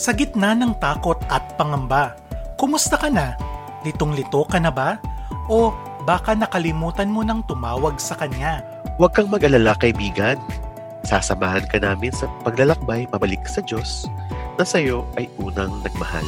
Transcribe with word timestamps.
Sa 0.00 0.16
gitna 0.16 0.56
ng 0.56 0.80
takot 0.80 1.20
at 1.28 1.44
pangamba, 1.60 2.16
kumusta 2.56 2.96
ka 2.96 3.12
na? 3.12 3.36
Litong-lito 3.84 4.48
ka 4.48 4.56
na 4.56 4.72
ba? 4.72 4.96
O 5.44 5.76
baka 6.08 6.32
nakalimutan 6.32 7.12
mo 7.12 7.20
nang 7.20 7.44
tumawag 7.44 8.00
sa 8.00 8.16
kanya? 8.16 8.64
Huwag 8.96 9.12
kang 9.12 9.28
mag-alala 9.28 9.76
kaibigan. 9.76 10.40
Sasamahan 11.04 11.68
ka 11.68 11.76
namin 11.84 12.16
sa 12.16 12.32
paglalakbay 12.48 13.12
pabalik 13.12 13.44
sa 13.44 13.60
Diyos 13.60 14.08
na 14.56 14.64
sa 14.64 14.80
iyo 14.80 15.04
ay 15.20 15.28
unang 15.36 15.84
nagmahal. 15.84 16.24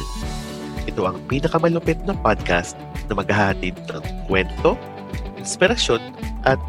Ito 0.85 1.09
ang 1.09 1.17
pinakamalupit 1.25 1.97
na 2.05 2.13
podcast 2.13 2.77
na 3.09 3.17
maghahatid 3.17 3.73
ng 3.89 4.05
kwento, 4.29 4.77
inspirasyon 5.41 6.13
at 6.45 6.61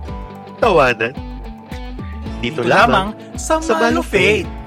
tawanan. 0.57 1.13
Dito, 2.41 2.65
lamang, 2.65 3.13
sa, 3.37 3.61
sa 3.61 3.77
Malo 3.77 4.01
Faith. 4.01 4.64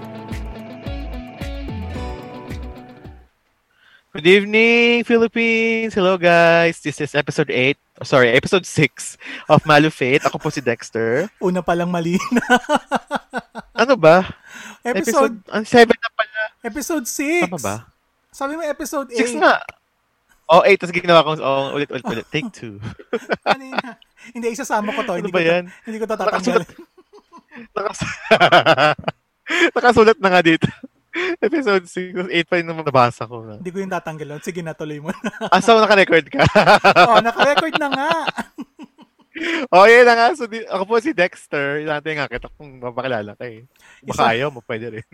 Good 4.17 4.25
evening, 4.25 5.05
Philippines! 5.05 5.93
Hello, 5.93 6.17
guys! 6.17 6.81
This 6.81 6.97
is 6.97 7.13
episode 7.13 7.53
8, 7.53 7.77
sorry, 8.01 8.33
episode 8.33 8.65
6 8.65 9.13
of 9.45 9.61
Malu 9.61 9.93
Faith. 9.93 10.25
Ako 10.25 10.41
po 10.41 10.49
si 10.49 10.57
Dexter. 10.57 11.29
Una 11.37 11.61
palang 11.61 11.93
mali 11.93 12.17
na. 12.33 12.41
Ano 13.77 13.93
ba? 13.93 14.25
episode, 14.81 15.37
Ang 15.53 15.61
7 15.61 15.85
na 15.93 16.09
pala. 16.17 16.41
episode 16.65 17.05
6. 17.05 17.45
Tama 17.45 17.61
ba? 17.61 17.75
Sabi 18.33 18.57
mo 18.57 18.65
episode 18.65 19.13
8. 19.13 19.37
6 19.37 19.37
nga. 19.37 19.61
Oh, 20.49 20.65
8. 20.65 20.81
Tapos 20.81 20.93
ginawa 20.97 21.21
ko, 21.21 21.37
oh, 21.37 21.77
ulit, 21.77 21.85
ulit, 21.93 22.05
ulit. 22.09 22.25
Take 22.33 22.49
2. 22.49 22.81
Kanina. 23.45 24.01
Hindi, 24.33 24.49
isasama 24.49 24.97
ko 24.97 25.05
to. 25.05 25.13
Ano 25.21 25.29
hindi 25.29 25.29
ba 25.29 25.37
ko 25.37 25.45
to- 25.45 25.51
yan? 25.53 25.65
hindi 25.85 25.97
ko 26.01 26.05
to 26.09 26.17
tatanggal. 26.17 26.61
Nakas- 27.77 28.09
Nakasulat 29.77 30.17
na 30.17 30.29
nga 30.33 30.41
dito. 30.41 30.65
Episode 31.47 31.85
6. 31.85 32.29
8 32.29 32.49
pa 32.49 32.55
yung 32.61 32.69
nabasa 32.73 33.23
ko. 33.25 33.43
Na. 33.43 33.57
hindi 33.59 33.71
ko 33.73 33.79
yung 33.81 33.93
tatanggalan. 33.93 34.41
Sige 34.43 34.61
na, 34.61 34.77
tuloy 34.77 35.01
mo 35.01 35.11
na. 35.11 35.31
Ah, 35.49 35.61
so 35.61 35.77
naka-record 35.77 36.27
ka? 36.29 36.43
oh, 37.09 37.19
naka-record 37.21 37.75
na 37.81 37.89
nga. 37.89 38.11
oh, 39.75 39.85
yun 39.85 40.05
na 40.05 40.13
nga. 40.17 40.27
So, 40.33 40.49
di, 40.49 40.65
ako 40.65 40.83
po 40.89 40.95
si 40.97 41.13
Dexter. 41.13 41.85
Natin 41.85 42.17
nga 42.17 42.27
kita 42.29 42.49
kung 42.57 42.81
mapakilala 42.81 43.37
ka 43.37 43.45
eh. 43.45 43.69
Baka 44.01 44.33
ayaw 44.33 44.49
mo, 44.49 44.65
pwede 44.65 44.99
rin. 44.99 45.07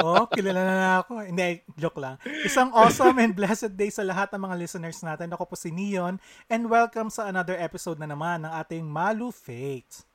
Oh, 0.00 0.28
kilala 0.28 0.60
na, 0.60 0.74
na 0.76 0.92
ako. 1.00 1.24
Hindi, 1.24 1.64
joke 1.80 2.00
lang. 2.00 2.20
Isang 2.44 2.72
awesome 2.76 3.16
and 3.20 3.32
blessed 3.32 3.72
day 3.72 3.88
sa 3.88 4.04
lahat 4.04 4.32
ng 4.36 4.42
mga 4.44 4.56
listeners 4.60 5.00
natin. 5.00 5.32
Ako 5.32 5.48
po 5.48 5.56
si 5.56 5.72
Neon 5.72 6.20
and 6.52 6.68
welcome 6.68 7.08
sa 7.08 7.28
another 7.28 7.56
episode 7.56 7.96
na 7.96 8.08
naman 8.08 8.44
ng 8.44 8.52
ating 8.52 8.84
Malu 8.84 9.32
Fate. 9.32 10.13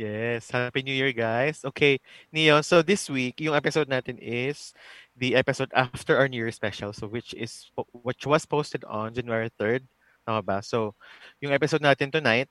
Yes, 0.00 0.48
Happy 0.48 0.80
New 0.80 0.96
Year, 0.96 1.12
guys. 1.12 1.60
Okay, 1.60 2.00
Neo, 2.32 2.64
so 2.64 2.80
this 2.80 3.12
week, 3.12 3.36
yung 3.36 3.52
episode 3.52 3.84
natin 3.84 4.16
is 4.16 4.72
the 5.12 5.36
episode 5.36 5.68
after 5.76 6.16
our 6.16 6.24
New 6.24 6.40
Year 6.40 6.48
special, 6.56 6.96
so 6.96 7.04
which 7.04 7.36
is 7.36 7.68
which 7.92 8.24
was 8.24 8.48
posted 8.48 8.80
on 8.88 9.12
January 9.12 9.52
3rd. 9.60 9.84
Tama 10.24 10.40
ba? 10.40 10.64
So, 10.64 10.96
yung 11.44 11.52
episode 11.52 11.84
natin 11.84 12.08
tonight, 12.08 12.48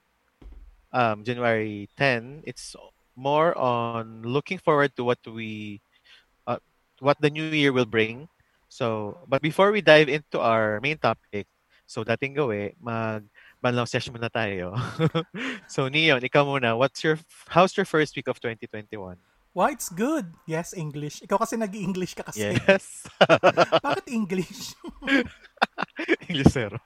um, 0.93 1.25
January 1.25 1.89
10, 1.97 2.45
it's 2.45 2.77
more 3.17 3.57
on 3.57 4.21
looking 4.21 4.61
forward 4.61 4.93
to 4.93 5.01
what 5.01 5.17
we, 5.25 5.81
uh, 6.45 6.61
what 7.01 7.17
the 7.17 7.33
new 7.33 7.49
year 7.49 7.73
will 7.73 7.89
bring. 7.89 8.29
So, 8.69 9.25
but 9.25 9.41
before 9.41 9.73
we 9.73 9.81
dive 9.81 10.05
into 10.05 10.37
our 10.37 10.77
main 10.85 11.01
topic, 11.01 11.49
so 11.89 12.05
dating 12.05 12.37
gawe, 12.37 12.77
mag 12.77 13.25
banlaw 13.59 13.87
session 13.87 14.15
muna 14.15 14.31
tayo. 14.31 14.75
so, 15.73 15.91
Neon, 15.91 16.23
ikaw 16.23 16.47
muna. 16.47 16.75
What's 16.79 17.03
your, 17.03 17.19
how's 17.51 17.75
your 17.75 17.85
first 17.85 18.15
week 18.15 18.31
of 18.31 18.39
2021? 18.39 19.19
Wow, 19.51 19.67
it's 19.67 19.89
good. 19.91 20.31
Yes, 20.47 20.71
English. 20.71 21.19
Ikaw 21.25 21.41
kasi 21.41 21.59
nag-English 21.59 22.15
ka 22.15 22.23
kasi. 22.23 22.55
Yes. 22.55 23.09
Bakit 23.85 24.07
English? 24.07 24.77
English 26.29 26.53
ano, 26.55 26.79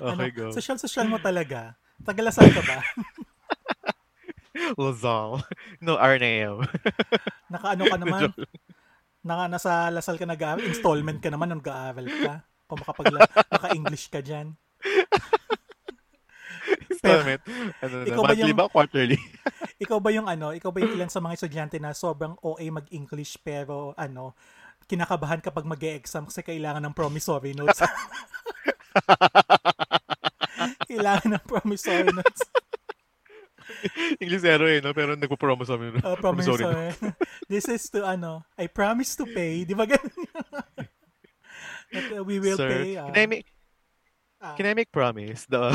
Okay, 0.00 0.30
go. 0.32 0.50
social-social 0.50 1.06
mo 1.06 1.20
talaga. 1.22 1.76
Tagalasal 2.02 2.50
ka 2.50 2.62
ba? 2.64 2.78
Lazal. 4.80 5.44
No, 5.78 6.00
Arneo. 6.00 6.64
Naka-ano 7.52 7.82
ka 7.86 7.96
naman? 8.00 8.20
Naka, 9.22 9.44
nasa 9.46 9.70
Lasal 9.92 10.18
ka 10.18 10.26
nag-aaral? 10.26 10.66
Installment 10.66 11.20
ka 11.22 11.30
naman 11.30 11.52
nung 11.52 11.62
nag-aaral 11.62 12.06
ka? 12.08 12.34
Kung 12.66 12.80
makapagla, 12.80 13.28
naka-English 13.52 14.08
ka 14.08 14.24
dyan. 14.24 14.56
Installment. 16.90 17.42
Ano 17.82 17.94
na, 17.98 18.04
ikaw 18.06 18.22
ba 18.22 18.28
monthly 18.32 18.52
yung- 18.54 18.60
ba? 18.60 18.66
Quarterly? 18.70 19.18
Ikaw 19.82 19.98
ba 19.98 20.10
yung 20.14 20.30
ano, 20.30 20.54
ikaw 20.54 20.70
ba 20.70 20.78
yung 20.78 20.94
ilan 20.94 21.10
sa 21.10 21.18
mga 21.18 21.34
estudyante 21.34 21.74
na 21.82 21.90
sobrang 21.90 22.38
OA 22.38 22.70
mag-English 22.70 23.42
pero 23.42 23.98
ano, 23.98 24.38
kinakabahan 24.86 25.42
kapag 25.42 25.66
mag 25.66 25.82
exam 25.82 26.30
kasi 26.30 26.46
kailangan 26.46 26.86
ng 26.86 26.94
promissory 26.94 27.50
notes. 27.50 27.82
kailangan 30.90 31.34
ng 31.34 31.44
promissory 31.50 32.14
notes. 32.14 32.46
English 34.22 34.46
zero 34.46 34.70
eh, 34.70 34.78
no? 34.78 34.94
Pero 34.94 35.18
nagpo-promo 35.18 35.66
sa 35.66 35.74
amin. 35.74 35.98
Uh, 35.98 36.14
Promissory 36.14 36.62
promissory. 36.62 37.10
This 37.50 37.66
is 37.66 37.90
to 37.90 38.06
ano, 38.06 38.46
I 38.54 38.70
promise 38.70 39.18
to 39.18 39.26
pay. 39.26 39.66
Di 39.66 39.74
ba 39.74 39.90
ganun? 39.90 40.14
That, 41.92 42.04
uh, 42.16 42.24
we 42.24 42.40
will 42.40 42.56
Sir, 42.56 42.70
pay. 42.70 42.96
uh, 42.96 43.10
can 43.10 43.18
I 43.18 43.26
make, 43.26 43.46
ah. 44.42 44.54
can 44.58 44.66
I 44.66 44.74
make 44.74 44.90
promise? 44.90 45.46
The, 45.46 45.70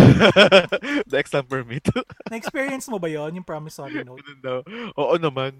the 1.10 1.18
exam 1.18 1.48
permit. 1.48 1.88
na-experience 2.32 2.92
mo 2.92 3.00
ba 3.00 3.08
yon 3.08 3.40
yung 3.40 3.48
promissory 3.48 4.04
note? 4.04 4.22
Daw. 4.44 4.62
Oo 4.94 5.16
naman. 5.16 5.56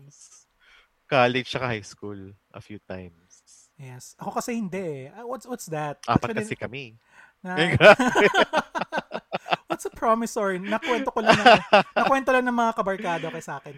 College 1.08 1.48
saka 1.48 1.72
high 1.72 1.88
school 1.88 2.36
a 2.52 2.60
few 2.60 2.84
times. 2.84 3.40
Yes. 3.80 4.12
Ako 4.20 4.36
kasi 4.36 4.60
hindi 4.60 5.08
eh. 5.08 5.16
Ah, 5.16 5.24
What's, 5.24 5.48
what's 5.48 5.72
that? 5.72 6.04
Apat 6.04 6.36
Actually, 6.36 6.44
kasi 6.44 6.56
kami. 6.60 6.84
na- 7.40 7.56
what's 9.72 9.86
a 9.86 9.94
promissory? 9.94 10.60
Nakwento 10.60 11.14
ko 11.14 11.22
lang 11.24 11.38
na, 11.38 11.62
nakwento 11.96 12.34
lang 12.34 12.44
ng 12.44 12.58
mga 12.58 12.72
kabarkado 12.76 13.30
kay 13.32 13.40
sa 13.40 13.62
akin. 13.62 13.78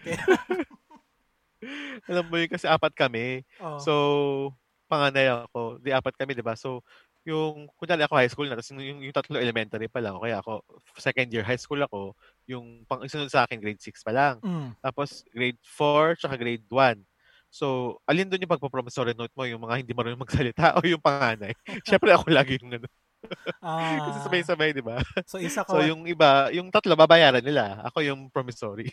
Alam 2.08 2.26
mo 2.32 2.40
yun 2.40 2.50
kasi 2.50 2.66
apat 2.66 2.96
kami. 2.96 3.44
oh. 3.60 3.78
So, 3.84 3.94
panganay 4.88 5.28
ako. 5.46 5.78
Di 5.84 5.92
apat 5.92 6.16
kami, 6.16 6.34
di 6.34 6.42
ba? 6.42 6.56
So, 6.56 6.82
yung, 7.28 7.68
kunyari 7.76 8.04
ako 8.06 8.16
high 8.16 8.32
school 8.32 8.48
na, 8.48 8.56
tapos 8.56 8.72
yung, 8.76 9.04
yung 9.04 9.16
tatlo 9.16 9.36
elementary 9.40 9.88
pa 9.92 10.00
lang. 10.00 10.16
Kaya 10.18 10.40
ako, 10.40 10.64
second 10.98 11.28
year 11.32 11.44
high 11.44 11.60
school 11.60 11.82
ako, 11.84 12.16
yung 12.48 12.84
pang 12.88 13.04
sunod 13.06 13.30
sa 13.30 13.44
akin, 13.46 13.60
grade 13.60 13.82
6 13.82 14.02
pa 14.02 14.12
lang. 14.12 14.36
Mm. 14.40 14.76
Tapos, 14.80 15.24
grade 15.32 15.60
4, 15.64 16.16
tsaka 16.20 16.36
grade 16.40 16.66
1. 16.68 17.04
So, 17.50 17.98
alin 18.06 18.30
doon 18.30 18.46
yung 18.46 18.54
pagpapromissory 18.54 19.18
note 19.18 19.34
mo? 19.34 19.44
Yung 19.44 19.62
mga 19.66 19.82
hindi 19.82 19.94
marunong 19.94 20.22
magsalita 20.22 20.64
o 20.78 20.86
yung 20.86 21.02
panganay? 21.02 21.54
Siyempre 21.88 22.14
ako 22.14 22.30
lagi 22.30 22.62
yung 22.62 22.78
ano. 22.78 22.88
Ah, 23.60 24.16
Kasi 24.16 24.32
sabay-sabay, 24.32 24.72
di 24.72 24.80
ba? 24.80 25.04
so 25.28 25.44
isa 25.44 25.68
ko. 25.68 25.76
So, 25.76 25.84
yung 25.84 26.08
iba, 26.08 26.48
yung 26.56 26.72
tatlo, 26.72 26.96
babayaran 26.96 27.44
nila. 27.44 27.84
Ako 27.92 28.00
yung 28.00 28.32
promissory. 28.32 28.88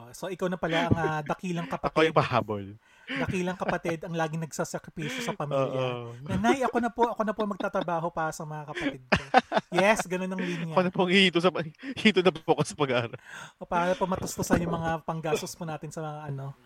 Oh, 0.00 0.08
so 0.10 0.26
ikaw 0.26 0.48
na 0.50 0.56
pala 0.56 0.90
ang 0.90 0.96
ah, 0.96 1.20
dakilang 1.22 1.68
Ako 1.68 1.76
kapatid. 1.76 2.08
yung 2.08 2.18
pahabol. 2.18 2.64
Dakilang 3.06 3.58
kapatid 3.58 4.04
ang 4.04 4.14
laging 4.16 4.42
nagsasakripisyo 4.44 5.20
sa 5.20 5.36
pamilya. 5.36 6.08
Oo. 6.08 6.16
Nanay, 6.24 6.64
ako 6.64 6.76
na 6.80 6.90
po, 6.90 7.02
ako 7.12 7.22
na 7.22 7.34
po 7.36 7.42
magtatrabaho 7.44 8.08
pa 8.08 8.32
sa 8.32 8.48
mga 8.48 8.62
kapatid 8.72 9.02
ko. 9.12 9.22
Yes, 9.74 10.04
ganun 10.08 10.32
ang 10.32 10.40
linya. 10.40 10.72
Ako 10.72 10.82
na 10.86 10.92
pong 10.92 11.10
hihito, 11.12 11.38
sa, 11.42 11.52
hihito 12.00 12.24
na 12.24 12.32
po 12.32 12.56
sa 12.64 12.74
pag-aaral. 12.74 13.18
O 13.60 13.68
para 13.68 13.92
po 13.92 14.08
matustusan 14.08 14.62
yung 14.64 14.74
mga 14.74 15.04
panggastos 15.04 15.52
po 15.52 15.68
natin 15.68 15.92
sa 15.92 16.00
mga 16.00 16.20
ano 16.32 16.56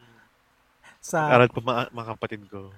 sa 0.98 1.30
Aral 1.30 1.46
po 1.50 1.62
mga, 1.62 1.94
mga 1.94 2.08
kapatid 2.18 2.42
ko. 2.50 2.74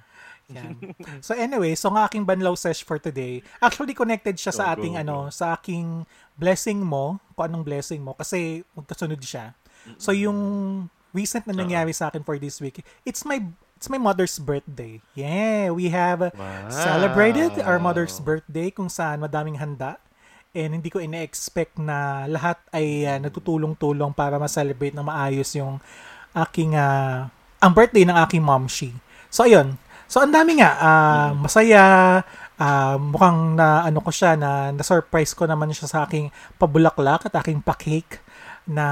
yan. 0.53 0.77
So 1.25 1.33
anyway, 1.33 1.73
so 1.73 1.89
ang 1.89 2.05
aking 2.05 2.29
banlaw 2.29 2.53
sesh 2.53 2.85
for 2.85 3.01
today, 3.01 3.41
actually 3.65 3.97
connected 3.97 4.37
siya 4.37 4.53
sa 4.53 4.65
Go, 4.69 4.71
ating 4.77 4.95
go. 4.97 5.01
ano, 5.01 5.17
sa 5.33 5.57
aking 5.57 6.05
blessing 6.37 6.85
mo, 6.85 7.17
kung 7.33 7.49
anong 7.49 7.65
blessing 7.65 8.05
mo 8.05 8.13
kasi 8.13 8.61
magkasunod 8.77 9.21
siya. 9.25 9.57
So 9.97 10.13
yung 10.13 10.37
recent 11.13 11.47
na 11.47 11.55
nangyari 11.55 11.91
sa 11.91 12.09
akin 12.09 12.23
for 12.23 12.39
this 12.39 12.59
week, 12.59 12.83
it's 13.03 13.23
my 13.25 13.43
it's 13.77 13.89
my 13.89 13.97
mother's 13.97 14.37
birthday. 14.37 15.01
Yeah, 15.13 15.73
we 15.73 15.89
have 15.91 16.31
Wow. 16.33 16.69
celebrated 16.69 17.57
our 17.65 17.81
mother's 17.81 18.17
birthday 18.21 18.69
kung 18.71 18.89
saan 18.89 19.25
madaming 19.25 19.57
handa. 19.57 19.97
And 20.51 20.75
hindi 20.75 20.91
ko 20.91 20.99
ina-expect 20.99 21.79
na 21.79 22.27
lahat 22.27 22.59
ay 22.75 23.07
ah, 23.07 23.23
nagtutulong-tulong 23.23 24.11
para 24.13 24.35
ma-celebrate 24.35 24.93
na 24.93 25.07
maayos 25.07 25.47
yung 25.55 25.79
aking 26.35 26.75
ah, 26.75 27.31
ang 27.63 27.73
birthday 27.73 28.03
ng 28.03 28.17
aking 28.27 28.43
momshi. 28.43 28.91
So 29.31 29.47
ayun. 29.47 29.79
So 30.11 30.19
ang 30.19 30.35
dami 30.35 30.59
nga 30.59 30.75
ah, 30.77 31.31
masaya 31.39 31.83
ah, 32.59 32.99
mukhang 32.99 33.55
na 33.55 33.87
ano 33.87 34.03
ko 34.03 34.11
siya 34.11 34.35
na 34.35 34.75
na-surprise 34.75 35.39
ko 35.39 35.47
naman 35.47 35.71
siya 35.71 35.87
sa 35.87 35.99
aking 36.03 36.35
pabulaklak 36.59 37.31
at 37.31 37.35
aking 37.39 37.63
pa-cake 37.63 38.19
na 38.71 38.87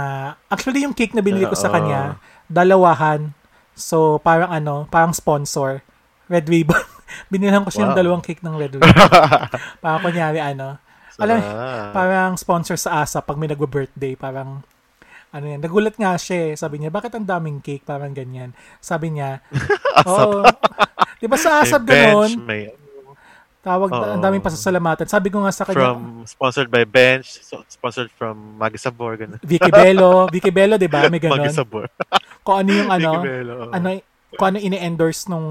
actually 0.51 0.83
yung 0.83 0.91
cake 0.93 1.15
na 1.15 1.23
binili 1.23 1.47
ko 1.47 1.55
sa 1.55 1.71
kanya 1.71 2.19
dalawahan. 2.51 3.31
So 3.79 4.19
parang 4.19 4.51
ano, 4.51 4.91
parang 4.91 5.15
sponsor. 5.15 5.87
Red 6.27 6.51
Ribbon. 6.51 6.83
Binilhan 7.33 7.63
ko 7.63 7.71
siya 7.71 7.89
ng 7.89 7.95
Wow. 7.95 8.01
dalawang 8.03 8.25
cake 8.27 8.43
ng 8.43 8.59
Red 8.59 8.75
Ribbon. 8.75 8.91
parang 9.83 10.01
kunyari 10.03 10.43
ano, 10.43 10.77
alam, 11.19 11.39
Sarap. 11.41 11.91
parang 11.95 12.33
sponsor 12.37 12.77
sa 12.77 13.03
ASA 13.03 13.19
pag 13.19 13.35
may 13.35 13.51
nagwa-birthday, 13.51 14.15
parang 14.15 14.63
ano 15.29 15.45
yan, 15.45 15.61
nagulat 15.61 15.99
nga 15.99 16.15
siya 16.15 16.53
eh. 16.53 16.55
Sabi 16.55 16.79
niya, 16.79 16.95
bakit 16.95 17.11
ang 17.13 17.27
daming 17.27 17.59
cake? 17.59 17.83
Parang 17.83 18.15
ganyan. 18.15 18.55
Sabi 18.79 19.13
niya, 19.13 19.43
oo. 20.09 20.41
di 21.19 21.27
ba 21.27 21.37
sa 21.37 21.61
asap 21.61 21.85
ganon, 21.85 22.31
may 22.45 22.71
tawag, 23.69 23.91
Oo. 23.93 24.05
ang 24.17 24.23
daming 24.25 24.41
pasasalamatan. 24.41 25.05
Sabi 25.05 25.29
ko 25.29 25.45
nga 25.45 25.53
sa 25.53 25.69
kanya, 25.69 25.93
from 25.93 26.25
sponsored 26.25 26.73
by 26.73 26.89
Bench, 26.89 27.45
so, 27.45 27.61
sponsored 27.69 28.09
from 28.17 28.57
Maggie 28.57 28.81
Sabor, 28.81 29.21
ganun. 29.21 29.37
Vicky 29.45 29.69
Bello, 29.69 30.25
Vicky 30.33 30.49
Bello, 30.49 30.81
di 30.81 30.89
ba? 30.89 31.05
May 31.13 31.21
Maggie 31.21 31.53
ganon. 31.53 31.53
Sabor. 31.53 31.85
Kung 32.41 32.65
ano 32.65 32.71
yung 32.73 32.91
ano, 32.97 33.11
Bello, 33.21 33.55
ano, 33.69 33.87
kung 34.33 34.47
ano 34.55 34.59
ini-endorse 34.59 35.29
nung, 35.29 35.47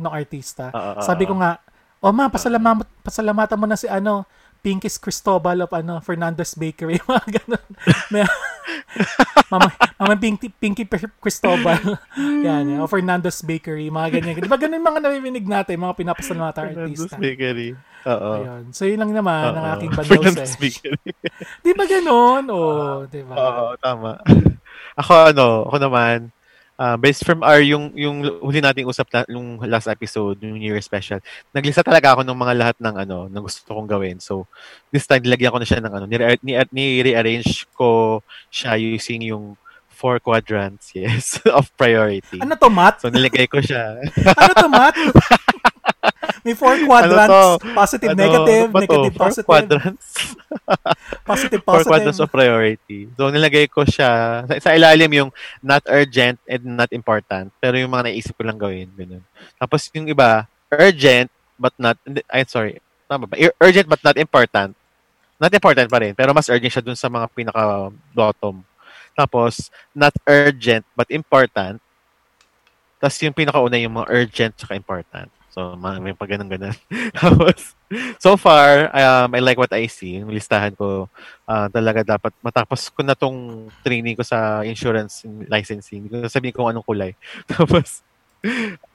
nung 0.00 0.12
artista. 0.12 0.72
Ah, 0.72 1.04
Sabi 1.04 1.28
ko 1.28 1.36
nga, 1.36 1.60
oh 2.00 2.12
ma, 2.16 2.32
pasalamat, 2.32 2.88
pasalamatan 3.04 3.60
mo 3.60 3.68
na 3.68 3.76
si 3.76 3.84
ano, 3.84 4.24
Pinky's 4.60 5.00
Cristobal 5.00 5.64
of 5.64 5.72
ano, 5.72 6.00
Fernandez 6.04 6.56
Bakery, 6.56 7.00
mga 7.08 7.44
ganun. 7.44 7.68
May, 8.12 8.24
mama, 9.52 9.68
mama 9.98 10.14
Pinky, 10.16 10.48
Pinky 10.50 10.84
Cristobal. 11.18 11.78
yan, 12.46 12.66
yan, 12.66 12.78
o 12.80 12.86
Fernandez 12.86 13.42
Bakery, 13.42 13.90
mga 13.90 14.18
ganyan. 14.18 14.42
Di 14.42 14.50
ba 14.50 14.58
ganun 14.58 14.78
yung 14.80 14.88
mga 14.88 15.00
naririnig 15.02 15.46
natin, 15.46 15.74
mga 15.80 15.94
pinapasalamatan 15.98 16.64
Fernandez 16.74 17.00
artista. 17.06 17.16
Bakery. 17.18 17.70
Oo. 18.08 18.30
Ayun. 18.40 18.62
So, 18.72 18.88
yun 18.88 19.00
lang 19.00 19.12
naman 19.12 19.52
ang 19.52 19.66
Oo. 19.66 19.74
aking 19.76 19.90
bandaw 19.96 20.12
Fernandez 20.16 20.50
sesh. 20.54 20.60
Bakery. 20.60 21.10
Di 21.60 21.72
ba 21.76 21.84
ganun? 21.84 22.44
Oo, 22.56 23.04
di 23.06 23.20
ba? 23.26 23.34
Oo, 23.36 23.64
tama. 23.76 24.16
Ako 24.96 25.12
ano, 25.34 25.46
ako 25.68 25.76
naman, 25.78 26.18
uh, 26.80 26.96
based 26.96 27.28
from 27.28 27.44
our 27.44 27.60
yung 27.60 27.92
yung 27.92 28.24
huli 28.40 28.64
nating 28.64 28.88
usap 28.88 29.12
na 29.12 29.20
yung 29.28 29.60
last 29.68 29.84
episode, 29.92 30.40
yung 30.40 30.56
New 30.56 30.72
Year 30.72 30.80
special. 30.80 31.20
Naglista 31.52 31.84
talaga 31.84 32.16
ako 32.16 32.24
ng 32.24 32.38
mga 32.40 32.54
lahat 32.56 32.76
ng 32.80 32.94
ano, 32.96 33.28
ng 33.28 33.42
gusto 33.44 33.68
kong 33.68 33.84
gawin. 33.84 34.16
So, 34.16 34.48
this 34.88 35.04
time 35.04 35.20
nilagyan 35.20 35.52
ko 35.52 35.60
na 35.60 35.68
siya 35.68 35.84
ng 35.84 35.92
ano, 35.92 36.04
ni, 36.08 36.16
ni, 36.40 36.56
ni-rearrange 36.72 37.68
ko 37.76 38.24
siya 38.48 38.80
using 38.80 39.28
yung 39.28 39.60
four 39.92 40.16
quadrants, 40.16 40.96
yes, 40.96 41.36
of 41.52 41.68
priority. 41.76 42.40
Ano 42.40 42.56
to, 42.56 42.72
Matt? 42.72 43.04
So, 43.04 43.12
nilagay 43.12 43.44
ko 43.52 43.60
siya. 43.60 44.00
Ano 44.32 44.52
to, 44.56 44.68
Matt? 44.72 44.96
May 46.40 46.54
four 46.54 46.72
quadrants. 46.82 47.28
Ano 47.28 47.60
positive, 47.74 48.10
Ano, 48.10 48.20
negative, 48.20 48.66
ano 48.68 48.80
negative, 48.80 49.12
Four 49.12 49.24
positive. 49.28 49.46
quadrants. 49.48 50.06
Positive, 51.30 51.62
Four 51.62 51.74
positive. 51.78 51.90
quadrants 51.90 52.18
of 52.18 52.28
priority. 52.28 53.06
So, 53.14 53.30
nilagay 53.30 53.70
ko 53.70 53.86
siya, 53.86 54.42
sa, 54.48 54.54
sa 54.58 54.74
ilalim 54.74 55.10
yung 55.14 55.30
not 55.60 55.84
urgent 55.86 56.40
and 56.44 56.62
not 56.74 56.90
important. 56.90 57.52
Pero 57.60 57.78
yung 57.78 57.92
mga 57.92 58.10
naisip 58.10 58.34
ko 58.34 58.42
lang 58.42 58.58
gawin. 58.58 58.90
Ganun. 58.92 59.22
Tapos 59.56 59.86
yung 59.94 60.08
iba, 60.08 60.48
urgent 60.70 61.30
but 61.54 61.70
not, 61.76 61.94
ay, 62.32 62.42
sorry, 62.48 62.80
tama 63.06 63.28
ba? 63.28 63.38
Ur- 63.38 63.54
Urgent 63.60 63.86
but 63.86 64.02
not 64.02 64.16
important. 64.16 64.74
Not 65.38 65.52
important 65.54 65.88
pa 65.88 65.98
rin, 66.02 66.12
pero 66.12 66.34
mas 66.34 66.50
urgent 66.50 66.72
siya 66.72 66.84
dun 66.84 66.98
sa 66.98 67.08
mga 67.08 67.30
pinaka-bottom. 67.32 68.60
Tapos, 69.14 69.68
not 69.92 70.12
urgent 70.26 70.82
but 70.92 71.08
important. 71.10 71.78
Tapos 72.98 73.16
yung 73.22 73.32
pinakauna 73.32 73.80
yung 73.80 73.96
mga 73.96 74.08
urgent 74.12 74.52
tsaka 74.56 74.76
important. 74.76 75.30
So, 75.50 75.74
ma- 75.74 75.98
may 75.98 76.14
pag 76.14 76.30
ganun-ganun. 76.30 76.74
Tapos, 77.18 77.74
so 78.22 78.38
far, 78.38 78.86
um, 78.94 79.34
I 79.34 79.40
like 79.42 79.58
what 79.58 79.74
I 79.74 79.90
see. 79.90 80.22
Yung 80.22 80.30
listahan 80.30 80.78
ko, 80.78 81.10
ah, 81.50 81.66
talaga 81.66 82.06
dapat 82.06 82.30
matapos 82.38 82.86
ko 82.94 83.02
na 83.02 83.18
tong 83.18 83.66
training 83.82 84.14
ko 84.14 84.22
sa 84.22 84.62
insurance 84.62 85.26
licensing. 85.50 86.06
Hindi 86.06 86.22
ko 86.22 86.30
sabihin 86.30 86.54
kung 86.54 86.70
anong 86.70 86.86
kulay. 86.86 87.12
Tapos, 87.50 88.06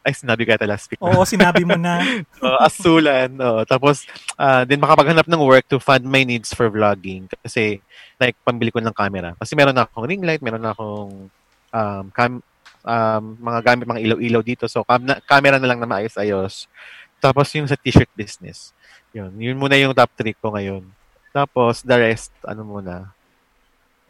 ay, 0.01 0.13
sinabi 0.15 0.47
ko 0.47 0.55
yata 0.55 0.65
last 0.65 0.87
week. 0.89 1.03
Oo, 1.03 1.27
sinabi 1.27 1.67
mo 1.67 1.75
na. 1.75 2.01
Uh, 2.45 2.61
asulan. 2.61 3.31
oo. 3.41 3.65
Tapos, 3.67 4.05
ah, 4.39 4.63
din 4.63 4.79
makapaghanap 4.79 5.27
ng 5.27 5.41
work 5.43 5.65
to 5.67 5.81
fund 5.81 6.07
my 6.07 6.23
needs 6.23 6.55
for 6.55 6.71
vlogging. 6.71 7.27
Kasi, 7.43 7.83
like, 8.21 8.37
pambili 8.47 8.71
ko 8.71 8.79
ng 8.79 8.95
camera. 8.95 9.35
Kasi 9.35 9.57
meron 9.57 9.73
na 9.75 9.83
akong 9.83 10.07
ring 10.07 10.23
light, 10.23 10.45
meron 10.45 10.61
na 10.61 10.71
akong 10.71 11.27
um, 11.75 12.05
cam, 12.15 12.39
um, 12.85 13.23
mga 13.41 13.59
gamit, 13.65 13.85
mga 13.89 14.03
ilaw-ilaw 14.05 14.41
dito. 14.45 14.69
So, 14.69 14.85
cam 14.85 15.01
na, 15.03 15.17
camera 15.25 15.57
na 15.57 15.67
lang 15.67 15.81
na 15.81 15.89
maayos-ayos. 15.89 16.69
Tapos, 17.17 17.49
yung 17.57 17.65
sa 17.65 17.75
t-shirt 17.75 18.09
business. 18.13 18.71
Yun. 19.11 19.33
Yun 19.41 19.57
muna 19.57 19.75
yung 19.75 19.97
top 19.97 20.13
3 20.13 20.37
ko 20.37 20.53
ngayon. 20.53 20.85
Tapos, 21.33 21.81
the 21.81 21.97
rest, 21.97 22.31
ano 22.45 22.63
muna, 22.63 23.11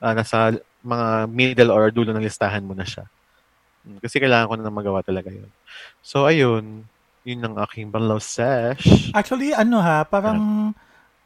ah, 0.04 0.14
nasa 0.14 0.54
mga 0.86 1.26
middle 1.32 1.72
or 1.74 1.90
dulo 1.90 2.14
ng 2.14 2.22
listahan 2.22 2.62
mo 2.62 2.78
na 2.78 2.86
siya. 2.86 3.08
Kasi 4.04 4.22
kailangan 4.22 4.50
ko 4.50 4.54
na 4.60 4.74
magawa 4.74 5.02
talaga 5.02 5.34
yun. 5.34 5.50
So, 6.06 6.30
ayun. 6.30 6.86
Yun 7.26 7.42
ang 7.42 7.56
aking 7.66 7.90
banlaw 7.90 8.22
sesh. 8.22 9.10
Actually, 9.18 9.50
ano 9.50 9.82
ha, 9.82 10.06
parang 10.06 10.70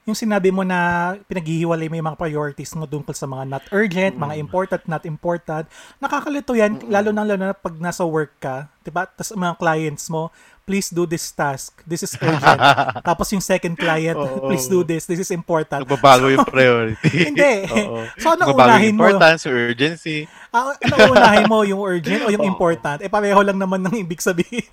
yung 0.10 0.18
sinabi 0.18 0.50
mo 0.50 0.66
na 0.66 1.14
pinaghihiwalay 1.30 1.86
mo 1.86 1.96
yung 2.02 2.10
mga 2.10 2.20
priorities 2.20 2.74
mo 2.74 2.90
tungkol 2.90 3.14
sa 3.14 3.30
mga 3.30 3.46
not 3.46 3.64
urgent, 3.70 4.18
mga 4.18 4.36
important, 4.42 4.82
not 4.90 5.06
important. 5.06 5.70
Nakakalito 6.02 6.58
yan, 6.58 6.82
lalo 6.90 7.14
na 7.14 7.22
lalo 7.22 7.38
na 7.38 7.54
pag 7.54 7.78
nasa 7.78 8.02
work 8.02 8.34
ka, 8.42 8.66
'di 8.82 8.90
ba? 8.90 9.06
Tapos 9.06 9.38
mga 9.38 9.56
clients 9.62 10.10
mo, 10.10 10.34
please 10.70 10.94
do 10.94 11.10
this 11.10 11.34
task. 11.34 11.82
This 11.82 12.06
is 12.06 12.14
urgent. 12.22 12.62
Tapos 13.10 13.26
yung 13.34 13.42
second 13.42 13.74
client, 13.74 14.14
Oo. 14.14 14.46
please 14.46 14.70
do 14.70 14.86
this. 14.86 15.10
This 15.10 15.26
is 15.26 15.34
important. 15.34 15.82
Nagbabago 15.82 16.30
yung 16.30 16.46
priority. 16.54 17.34
Hindi. 17.34 17.66
Oo. 17.74 18.06
So, 18.22 18.38
ano 18.38 18.46
Nagbabago 18.46 18.78
unahin 18.78 18.94
mo? 18.94 19.10
importance, 19.10 19.50
yung 19.50 19.58
urgency. 19.74 20.30
Ah, 20.54 20.78
ano 20.78 20.94
unahin 21.10 21.46
mo, 21.50 21.66
yung 21.66 21.82
urgent 21.82 22.22
o 22.22 22.30
yung 22.30 22.46
Oo. 22.46 22.54
important? 22.54 23.02
Eh, 23.02 23.10
pareho 23.10 23.42
lang 23.42 23.58
naman 23.58 23.82
ng 23.82 23.98
ibig 23.98 24.22
sabihin. 24.22 24.70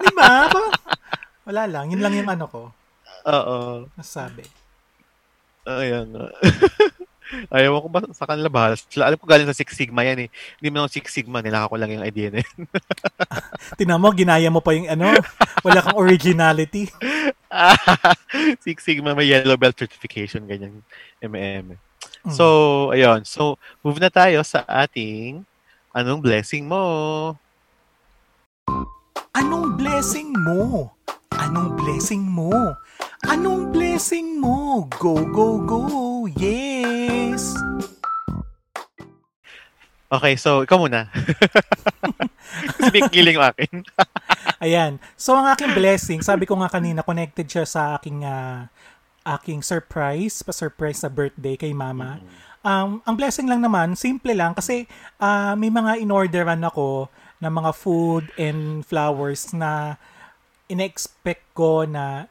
Di 0.00 0.10
ba? 0.16 0.48
Parang, 0.48 0.72
wala 1.44 1.62
lang. 1.68 1.92
Yun 1.92 2.00
lang 2.00 2.16
yung 2.16 2.30
ano 2.32 2.48
ko. 2.48 2.60
Oo. 3.26 3.90
Nasabi. 3.98 4.46
Ayan 5.66 6.14
nga. 6.14 6.30
Ayaw 7.50 7.82
ko 7.82 7.88
ba 7.90 8.06
sa 8.14 8.22
kanila 8.22 8.46
bahal. 8.46 8.78
Sila, 8.78 9.10
alam 9.10 9.18
ko 9.18 9.26
galing 9.26 9.50
sa 9.50 9.56
Six 9.56 9.74
Sigma 9.74 10.06
yan 10.06 10.26
eh. 10.26 10.28
Hindi 10.62 10.68
mo 10.70 10.86
Six 10.86 11.10
Sigma, 11.10 11.42
nilaka 11.42 11.74
ko 11.74 11.76
lang 11.78 11.90
yung 11.90 12.06
idea 12.06 12.30
na 12.30 12.38
yun. 12.38 12.70
Tinan 13.82 13.98
mo, 13.98 14.14
ginaya 14.14 14.46
mo 14.46 14.62
pa 14.62 14.78
yung 14.78 14.86
ano. 14.86 15.10
Wala 15.66 15.82
kang 15.82 15.98
originality. 15.98 16.86
Six 18.66 18.86
Sigma 18.86 19.18
may 19.18 19.26
yellow 19.26 19.58
belt 19.58 19.74
certification, 19.74 20.46
ganyan. 20.46 20.86
M&M. 21.18 21.74
Mm. 21.74 22.30
So, 22.30 22.44
ayun. 22.94 23.26
So, 23.26 23.58
move 23.82 23.98
na 23.98 24.10
tayo 24.10 24.46
sa 24.46 24.62
ating 24.62 25.42
anong 25.90 26.22
blessing 26.22 26.62
mo? 26.62 27.34
Anong 29.36 29.76
blessing 29.76 30.32
mo? 30.32 30.92
Anong 31.36 31.76
blessing 31.76 32.24
mo? 32.24 32.76
Anong 33.28 33.72
blessing 33.74 34.40
mo? 34.40 34.88
Go, 34.96 35.20
go, 35.28 35.60
go! 35.62 35.82
Yes! 36.36 37.56
Okay, 40.06 40.38
so 40.38 40.62
ikaw 40.62 40.78
muna. 40.78 41.10
Kiling 43.12 43.36
yung 43.36 43.48
akin. 43.50 43.74
Ayan. 44.64 45.02
So, 45.18 45.34
ang 45.34 45.50
aking 45.50 45.74
blessing, 45.74 46.20
sabi 46.22 46.46
ko 46.46 46.54
nga 46.62 46.70
kanina, 46.70 47.02
connected 47.02 47.44
siya 47.50 47.66
sa 47.66 47.98
aking 47.98 48.22
ah, 48.22 48.70
aking 49.26 49.60
surprise, 49.66 50.40
pa-surprise 50.46 51.02
sa 51.02 51.10
birthday 51.10 51.58
kay 51.58 51.74
mama. 51.74 52.22
Um, 52.62 53.02
ang 53.02 53.14
blessing 53.18 53.50
lang 53.50 53.62
naman, 53.62 53.98
simple 53.98 54.30
lang, 54.34 54.54
kasi 54.54 54.86
ah, 55.18 55.58
may 55.58 55.74
mga 55.74 55.98
in-orderan 55.98 56.62
ako 56.62 57.10
na 57.40 57.52
mga 57.52 57.70
food 57.76 58.24
and 58.40 58.84
flowers 58.88 59.52
na 59.52 60.00
in-expect 60.66 61.44
ko 61.54 61.84
na 61.86 62.26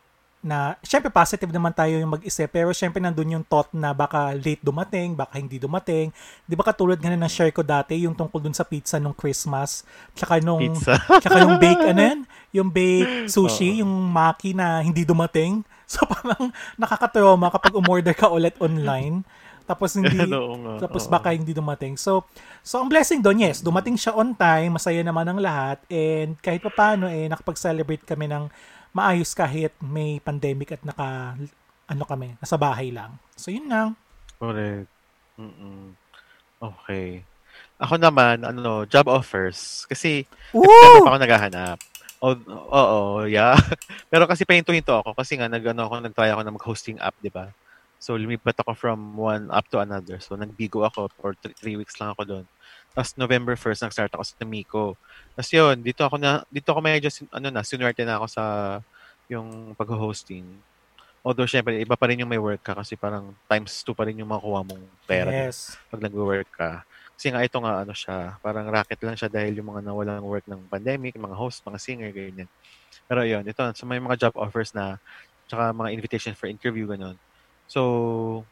na 0.45 0.77
syempre 0.85 1.09
positive 1.09 1.49
naman 1.49 1.73
tayo 1.73 1.97
yung 1.97 2.13
mag-isip 2.13 2.45
pero 2.53 2.69
syempre 2.69 3.01
nandun 3.01 3.33
yung 3.33 3.45
thought 3.49 3.73
na 3.73 3.97
baka 3.97 4.37
late 4.37 4.61
dumating, 4.61 5.17
baka 5.17 5.41
hindi 5.41 5.57
dumating. 5.57 6.13
'Di 6.45 6.53
ba 6.53 6.61
katulad 6.61 7.01
nga 7.01 7.09
na 7.17 7.25
share 7.25 7.49
ko 7.49 7.65
dati 7.65 7.97
yung 8.05 8.13
tungkol 8.13 8.37
dun 8.37 8.53
sa 8.53 8.61
pizza 8.61 9.01
nung 9.01 9.17
Christmas, 9.17 9.81
tsaka 10.13 10.37
nung 10.45 10.61
Pizza. 10.61 11.01
tsaka 11.25 11.41
yung 11.41 11.57
bake 11.57 11.81
ano 11.89 12.01
yan? 12.13 12.19
Yung 12.53 12.69
bake 12.69 13.25
sushi, 13.33 13.81
yung 13.81 13.89
maki 13.89 14.53
na 14.53 14.85
hindi 14.85 15.01
dumating. 15.01 15.65
So 15.85 16.01
parang 16.01 16.49
nakakatrauma 16.81 17.53
kapag 17.53 17.77
umorder 17.77 18.17
ka 18.17 18.25
ulit 18.25 18.57
online. 18.57 19.21
Tapos 19.65 19.93
hindi 19.97 20.13
nga, 20.13 20.29
tapos 20.85 21.09
oo. 21.09 21.11
baka 21.11 21.33
hindi 21.33 21.51
dumating. 21.51 21.97
So 21.97 22.25
so 22.61 22.79
ang 22.79 22.89
blessing 22.89 23.19
doon, 23.19 23.43
yes, 23.43 23.61
dumating 23.65 23.97
siya 23.97 24.13
on 24.13 24.37
time, 24.37 24.77
masaya 24.77 25.01
naman 25.01 25.25
ang 25.25 25.41
lahat 25.41 25.81
and 25.89 26.37
kahit 26.39 26.61
pa 26.61 26.71
paano 26.71 27.09
eh 27.09 27.25
nakapag-celebrate 27.25 28.05
kami 28.05 28.29
ng 28.29 28.47
maayos 28.95 29.35
kahit 29.35 29.75
may 29.83 30.23
pandemic 30.23 30.77
at 30.77 30.81
naka 30.87 31.35
ano 31.85 32.03
kami, 32.05 32.33
nasa 32.41 32.57
bahay 32.57 32.89
lang. 32.89 33.13
So 33.37 33.53
yun 33.53 33.69
lang. 33.69 33.93
Correct. 34.39 34.89
Mm-mm. 35.37 35.93
Okay. 36.61 37.21
Ako 37.77 37.99
naman, 37.99 38.47
ano, 38.47 38.87
job 38.87 39.11
offers. 39.11 39.83
Kasi, 39.91 40.23
September 40.55 41.03
Woo! 41.03 41.03
pa 41.03 41.09
ako 41.11 41.19
naghahanap. 41.19 41.77
Oo, 42.23 42.39
oo, 42.71 42.99
yeah. 43.27 43.59
Pero 44.11 44.25
kasi 44.25 44.47
pahinto-hinto 44.47 45.03
ako 45.03 45.11
kasi 45.13 45.35
nga 45.35 45.51
nag, 45.51 45.61
ano, 45.75 45.85
ako, 45.85 45.95
nag-try 45.99 46.31
ako 46.31 46.41
na 46.41 46.55
mag-hosting 46.55 46.97
app, 47.03 47.15
di 47.19 47.29
ba? 47.29 47.51
So, 48.05 48.13
lumipat 48.21 48.61
ako 48.61 48.77
from 48.77 49.17
one 49.17 49.49
app 49.49 49.65
to 49.73 49.81
another. 49.81 50.21
So, 50.21 50.37
nagbigo 50.37 50.85
ako 50.85 51.09
for 51.17 51.33
three, 51.41 51.57
three 51.57 51.73
weeks 51.81 51.97
lang 51.97 52.13
ako 52.13 52.21
doon. 52.21 52.45
Tapos, 52.93 53.17
November 53.17 53.57
1st, 53.57 53.81
nag-start 53.89 54.13
ako 54.13 54.23
sa 54.29 54.45
Miko. 54.45 54.85
Tapos 55.33 55.49
yun, 55.49 55.81
dito 55.81 56.05
ako 56.05 56.21
na, 56.21 56.45
dito 56.53 56.69
ako 56.69 56.85
medyo, 56.85 57.09
ano 57.33 57.49
na, 57.49 57.65
sinwerte 57.65 58.05
na 58.05 58.21
ako 58.21 58.29
sa 58.29 58.43
yung 59.25 59.73
pag-hosting. 59.73 60.45
Although, 61.25 61.49
syempre, 61.49 61.81
iba 61.81 61.97
pa 61.97 62.05
rin 62.05 62.21
yung 62.21 62.29
may 62.29 62.37
work 62.37 62.61
ka 62.61 62.77
kasi 62.77 62.93
parang 62.93 63.33
times 63.49 63.81
two 63.81 63.97
pa 63.97 64.05
rin 64.05 64.21
yung 64.21 64.29
makuha 64.29 64.61
mong 64.61 64.85
pera 65.09 65.33
Yes. 65.33 65.73
pag 65.89 66.05
nag-work 66.05 66.45
ka. 66.53 66.85
Kasi 67.17 67.33
nga 67.33 67.41
ito 67.41 67.57
nga 67.57 67.81
ano 67.81 67.93
siya, 67.97 68.37
parang 68.45 68.69
racket 68.69 69.01
lang 69.01 69.17
siya 69.17 69.33
dahil 69.33 69.57
yung 69.57 69.73
mga 69.73 69.81
nawalang 69.81 70.21
work 70.21 70.45
ng 70.45 70.69
pandemic, 70.69 71.17
mga 71.17 71.33
host, 71.33 71.65
mga 71.65 71.81
singer, 71.81 72.13
ganyan. 72.13 72.45
Pero 73.09 73.25
yun, 73.25 73.41
ito, 73.41 73.65
so 73.73 73.89
may 73.89 73.97
mga 73.97 74.29
job 74.29 74.37
offers 74.37 74.77
na, 74.77 75.01
tsaka 75.49 75.73
mga 75.73 75.89
invitation 75.97 76.37
for 76.37 76.45
interview, 76.45 76.85
ganun. 76.85 77.17
So, 77.65 77.81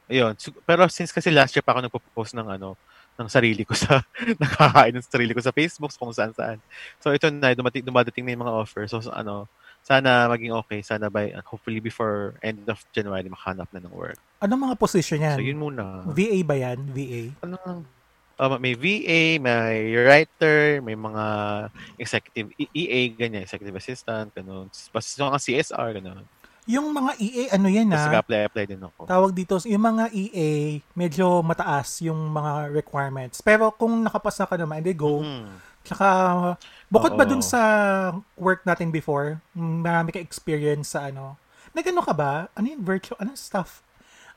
ayun. 0.10 0.34
Pero 0.66 0.90
since 0.90 1.14
kasi 1.14 1.30
last 1.30 1.54
year 1.54 1.66
pa 1.66 1.78
ako 1.78 1.86
nagpo-post 1.86 2.34
ng 2.38 2.50
ano, 2.50 2.76
ng 3.14 3.30
sarili 3.30 3.62
ko 3.62 3.78
sa, 3.78 4.02
nakakain 4.42 4.94
ng 4.98 5.06
sarili 5.06 5.38
ko 5.38 5.42
sa 5.42 5.54
Facebook, 5.54 5.94
kung 5.94 6.14
saan 6.14 6.34
saan. 6.34 6.58
So, 6.98 7.14
ito 7.14 7.30
na, 7.30 7.54
dumating, 7.54 7.86
dumadating 7.86 8.26
na 8.26 8.34
yung 8.34 8.44
mga 8.50 8.56
offers. 8.58 8.90
So, 8.90 9.06
so, 9.06 9.14
ano, 9.14 9.46
sana 9.86 10.26
maging 10.32 10.56
okay. 10.66 10.82
Sana 10.82 11.14
by, 11.14 11.36
hopefully 11.46 11.84
before 11.84 12.40
end 12.42 12.66
of 12.72 12.82
January, 12.96 13.28
makahanap 13.30 13.70
na 13.70 13.84
ng 13.84 13.94
work. 13.94 14.18
Anong 14.42 14.72
mga 14.72 14.76
position 14.82 15.22
yan? 15.22 15.38
So, 15.38 15.46
yun 15.46 15.62
muna. 15.62 16.08
VA 16.10 16.40
ba 16.42 16.56
yan? 16.58 16.90
VA? 16.90 17.30
ano 17.46 17.86
um, 18.40 18.54
may 18.58 18.74
VA, 18.74 19.38
may 19.38 19.94
writer, 19.94 20.82
may 20.82 20.98
mga 20.98 21.26
executive 22.02 22.50
EA, 22.58 23.14
ganyan, 23.14 23.46
executive 23.46 23.78
assistant, 23.78 24.34
ganun. 24.34 24.70
Basta 24.70 25.22
mga 25.22 25.42
CSR, 25.42 25.90
ganun. 26.02 26.26
Yung 26.64 26.96
mga 26.96 27.12
EA, 27.20 27.44
ano 27.60 27.68
yan 27.68 27.92
ah? 27.92 28.08
nag-apply-apply 28.08 28.66
din 28.72 28.80
ako. 28.80 29.04
Tawag 29.04 29.32
dito, 29.36 29.60
yung 29.68 29.84
mga 29.84 30.08
EA, 30.16 30.80
medyo 30.96 31.44
mataas 31.44 32.00
yung 32.00 32.32
mga 32.32 32.72
requirements. 32.72 33.44
Pero 33.44 33.68
kung 33.76 34.00
nakapasa 34.00 34.48
ka 34.48 34.56
naman, 34.56 34.80
edi 34.80 34.96
go. 34.96 35.20
Mm. 35.20 35.60
Tsaka, 35.84 36.08
bukod 36.88 37.20
ba 37.20 37.28
dun 37.28 37.44
sa 37.44 37.60
work 38.40 38.64
natin 38.64 38.88
before, 38.88 39.44
marami 39.52 40.16
ka 40.16 40.20
experience 40.24 40.96
sa 40.96 41.12
ano, 41.12 41.36
nagano 41.76 42.00
ka 42.00 42.16
ba? 42.16 42.48
Ano 42.56 42.72
yung 42.72 42.84
virtual, 42.88 43.20
ano 43.20 43.36
stuff? 43.36 43.84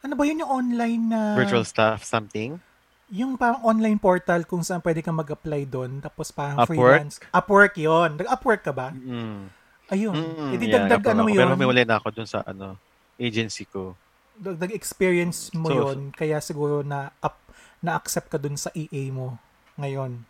Ano 0.02 0.18
ba 0.18 0.26
yun 0.26 0.42
yung 0.42 0.50
online 0.50 1.02
na, 1.06 1.38
Virtual 1.38 1.62
staff, 1.62 2.02
something. 2.02 2.58
yung 3.06 3.38
parang 3.38 3.62
online 3.62 4.02
portal 4.02 4.42
kung 4.42 4.66
saan 4.66 4.82
pwede 4.82 4.98
kang 4.98 5.14
mag-apply 5.14 5.62
doon, 5.70 6.02
tapos 6.02 6.34
parang 6.34 6.58
Upwork? 6.58 6.74
freelance. 6.74 7.16
Upwork 7.30 7.74
yon 7.78 8.18
Nag-Upwork 8.18 8.62
ka 8.66 8.74
ba? 8.74 8.90
Mm. 8.90 9.46
Ayun. 9.86 10.14
Mm, 10.14 10.50
Edi 10.52 10.66
yeah, 10.66 10.86
dagdag 10.88 11.14
ano 11.14 11.22
ako. 11.22 11.22
mo 11.22 11.28
Pero 11.30 11.46
yun, 11.46 11.54
humiwalay 11.54 11.84
na 11.86 11.96
ako 11.98 12.08
dun 12.10 12.26
sa 12.26 12.42
ano, 12.42 12.74
agency 13.16 13.64
ko. 13.64 13.94
dagdag 14.36 14.74
experience 14.76 15.48
mo 15.56 15.72
So- 15.72 15.76
yon 15.80 16.12
kaya 16.12 16.36
siguro 16.44 16.84
na 16.84 17.08
up, 17.24 17.40
na-accept 17.80 18.28
ka 18.28 18.36
dun 18.36 18.58
sa 18.58 18.68
EA 18.74 19.08
mo 19.08 19.40
ngayon. 19.78 20.20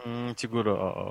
Mm, 0.00 0.34
siguro, 0.34 0.74
oo. 0.74 1.08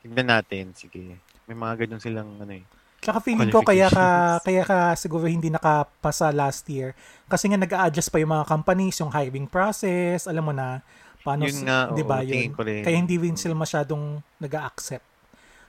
Tignan 0.00 0.32
natin, 0.32 0.72
sige. 0.72 1.20
May 1.44 1.52
mga 1.52 1.84
ganun 1.84 2.00
silang 2.00 2.40
ano 2.40 2.52
eh. 2.56 2.64
Tsaka 3.02 3.18
feeling 3.18 3.50
ko 3.50 3.66
kaya 3.66 3.90
ka 3.90 4.38
kaya 4.40 4.62
ka 4.62 4.94
siguro 4.94 5.26
hindi 5.26 5.50
nakapasa 5.50 6.30
last 6.30 6.62
year 6.70 6.94
kasi 7.26 7.50
nga 7.50 7.58
nag-a-adjust 7.58 8.14
pa 8.14 8.22
yung 8.22 8.30
mga 8.30 8.46
companies, 8.46 8.94
yung 9.02 9.10
hiring 9.10 9.50
process, 9.50 10.30
alam 10.30 10.46
mo 10.46 10.54
na 10.54 10.78
paano 11.20 11.42
Yun 11.42 11.66
nga, 11.66 11.90
'di 11.90 12.02
ba 12.06 12.22
yun? 12.22 12.30
tingin 12.30 12.54
ko 12.54 12.62
rin. 12.62 12.82
Kaya 12.86 12.94
hindi 12.94 13.18
rin 13.18 13.34
sila 13.34 13.58
masyadong 13.58 14.22
nag-accept. 14.38 15.02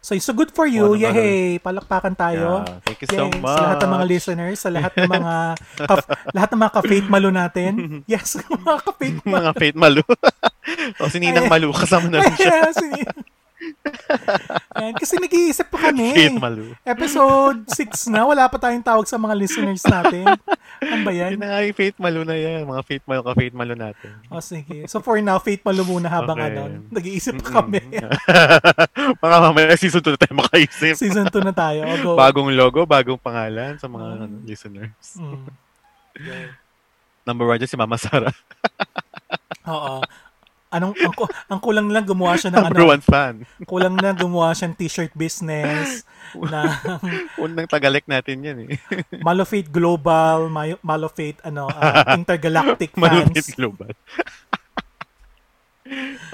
So, 0.03 0.11
so 0.19 0.35
good 0.35 0.51
for 0.51 0.67
you. 0.67 0.83
Naman. 0.93 1.15
Yay! 1.15 1.35
Palakpakan 1.57 2.11
tayo. 2.11 2.59
Yeah, 2.59 2.83
thank 2.83 2.99
you 2.99 3.07
so 3.07 3.23
Yes, 3.23 3.39
much. 3.39 3.55
Sa 3.55 3.63
lahat 3.63 3.77
ng 3.79 3.93
mga 3.93 4.05
listeners, 4.05 4.57
sa 4.59 4.69
lahat 4.69 4.91
ng 4.93 5.07
mga 5.07 5.33
ka- 5.79 6.07
lahat 6.35 6.49
ng 6.51 6.59
mga 6.59 6.73
ka-faith 6.75 7.07
malo 7.07 7.29
natin. 7.31 7.71
Yes, 8.11 8.35
mga 8.67 8.83
ka-faith 8.83 9.23
malo. 9.23 9.35
mga 9.39 9.51
Faith 9.55 9.77
Malu. 9.79 10.03
o 10.99 11.07
si 11.07 11.17
Ninang 11.17 11.47
Malu, 11.47 11.71
kasama 11.71 12.11
na 12.11 12.19
rin 12.19 12.35
siya. 12.35 12.67
Yes, 12.67 12.83
Ayan, 14.79 14.93
kasi 14.97 15.15
nag-iisip 15.19 15.67
pa 15.69 15.89
kami. 15.89 16.11
Faith 16.11 16.39
Malu. 16.39 16.75
Episode 16.83 17.63
6 17.69 18.11
na, 18.11 18.27
wala 18.27 18.47
pa 18.47 18.57
tayong 18.59 18.83
tawag 18.83 19.07
sa 19.07 19.15
mga 19.15 19.35
listeners 19.37 19.83
natin. 19.85 20.25
Ano 20.83 21.01
ba 21.07 21.11
yan? 21.15 21.37
Yun 21.37 21.41
na 21.41 21.47
nga 21.53 21.59
yung 21.63 21.77
Faith 21.77 21.97
Malu 21.99 22.21
na 22.27 22.35
yan. 22.35 22.67
Mga 22.67 22.81
Faith 22.83 23.05
Malu 23.07 23.21
ka 23.23 23.33
Faith 23.37 23.55
Malu 23.55 23.75
natin. 23.77 24.11
O 24.27 24.43
sige. 24.43 24.83
So 24.91 24.99
for 24.99 25.19
now, 25.23 25.39
Faith 25.39 25.63
Malo 25.63 25.83
muna 25.87 26.11
habang 26.11 26.35
Okay. 26.35 26.49
ano, 26.49 26.61
nag-iisip 26.89 27.39
pa 27.39 27.61
kami. 27.61 27.79
Mga 29.23 29.37
mamaya 29.39 29.77
season 29.77 30.01
2 30.01 30.13
na 30.13 30.19
tayo 30.19 30.35
makaisip. 30.35 30.95
Season 30.97 31.27
2 31.29 31.47
na 31.47 31.53
tayo. 31.55 31.79
O 31.87 31.93
go. 32.01 32.11
Bagong 32.17 32.49
logo, 32.51 32.83
bagong 32.83 33.21
pangalan 33.21 33.77
sa 33.79 33.87
mga 33.87 34.05
ano, 34.17 34.25
listeners. 34.43 35.17
Mm. 35.17 35.45
Number 37.23 37.47
one 37.47 37.57
dyan 37.57 37.71
si 37.71 37.79
Mama 37.79 37.95
Sara. 37.95 38.27
Oo. 39.71 40.03
Anong, 40.73 40.97
ang, 40.97 41.13
ang 41.53 41.59
kulang 41.61 41.85
lang 41.93 42.01
gumawa 42.01 42.33
siya 42.33 42.49
ng 42.49 42.65
Number 42.65 42.81
ano, 42.81 42.93
one 42.97 43.03
fan. 43.05 43.33
kulang 43.69 43.93
na 43.93 44.09
gumawa 44.09 44.57
siya 44.57 44.73
ng 44.73 44.77
t-shirt 44.81 45.13
business 45.13 46.01
na 46.33 46.81
Unang 47.45 47.69
tagalek 47.69 48.09
natin 48.09 48.41
yan 48.41 48.57
eh. 48.65 48.81
Malofate 49.25 49.69
Global, 49.69 50.49
Malofate 50.81 51.37
ano, 51.45 51.69
ah, 51.69 52.13
Intergalactic 52.17 52.89
fans. 52.97 53.53
Global. 53.53 53.93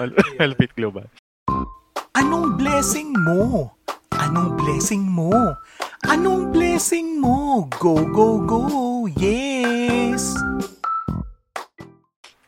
Mal- 0.00 0.16
Malupit 0.40 0.72
Global. 0.72 1.04
Anong 2.16 2.56
blessing 2.56 3.12
mo? 3.12 3.76
Anong 4.16 4.56
blessing 4.56 5.04
mo? 5.04 5.52
Anong 6.08 6.48
blessing 6.48 7.20
mo? 7.20 7.68
Go, 7.76 8.08
go, 8.08 8.40
go! 8.40 8.64
Yes! 9.20 10.32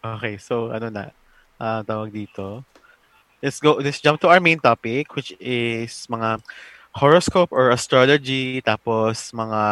Okay, 0.02 0.34
so 0.36 0.72
ano 0.72 0.88
na, 0.88 1.12
ah 1.62 1.86
tawag 1.86 2.10
dito. 2.10 2.66
Let's 3.38 3.62
go, 3.62 3.78
let's 3.78 4.02
jump 4.02 4.18
to 4.22 4.28
our 4.30 4.42
main 4.42 4.58
topic, 4.58 5.14
which 5.14 5.34
is 5.38 6.06
mga 6.10 6.42
horoscope 6.94 7.50
or 7.50 7.70
astrology, 7.70 8.60
tapos 8.62 9.32
mga 9.32 9.62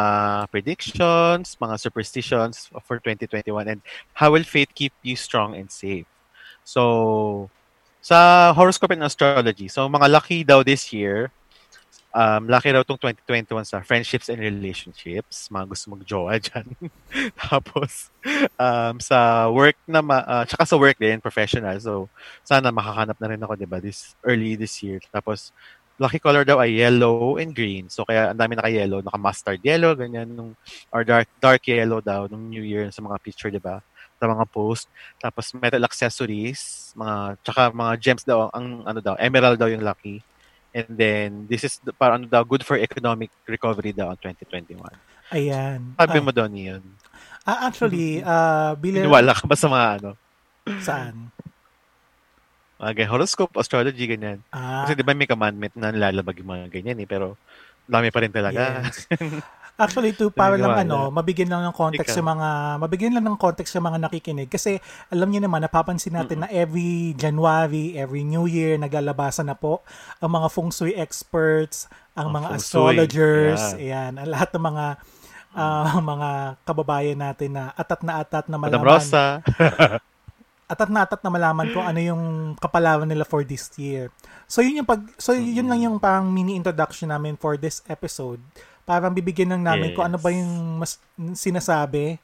predictions, 0.51 1.55
mga 1.59 1.75
superstitions 1.79 2.71
for 2.83 2.99
2021, 2.99 3.67
and 3.67 3.79
how 4.15 4.31
will 4.31 4.43
faith 4.43 4.71
keep 4.75 4.91
you 5.03 5.15
strong 5.15 5.55
and 5.55 5.71
safe? 5.71 6.07
So, 6.63 7.49
sa 8.01 8.51
horoscope 8.51 8.91
and 8.91 9.03
astrology, 9.03 9.69
so 9.69 9.87
mga 9.87 10.07
lucky 10.11 10.43
daw 10.43 10.63
this 10.63 10.91
year, 10.91 11.31
um, 12.11 12.47
lucky 12.47 12.71
daw 12.71 12.83
tong 12.83 12.99
2021 12.99 13.63
sa 13.67 13.79
friendships 13.83 14.27
and 14.27 14.39
relationships, 14.39 15.47
mga 15.47 15.65
gusto 15.67 15.85
mag-jowa 15.95 16.37
dyan. 16.37 16.67
Tapos, 17.47 18.11
um, 18.59 18.95
sa 18.99 19.47
work 19.47 19.75
na, 19.87 20.03
ma- 20.03 20.27
ah, 20.27 20.43
tsaka 20.43 20.63
sa 20.67 20.79
work 20.79 20.99
din, 20.99 21.23
professional. 21.23 21.75
So, 21.79 22.11
sana 22.43 22.71
makahanap 22.71 23.17
na 23.19 23.29
rin 23.31 23.41
ako, 23.41 23.53
di 23.55 23.67
ba, 23.67 23.79
this, 23.79 24.15
early 24.27 24.59
this 24.59 24.83
year. 24.83 24.99
Tapos, 25.11 25.55
lucky 26.01 26.19
color 26.19 26.43
daw 26.43 26.59
ay 26.59 26.81
yellow 26.81 27.37
and 27.39 27.55
green. 27.55 27.87
So, 27.87 28.03
kaya 28.03 28.31
ang 28.33 28.39
dami 28.39 28.59
naka-yellow, 28.59 29.05
naka-mustard 29.05 29.61
yellow, 29.63 29.95
ganyan, 29.95 30.35
nung, 30.35 30.51
or 30.91 31.05
dark 31.07 31.29
dark 31.39 31.63
yellow 31.67 32.03
daw, 32.03 32.27
nung 32.27 32.49
New 32.51 32.63
Year 32.63 32.91
sa 32.91 33.05
mga 33.05 33.17
picture, 33.23 33.51
di 33.53 33.61
ba? 33.61 33.79
Sa 34.19 34.25
mga 34.27 34.45
post. 34.51 34.91
Tapos, 35.21 35.53
metal 35.55 35.85
accessories, 35.85 36.91
mga, 36.97 37.39
tsaka 37.45 37.61
mga 37.71 37.93
gems 38.01 38.23
daw, 38.25 38.49
ang, 38.51 38.83
ano 38.83 38.99
daw, 38.99 39.15
emerald 39.21 39.61
daw 39.61 39.69
yung 39.69 39.85
lucky. 39.85 40.25
And 40.71 40.87
then, 40.87 41.29
this 41.51 41.67
is, 41.67 41.83
the- 41.83 41.91
parang 41.91 42.31
daw, 42.31 42.47
good 42.47 42.63
for 42.63 42.79
economic 42.79 43.27
recovery 43.43 43.91
daw 43.91 44.15
ang 44.15 44.19
2021. 44.23 44.79
Ayan. 45.35 45.79
Sabi 45.99 46.17
Ah, 46.19 46.23
mo 46.23 46.31
daw 46.31 46.47
niyon. 46.47 46.79
ah, 47.43 47.67
actually, 47.67 48.23
ah 48.23 48.71
bilang... 48.79 49.03
Iniwala 49.03 49.35
ka 49.35 49.43
ba 49.47 49.55
sa 49.59 49.67
mga 49.67 49.87
ano? 49.99 50.11
Saan? 50.79 51.27
Mga 52.79 53.05
horoscope, 53.05 53.53
astrology, 53.59 54.07
ganyan. 54.07 54.39
Ah, 54.49 54.87
Kasi 54.87 54.95
di 54.95 55.03
ba 55.03 55.11
may 55.11 55.27
commandment 55.27 55.75
na 55.75 55.91
nilalabag 55.91 56.39
yung 56.39 56.49
mga 56.49 56.67
ganyan 56.71 57.03
eh, 57.03 57.07
pero 57.07 57.35
dami 57.85 58.07
pa 58.09 58.23
rin 58.23 58.31
talaga. 58.31 58.81
yes. 58.87 59.05
Actually, 59.75 60.13
to 60.13 60.29
para 60.29 60.55
lang 60.55 60.85
ano, 60.85 61.09
mabigyan 61.09 61.49
lang 61.49 61.65
ng 61.65 61.73
context 61.73 62.13
Ikaw. 62.13 62.17
sa 62.17 62.23
mga 62.23 62.47
mabigyan 62.77 63.13
lang 63.17 63.25
ng 63.25 63.37
context 63.37 63.71
sa 63.73 63.81
mga 63.81 63.97
nakikinig 63.97 64.47
kasi 64.47 64.77
alam 65.07 65.25
niyo 65.27 65.41
naman 65.41 65.63
napapansin 65.63 66.13
natin 66.13 66.45
na 66.45 66.49
every 66.53 67.17
January, 67.17 67.97
every 67.97 68.21
New 68.21 68.45
Year 68.45 68.77
naglalabasan 68.77 69.49
na 69.49 69.57
po 69.57 69.81
ang 70.21 70.31
mga 70.31 70.47
feng 70.49 70.69
shui 70.69 70.93
experts, 70.93 71.89
ang 72.13 72.29
Oh, 72.29 72.35
mga 72.35 72.47
astrologers, 72.53 73.61
Yeah. 73.73 74.05
ayan, 74.05 74.21
ang 74.21 74.29
lahat 74.29 74.49
ng 74.53 74.63
mga 74.69 74.85
ah, 75.51 75.97
mga 75.99 76.29
kababayan 76.63 77.19
natin 77.19 77.49
na 77.57 77.63
atat 77.73 78.05
na 78.05 78.21
atat 78.21 78.45
na 78.47 78.55
Madam 78.55 78.79
malaman 78.79 78.95
Rosa. 79.01 79.41
atat 80.71 80.87
na 80.87 81.03
atat 81.03 81.19
na 81.19 81.27
malaman 81.27 81.67
kung 81.75 81.83
ano 81.83 81.99
yung 81.99 82.23
kapalaran 82.55 83.03
nila 83.03 83.27
for 83.27 83.43
this 83.43 83.67
year. 83.75 84.07
So 84.47 84.63
yun 84.63 84.79
yung 84.79 84.87
pag 84.87 85.03
so 85.19 85.35
yun 85.35 85.67
lang 85.67 85.83
yung 85.83 85.99
parang 85.99 86.31
mini 86.31 86.55
introduction 86.55 87.11
namin 87.11 87.35
for 87.35 87.59
this 87.59 87.83
episode. 87.91 88.39
Parang 88.91 89.15
bibigyan 89.15 89.47
lang 89.49 89.63
namin 89.63 89.95
kung 89.95 90.03
ano 90.03 90.19
ba 90.19 90.27
Yes. 90.27 90.35
yung 90.35 90.51
mas 90.75 90.91
sinasabi 91.31 92.19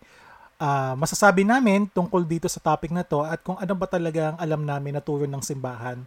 ah, 0.57 0.97
masasabi 0.97 1.45
namin 1.45 1.87
tungkol 1.87 2.25
dito 2.25 2.49
sa 2.49 2.59
topic 2.59 2.89
na 2.89 3.05
to 3.05 3.21
at 3.21 3.39
kung 3.39 3.55
ano 3.55 3.71
ba 3.71 3.85
talaga 3.85 4.33
ang 4.33 4.37
alam 4.37 4.61
namin 4.61 4.91
na 4.91 5.01
turo 5.01 5.23
ng 5.23 5.39
simbahan 5.39 6.01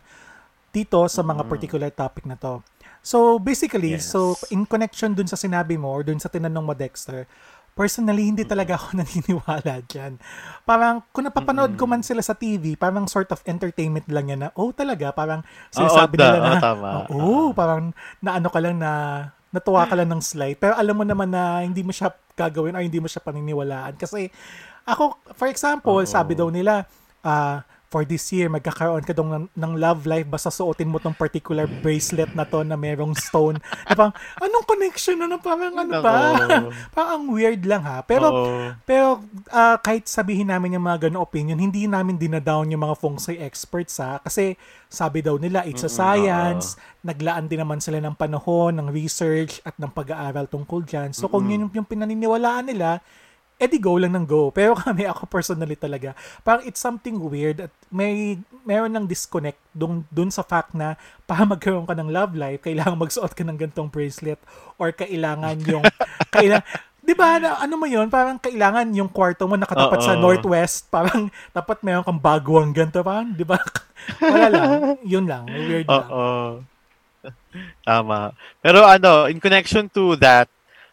dito 0.69 1.01
sa 1.07 1.23
mga 1.23 1.49
particular 1.49 1.89
topic 1.89 2.27
na 2.27 2.35
to. 2.35 2.61
So 3.01 3.39
basically, 3.39 3.97
Yes. 3.97 4.07
so 4.07 4.21
in 4.51 4.63
connection 4.65 5.15
dun 5.15 5.25
sa 5.25 5.35
sinabi 5.35 5.75
mo 5.75 5.89
or 5.89 6.03
dun 6.03 6.19
sa 6.19 6.29
tinanong 6.29 6.63
mo 6.63 6.75
Dexter, 6.75 7.25
personally 7.73 8.27
hindi 8.27 8.43
talaga 8.45 8.75
ako 8.79 8.99
naniniwala 8.99 9.87
diyan. 9.87 10.13
Parang 10.63 11.01
kung 11.11 11.25
napapanood 11.25 11.75
ko 11.75 11.87
man 11.87 12.03
sila 12.03 12.21
sa 12.21 12.35
TV, 12.35 12.75
parang 12.75 13.07
sort 13.07 13.31
of 13.31 13.41
entertainment 13.47 14.05
lang 14.07 14.29
yan 14.29 14.41
na 14.45 14.49
oh 14.55 14.71
talaga 14.71 15.11
parang 15.11 15.41
sinasabi 15.71 16.15
Oo, 16.15 16.21
nila 16.21 16.37
da- 16.37 16.43
na 16.45 16.53
oo, 16.53 16.61
tama. 16.61 16.89
oh, 17.09 17.17
oh, 17.17 17.49
parang 17.51 17.95
naano 18.19 18.47
ka 18.47 18.59
lang 18.59 18.77
na 18.77 18.91
natuwa 19.51 19.83
ka 19.87 19.99
lang 19.99 20.11
ng 20.11 20.23
slide 20.23 20.59
pero 20.59 20.79
alam 20.79 20.95
mo 20.95 21.03
naman 21.03 21.27
na 21.27 21.63
hindi 21.67 21.83
mo 21.83 21.91
siya 21.91 22.15
gagawin 22.39 22.75
o 22.79 22.81
hindi 22.81 23.03
mo 23.03 23.11
siya 23.11 23.21
paniniwalaan. 23.21 23.99
Kasi 24.01 24.31
ako, 24.89 25.21
for 25.37 25.51
example, 25.51 26.01
Oo. 26.01 26.09
sabi 26.09 26.33
daw 26.33 26.49
nila, 26.49 26.89
ah, 27.21 27.61
for 27.91 28.07
this 28.07 28.31
year, 28.31 28.47
magkakaroon 28.47 29.03
ka 29.03 29.11
daw 29.11 29.27
ng, 29.27 29.51
ng 29.51 29.73
love 29.75 30.07
life 30.07 30.31
basta 30.31 30.47
suotin 30.47 30.87
mo 30.87 31.03
tong 31.03 31.13
particular 31.13 31.67
bracelet 31.67 32.31
na 32.39 32.47
to 32.47 32.63
na 32.63 32.79
merong 32.79 33.19
stone. 33.19 33.59
na 33.91 33.99
parang, 33.99 34.15
anong 34.39 34.67
connection 34.71 35.19
na 35.19 35.27
na 35.27 35.43
parang 35.43 35.75
ano 35.75 35.99
ba? 35.99 36.19
Parang 36.95 37.11
ang 37.11 37.25
weird 37.35 37.67
lang 37.67 37.83
ha. 37.83 38.07
Pero, 38.07 38.31
Oo. 38.31 38.71
pero 38.87 39.19
ah, 39.51 39.75
kahit 39.83 40.07
sabihin 40.07 40.55
namin 40.55 40.79
yung 40.79 40.87
mga 40.87 41.11
ganong 41.11 41.27
opinion, 41.27 41.59
hindi 41.59 41.91
namin 41.91 42.15
dinadown 42.15 42.71
yung 42.71 42.87
mga 42.87 42.95
feng 42.95 43.19
shui 43.19 43.43
experts 43.43 43.99
ha. 43.99 44.23
Kasi 44.23 44.55
sabi 44.87 45.19
daw 45.19 45.35
nila, 45.35 45.67
it's 45.67 45.83
a 45.83 45.91
science. 45.91 46.79
Naglaan 47.03 47.51
din 47.51 47.59
naman 47.59 47.83
sila 47.83 47.99
ng 47.99 48.15
panahon, 48.15 48.79
ng 48.79 48.89
research, 48.95 49.59
at 49.67 49.75
ng 49.83 49.91
pag-aaral 49.91 50.47
tungkol 50.47 50.87
dyan. 50.87 51.11
So 51.11 51.27
kung 51.27 51.51
yun 51.51 51.67
yung, 51.67 51.83
yung 51.83 51.89
pinaniniwalaan 51.91 52.71
nila, 52.71 53.03
edi 53.61 53.77
go 53.77 54.01
lang 54.01 54.17
ng 54.17 54.27
go. 54.27 54.49
Pero 54.57 54.73
kami, 54.73 55.05
ako 55.05 55.29
personally 55.29 55.77
talaga, 55.77 56.17
parang 56.41 56.65
it's 56.65 56.81
something 56.81 57.21
weird 57.21 57.69
at 57.69 57.73
may 57.93 58.41
meron 58.65 58.97
ng 58.97 59.07
disconnect 59.07 59.61
dun, 59.77 60.09
dun 60.09 60.33
sa 60.33 60.41
fact 60.41 60.73
na 60.73 60.97
para 61.29 61.45
magkaroon 61.53 61.85
ka 61.85 61.95
ng 61.95 62.09
love 62.09 62.33
life, 62.33 62.65
kailangan 62.65 62.97
magsuot 62.97 63.37
ka 63.37 63.45
ng 63.45 63.61
gantong 63.61 63.93
bracelet 63.93 64.41
or 64.81 64.91
kailangan 64.91 65.61
yung, 65.71 65.85
kailangan, 66.33 66.65
Di 67.01 67.17
ba, 67.17 67.41
ano 67.41 67.75
mo 67.81 67.89
yun, 67.89 68.13
parang 68.13 68.37
kailangan 68.37 68.85
yung 68.93 69.09
kwarto 69.09 69.49
mo 69.49 69.57
nakatapat 69.57 70.05
sa 70.05 70.15
Oo. 70.15 70.21
northwest, 70.21 70.85
parang 70.93 71.33
dapat 71.51 71.81
meron 71.81 72.05
kang 72.05 72.21
bagwang 72.21 72.77
ganito, 72.77 73.01
parang, 73.01 73.33
di 73.33 73.41
ba? 73.41 73.57
Wala 74.21 74.47
lang, 74.53 74.71
yun 75.03 75.25
lang, 75.25 75.49
weird 75.49 75.89
lang. 75.89 76.07
Oo. 76.13 76.61
Tama. 77.83 78.37
Pero 78.61 78.85
ano, 78.85 79.27
in 79.27 79.41
connection 79.41 79.89
to 79.89 80.15
that, 80.21 80.47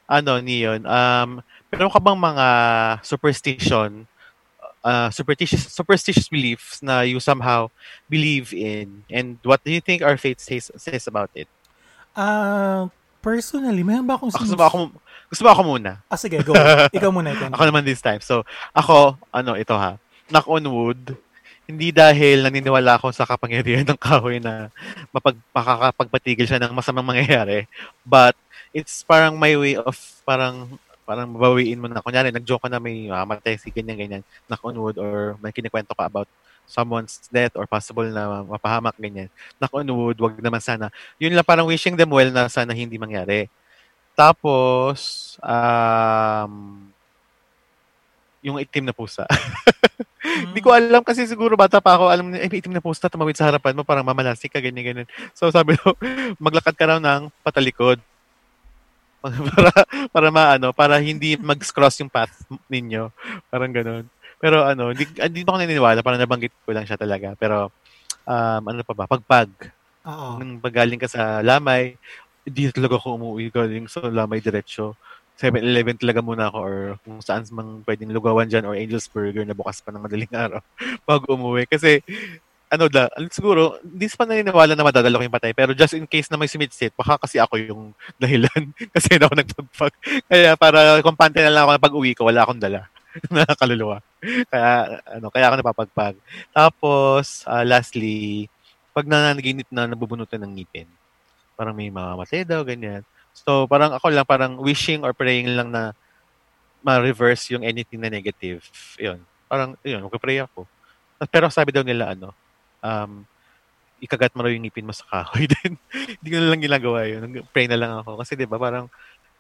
ano, 0.08 0.40
Neon, 0.40 0.88
um, 0.88 1.44
meron 1.72 1.92
ka 1.92 2.00
bang 2.00 2.20
mga 2.20 2.48
superstition, 3.04 4.08
uh, 4.84 5.10
superstitious, 5.12 5.68
superstitious 5.68 6.28
beliefs 6.32 6.80
na 6.80 7.04
you 7.04 7.20
somehow 7.20 7.68
believe 8.08 8.56
in? 8.56 9.04
And 9.12 9.38
what 9.44 9.64
do 9.64 9.72
you 9.72 9.82
think 9.84 10.02
our 10.02 10.16
faith 10.16 10.40
says, 10.40 10.72
says 10.80 11.08
about 11.08 11.32
it? 11.36 11.48
Ah, 12.16 12.90
personally, 13.20 13.84
meron 13.84 14.08
ba 14.08 14.16
akong 14.16 14.32
Ako, 14.32 14.40
gusto 14.42 14.56
sinus- 14.56 14.62
ba 14.62 14.68
ako, 14.72 14.78
gusto 15.28 15.44
ba 15.44 15.52
ako 15.54 15.62
muna? 15.68 15.92
Ah, 16.08 16.20
sige, 16.20 16.40
go. 16.42 16.56
Ikaw 16.98 17.12
muna, 17.12 17.36
ikaw. 17.36 17.52
Ako 17.52 17.64
naman 17.68 17.84
this 17.84 18.02
time. 18.02 18.24
So, 18.24 18.48
ako, 18.72 19.20
ano, 19.30 19.60
ito 19.60 19.76
ha, 19.76 20.00
knock 20.32 20.48
on 20.48 20.66
wood, 20.72 21.04
hindi 21.68 21.92
dahil 21.92 22.48
naniniwala 22.48 22.96
ako 22.96 23.12
sa 23.12 23.28
kapangyarihan 23.28 23.84
ng 23.84 24.00
kahoy 24.00 24.40
na 24.40 24.72
mapag, 25.12 25.36
makakapagpatigil 25.52 26.48
siya 26.48 26.64
ng 26.64 26.72
masamang 26.72 27.04
mangyayari. 27.04 27.68
But, 28.08 28.40
it's 28.78 29.04
parang 29.04 29.40
my 29.40 29.54
way 29.58 29.74
of 29.80 29.96
parang 30.22 30.78
parang 31.08 31.32
mabawiin 31.32 31.80
mo 31.80 31.88
na. 31.88 32.04
Kunyari, 32.04 32.36
nag-joke 32.36 32.68
ka 32.68 32.70
na 32.70 32.84
may 32.84 33.08
mamatay 33.08 33.56
si 33.56 33.72
ganyan-ganyan, 33.72 34.28
knock 34.52 34.60
on 34.68 34.76
wood, 34.76 35.00
or 35.00 35.40
may 35.40 35.56
kinikwento 35.56 35.96
ka 35.96 36.04
about 36.04 36.28
someone's 36.68 37.24
death 37.32 37.56
or 37.56 37.64
possible 37.64 38.04
na 38.04 38.44
mapahamak 38.44 39.00
ganyan. 39.00 39.32
Knock 39.56 39.72
on 39.72 39.88
wood, 39.88 40.20
wag 40.20 40.36
naman 40.44 40.60
sana. 40.60 40.92
Yun 41.16 41.32
lang 41.32 41.48
parang 41.48 41.72
wishing 41.72 41.96
them 41.96 42.12
well 42.12 42.28
na 42.28 42.52
sana 42.52 42.76
hindi 42.76 43.00
mangyari. 43.00 43.48
Tapos, 44.20 45.40
um, 45.40 46.84
yung 48.44 48.60
itim 48.60 48.86
na 48.88 48.96
pusa. 48.96 49.24
Hindi 50.28 50.60
ko 50.60 50.76
alam 50.76 51.02
kasi 51.02 51.24
siguro 51.24 51.56
bata 51.56 51.80
pa 51.80 51.96
ako, 51.96 52.12
alam 52.12 52.30
niya, 52.30 52.46
eh, 52.46 52.60
itim 52.60 52.76
na 52.76 52.84
pusa, 52.84 53.08
tumawid 53.08 53.34
sa 53.34 53.48
harapan 53.48 53.74
mo, 53.74 53.88
parang 53.88 54.04
mamalasik 54.04 54.52
ka, 54.52 54.60
ganyan, 54.60 54.84
ganyan. 54.84 55.08
So 55.32 55.48
sabi 55.50 55.80
ko, 55.80 55.96
maglakad 56.44 56.76
ka 56.76 56.86
raw 56.86 57.00
ng 57.00 57.32
patalikod. 57.42 57.98
para, 59.54 59.72
para 60.10 60.30
maano, 60.30 60.68
para 60.74 60.96
hindi 61.00 61.36
mag-cross 61.38 62.02
yung 62.02 62.12
path 62.12 62.34
ninyo. 62.68 63.10
Parang 63.52 63.72
ganun. 63.72 64.06
Pero 64.38 64.64
ano, 64.64 64.94
hindi, 64.94 65.06
hindi 65.08 65.42
pa 65.42 65.56
ako 65.56 65.60
naniniwala, 65.62 66.00
parang 66.06 66.22
nabanggit 66.22 66.54
ko 66.62 66.70
lang 66.74 66.86
siya 66.86 67.00
talaga. 67.00 67.34
Pero, 67.40 67.74
um, 68.28 68.64
ano 68.64 68.82
pa 68.86 68.94
ba, 68.94 69.06
pagpag. 69.10 69.50
Oo. 70.08 70.40
Nung 70.40 70.62
pagaling 70.62 71.02
ka 71.02 71.10
sa 71.10 71.42
Lamay, 71.42 71.98
hindi 72.48 72.72
talaga 72.72 72.96
ako 72.96 73.20
umuwi 73.20 73.52
galing 73.52 73.92
sa 73.92 74.08
Lamay 74.08 74.40
diretsyo. 74.40 74.96
7-Eleven 75.38 76.02
talaga 76.02 76.20
muna 76.26 76.50
ako 76.50 76.60
or 76.66 76.78
kung 77.06 77.22
saan 77.22 77.46
mang 77.54 77.86
pwedeng 77.86 78.10
lugawan 78.10 78.50
dyan 78.50 78.66
or 78.66 78.74
Angel's 78.74 79.06
Burger 79.06 79.46
na 79.46 79.54
bukas 79.54 79.86
pa 79.86 79.94
ng 79.94 80.02
madaling 80.02 80.34
araw 80.34 80.62
bago 81.08 81.38
umuwi. 81.38 81.70
Kasi, 81.70 82.02
ano 82.68 82.92
ano, 82.92 83.28
siguro, 83.32 83.80
hindi 83.80 84.12
pa 84.12 84.28
naniniwala 84.28 84.76
na 84.76 84.84
madadalo 84.84 85.20
ko 85.20 85.24
yung 85.24 85.38
patay. 85.40 85.56
Pero 85.56 85.72
just 85.72 85.96
in 85.96 86.04
case 86.04 86.28
na 86.28 86.36
may 86.36 86.52
sumitsit, 86.52 86.92
baka 87.00 87.16
kasi 87.16 87.40
ako 87.40 87.56
yung 87.56 87.82
dahilan. 88.22 88.62
kasi 88.96 89.16
na 89.16 89.32
ako 89.32 89.36
nagpagpag. 89.40 89.94
Kaya 90.28 90.52
para 90.60 91.00
kumpante 91.00 91.40
na 91.40 91.52
lang 91.52 91.64
ako 91.64 91.72
na 91.72 91.86
pag-uwi 91.88 92.12
ko, 92.12 92.28
wala 92.28 92.44
akong 92.44 92.60
dala 92.60 92.92
na 93.34 93.48
kaluluwa. 93.56 94.04
Kaya, 94.52 95.00
ano, 95.08 95.32
kaya 95.32 95.46
ako 95.48 95.56
napapagpag. 95.64 96.16
Tapos, 96.52 97.48
ah, 97.48 97.64
lastly, 97.64 98.52
pag 98.92 99.08
nanaginip 99.08 99.68
na 99.72 99.88
nabubunutan 99.88 100.44
ng 100.44 100.52
ngipin, 100.60 100.90
parang 101.56 101.74
may 101.74 101.88
mamamatay 101.88 102.44
daw, 102.44 102.62
ganyan. 102.68 103.02
So, 103.32 103.70
parang 103.70 103.94
ako 103.96 104.12
lang, 104.12 104.28
parang 104.28 104.60
wishing 104.60 105.06
or 105.06 105.14
praying 105.14 105.54
lang 105.56 105.72
na 105.72 105.94
ma-reverse 106.82 107.54
yung 107.54 107.64
anything 107.66 108.02
na 108.02 108.12
negative. 108.12 108.66
Yun. 108.98 109.22
Parang, 109.48 109.78
yun, 109.86 110.04
magpapray 110.04 110.44
ako. 110.44 110.68
Pero 111.32 111.50
sabi 111.50 111.74
daw 111.74 111.82
nila, 111.82 112.14
ano, 112.14 112.34
um, 112.84 113.24
ikagat 113.98 114.34
mo 114.38 114.46
raw 114.46 114.52
yung 114.54 114.66
ngipin 114.66 114.86
mo 114.86 114.94
sa 114.94 115.06
kahoy 115.10 115.50
din. 115.58 115.74
Hindi 115.92 116.30
ko 116.30 116.38
na 116.38 116.50
lang 116.54 116.62
ginagawa 116.62 117.00
yun. 117.10 117.42
Pray 117.50 117.66
na 117.66 117.80
lang 117.80 117.92
ako. 118.02 118.22
Kasi 118.22 118.38
'di 118.38 118.46
ba 118.46 118.62
parang 118.62 118.86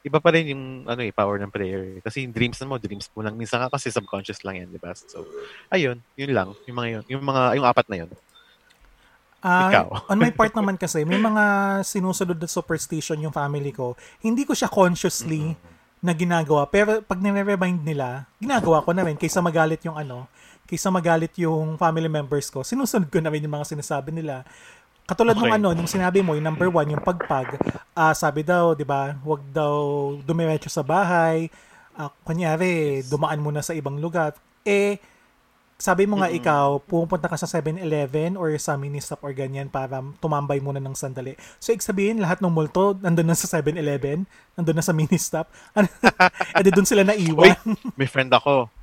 iba 0.07 0.19
pa 0.23 0.29
rin 0.31 0.55
yung 0.55 0.63
ano 0.87 1.01
eh, 1.03 1.11
power 1.11 1.35
ng 1.43 1.51
prayer. 1.51 1.99
Kasi 1.99 2.23
yung 2.23 2.31
dreams 2.31 2.57
na 2.63 2.67
mo, 2.71 2.79
dreams 2.79 3.11
mo 3.11 3.19
lang. 3.21 3.35
Minsan 3.35 3.59
nga 3.59 3.67
kasi 3.67 3.91
subconscious 3.91 4.41
lang 4.47 4.63
yan, 4.63 4.71
di 4.71 4.79
ba? 4.79 4.95
So, 4.95 5.27
ayun, 5.67 5.99
yun 6.15 6.31
lang. 6.31 6.55
Yung 6.63 6.77
mga 6.79 6.89
yun. 6.89 7.03
Yung 7.11 7.23
mga, 7.27 7.41
yung 7.59 7.67
apat 7.67 7.87
na 7.91 7.97
yun. 8.05 8.09
Ah, 9.43 9.69
Ikaw. 9.69 9.87
on 10.11 10.17
my 10.21 10.31
part 10.31 10.55
naman 10.55 10.79
kasi, 10.79 11.03
may 11.03 11.19
mga 11.19 11.43
sinusunod 11.83 12.39
na 12.39 12.47
superstition 12.47 13.19
yung 13.19 13.35
family 13.35 13.75
ko. 13.75 13.99
Hindi 14.23 14.47
ko 14.47 14.55
siya 14.55 14.71
consciously 14.71 15.59
na 15.99 16.15
ginagawa. 16.15 16.69
Pero 16.71 17.03
pag 17.03 17.19
nire-remind 17.19 17.83
nila, 17.83 18.29
ginagawa 18.39 18.85
ko 18.85 18.95
na 18.95 19.03
rin. 19.03 19.19
Kaysa 19.19 19.43
magalit 19.43 19.83
yung 19.83 19.99
ano, 19.99 20.31
kaysa 20.67 20.91
magalit 20.91 21.33
yung 21.39 21.79
family 21.79 22.11
members 22.11 22.51
ko, 22.51 22.61
sinusunod 22.61 23.07
ko 23.07 23.23
na 23.23 23.31
rin 23.31 23.41
yung 23.41 23.55
mga 23.55 23.71
sinasabi 23.73 24.11
nila. 24.11 24.43
Katulad 25.07 25.39
Okay. 25.39 25.55
ano, 25.55 25.71
nung 25.71 25.87
sinabi 25.87 26.19
mo, 26.19 26.35
yung 26.35 26.43
number 26.43 26.67
one, 26.67 26.91
yung 26.91 26.99
pagpag, 26.99 27.55
ah 27.95 28.11
sabi 28.11 28.43
daw, 28.43 28.75
di 28.75 28.83
ba, 28.83 29.15
wag 29.23 29.39
daw 29.55 29.73
dumiretso 30.19 30.67
sa 30.67 30.83
bahay, 30.83 31.47
ah, 31.95 32.11
kunyari, 32.27 33.01
dumaan 33.07 33.39
muna 33.39 33.63
sa 33.63 33.71
ibang 33.71 33.95
lugar. 34.03 34.35
Eh, 34.67 34.99
sabi 35.77 36.09
mo 36.09 36.17
nga 36.17 36.27
ikaw, 36.33 36.81
pupunta 36.81 37.29
ka 37.29 37.37
sa 37.37 37.45
7-Eleven 37.45 38.33
or 38.33 38.49
sa 38.57 38.73
mini-stop 38.75 39.21
or 39.21 39.31
ganyan 39.31 39.69
para 39.69 40.01
tumambay 40.17 40.57
muna 40.57 40.81
ng 40.81 40.97
sandali. 40.97 41.37
So, 41.61 41.69
ibig 41.69 41.85
sabihin, 41.85 42.17
lahat 42.17 42.41
ng 42.41 42.49
multo 42.49 42.97
nandun 42.97 43.29
na 43.29 43.37
sa 43.37 43.61
7-Eleven, 43.61 44.25
nandun 44.57 44.75
na 44.75 44.83
sa 44.83 44.91
mini-stop. 44.91 45.45
eh, 46.57 46.61
di 46.65 46.71
dun 46.73 46.83
sila 46.83 47.05
naiwan. 47.05 47.55
May 47.93 48.09
friend 48.09 48.33
ako. 48.33 48.73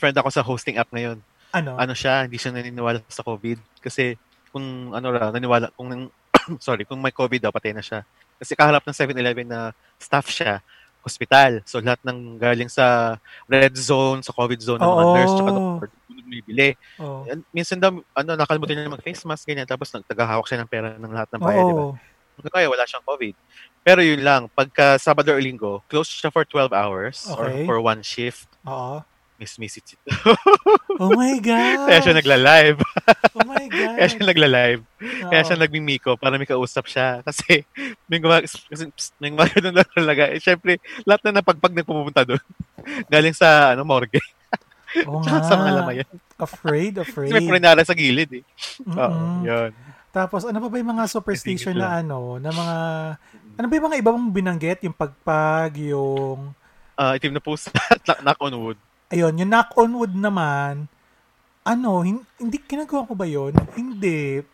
Friend 0.00 0.16
ako 0.16 0.28
sa 0.32 0.42
hosting 0.42 0.76
app 0.80 0.88
ngayon. 0.90 1.20
ano? 1.54 1.78
ano 1.78 1.92
siya, 1.94 2.26
hindi 2.26 2.34
siya 2.34 2.50
naniniwala 2.50 2.98
sa 3.06 3.22
COVID. 3.22 3.78
Kasi 3.78 4.18
kung 4.50 4.90
ano 4.90 5.06
ra, 5.14 5.30
naniwala, 5.30 5.70
kung 5.78 6.10
sorry, 6.66 6.82
kung 6.82 6.98
may 6.98 7.14
COVID 7.14 7.38
daw, 7.38 7.52
patay 7.54 7.70
na 7.70 7.84
siya. 7.84 8.02
Kasi 8.40 8.58
kaharap 8.58 8.82
ng 8.82 8.96
7-Eleven 8.96 9.46
na 9.46 9.70
staff 10.00 10.26
siya, 10.26 10.58
hospital. 11.04 11.60
So 11.68 11.78
lahat 11.78 12.00
ng 12.02 12.40
galing 12.40 12.72
sa 12.72 13.16
red 13.46 13.76
zone, 13.76 14.24
sa 14.24 14.32
COVID 14.32 14.58
zone, 14.58 14.80
ng 14.82 14.88
mga 14.88 15.04
Oo. 15.04 15.14
nurse, 15.14 15.32
tsaka 15.36 15.50
doctor, 15.52 15.88
bumibili. 16.10 16.70
Oh. 16.98 17.22
Minsan 17.54 17.78
daw, 17.78 17.92
ano, 18.16 18.30
nakalimutan 18.34 18.74
niya 18.74 18.90
mag-face 18.90 19.22
mask, 19.22 19.44
ganyan, 19.46 19.68
tapos 19.68 19.92
nagtagahawak 19.94 20.48
siya 20.48 20.64
ng 20.64 20.70
pera 20.70 20.96
ng 20.96 21.12
lahat 21.12 21.28
ng 21.30 21.42
bayan, 21.44 21.64
di 21.70 21.74
ba? 21.76 21.84
Oo. 21.92 21.94
Kaya 22.50 22.66
wala 22.66 22.82
siyang 22.82 23.06
COVID. 23.06 23.34
Pero 23.86 24.00
yun 24.02 24.18
lang, 24.26 24.50
pagka 24.50 24.98
Sabado 24.98 25.30
or 25.30 25.38
Linggo, 25.38 25.86
close 25.86 26.10
siya 26.10 26.34
for 26.34 26.42
12 26.42 26.74
hours 26.74 27.30
Okay. 27.30 27.38
or 27.38 27.48
for 27.62 27.78
one 27.78 28.02
shift. 28.02 28.50
Oo. 28.66 29.04
Miss 29.34 29.58
Miss 29.58 29.74
it. 29.76 29.98
Oh 31.02 31.10
my 31.10 31.42
God! 31.42 31.78
Kaya 31.90 31.98
siya 32.00 32.14
nagla-live. 32.14 32.78
Oh 33.34 33.42
my 33.42 33.66
God! 33.66 33.94
Kaya 33.98 34.06
siya 34.06 34.24
nagla-live. 34.24 34.80
Kaya 35.26 35.42
Oo. 35.42 35.46
siya 35.50 35.56
nagmimiko 35.58 36.14
para 36.14 36.38
may 36.38 36.46
kausap 36.46 36.86
siya. 36.86 37.18
Kasi 37.26 37.66
may 38.10 38.22
gumag 38.22 38.46
kasi 38.46 38.86
psst, 38.88 39.12
may 39.18 39.34
gumagano 39.34 39.74
na 39.74 39.82
talaga. 39.82 40.30
Eh, 40.30 40.38
syempre, 40.38 40.78
lahat 41.02 41.26
na 41.26 41.42
napagpag 41.42 41.74
nagpupunta 41.74 42.22
doon. 42.22 42.42
Galing 43.10 43.34
sa 43.34 43.74
ano, 43.74 43.82
morgue. 43.82 44.22
Oo 45.02 45.18
Tsaka 45.26 45.42
sa 45.42 45.54
mga 45.58 45.66
nga. 45.66 45.78
lamayan. 45.82 46.08
Afraid, 46.38 46.94
afraid. 47.02 47.34
Kasi 47.34 47.34
may 47.34 47.50
prenara 47.50 47.82
sa 47.82 47.98
gilid 47.98 48.30
eh. 48.38 48.44
Oo, 48.86 48.94
Mm-mm. 48.94 49.42
yun. 49.42 49.70
Tapos 50.14 50.46
ano 50.46 50.62
pa 50.62 50.70
ba 50.70 50.78
yung 50.78 50.94
mga 50.94 51.10
superstition 51.10 51.74
na 51.74 51.98
ano, 51.98 52.38
na 52.38 52.54
mga 52.54 52.76
ano 53.58 53.66
ba 53.66 53.74
yung 53.74 53.86
mga 53.90 53.98
iba 53.98 54.10
mong 54.14 54.30
binanggit, 54.30 54.86
yung 54.86 54.94
pagpag, 54.94 55.74
yung 55.90 56.54
Ah, 56.94 57.18
itim 57.18 57.34
na 57.34 57.42
pusa. 57.42 57.74
knock, 58.06 58.22
knock 58.22 58.38
on 58.38 58.54
wood. 58.54 58.78
Ayun, 59.10 59.34
yung 59.36 59.50
knock 59.50 59.74
on 59.76 59.90
wood 59.92 60.14
naman, 60.14 60.86
ano, 61.64 62.04
hin- 62.04 62.26
hindi 62.36 62.60
ginagawa 62.60 63.08
ko 63.08 63.14
ba 63.16 63.24
yon? 63.24 63.56
Hindi. 63.72 64.44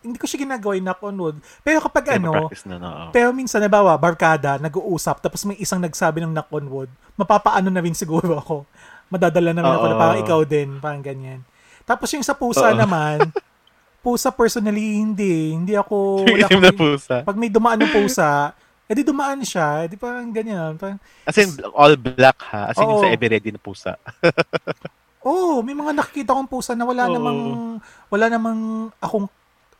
Hindi 0.00 0.16
ko 0.16 0.24
siya 0.24 0.48
ginagawa 0.48 0.80
yung 0.80 0.86
knock 0.88 1.02
on 1.04 1.16
wood. 1.20 1.36
Pero 1.60 1.78
kapag 1.84 2.04
Kaya 2.08 2.16
ano, 2.16 2.48
na, 2.48 2.76
no? 2.80 2.90
pero 3.12 3.36
minsan, 3.36 3.60
nabawa, 3.60 3.92
barkada, 4.00 4.56
nag-uusap, 4.56 5.20
tapos 5.20 5.44
may 5.44 5.60
isang 5.60 5.82
nagsabi 5.82 6.24
ng 6.24 6.32
knock 6.32 6.48
on 6.52 6.66
wood, 6.68 6.90
mapapaano 7.20 7.68
na 7.68 7.84
rin 7.84 7.92
siguro 7.92 8.36
ako. 8.42 8.64
Madadala 9.12 9.52
naman 9.52 9.76
ako 9.76 9.86
na 9.86 9.96
parang 10.00 10.18
ikaw 10.24 10.40
din, 10.48 10.68
parang 10.80 11.04
ganyan. 11.04 11.44
Tapos 11.84 12.08
yung 12.16 12.24
sa 12.24 12.32
pusa 12.32 12.72
Oo. 12.72 12.78
naman, 12.80 13.28
pusa 14.04 14.32
personally, 14.32 15.00
hindi. 15.04 15.52
Hindi 15.52 15.76
ako, 15.76 16.24
wala 16.24 16.48
Itim 16.48 16.60
na 16.64 16.72
pusa. 16.72 17.20
Pag 17.20 17.36
may 17.36 17.52
dumaan 17.52 17.80
ng 17.84 17.92
pusa, 17.92 18.56
edi 18.84 19.00
dumaan 19.00 19.40
siya, 19.40 19.88
edi 19.88 19.96
parang 19.96 20.28
ganyan. 20.28 20.76
Parang, 20.76 21.00
As 21.24 21.36
in, 21.40 21.48
all 21.72 21.96
black 21.96 22.38
ha? 22.52 22.72
As 22.72 22.76
in, 22.76 22.88
Oo. 22.88 23.00
sa 23.00 23.08
Eveready 23.08 23.48
na 23.48 23.60
pusa. 23.60 23.96
oh, 25.28 25.64
may 25.64 25.72
mga 25.72 25.96
nakikita 25.96 26.36
kong 26.36 26.50
pusa 26.50 26.76
na 26.76 26.84
wala 26.84 27.08
Oo. 27.08 27.14
namang, 27.16 27.40
wala 28.12 28.26
namang 28.28 28.60
akong 29.00 29.28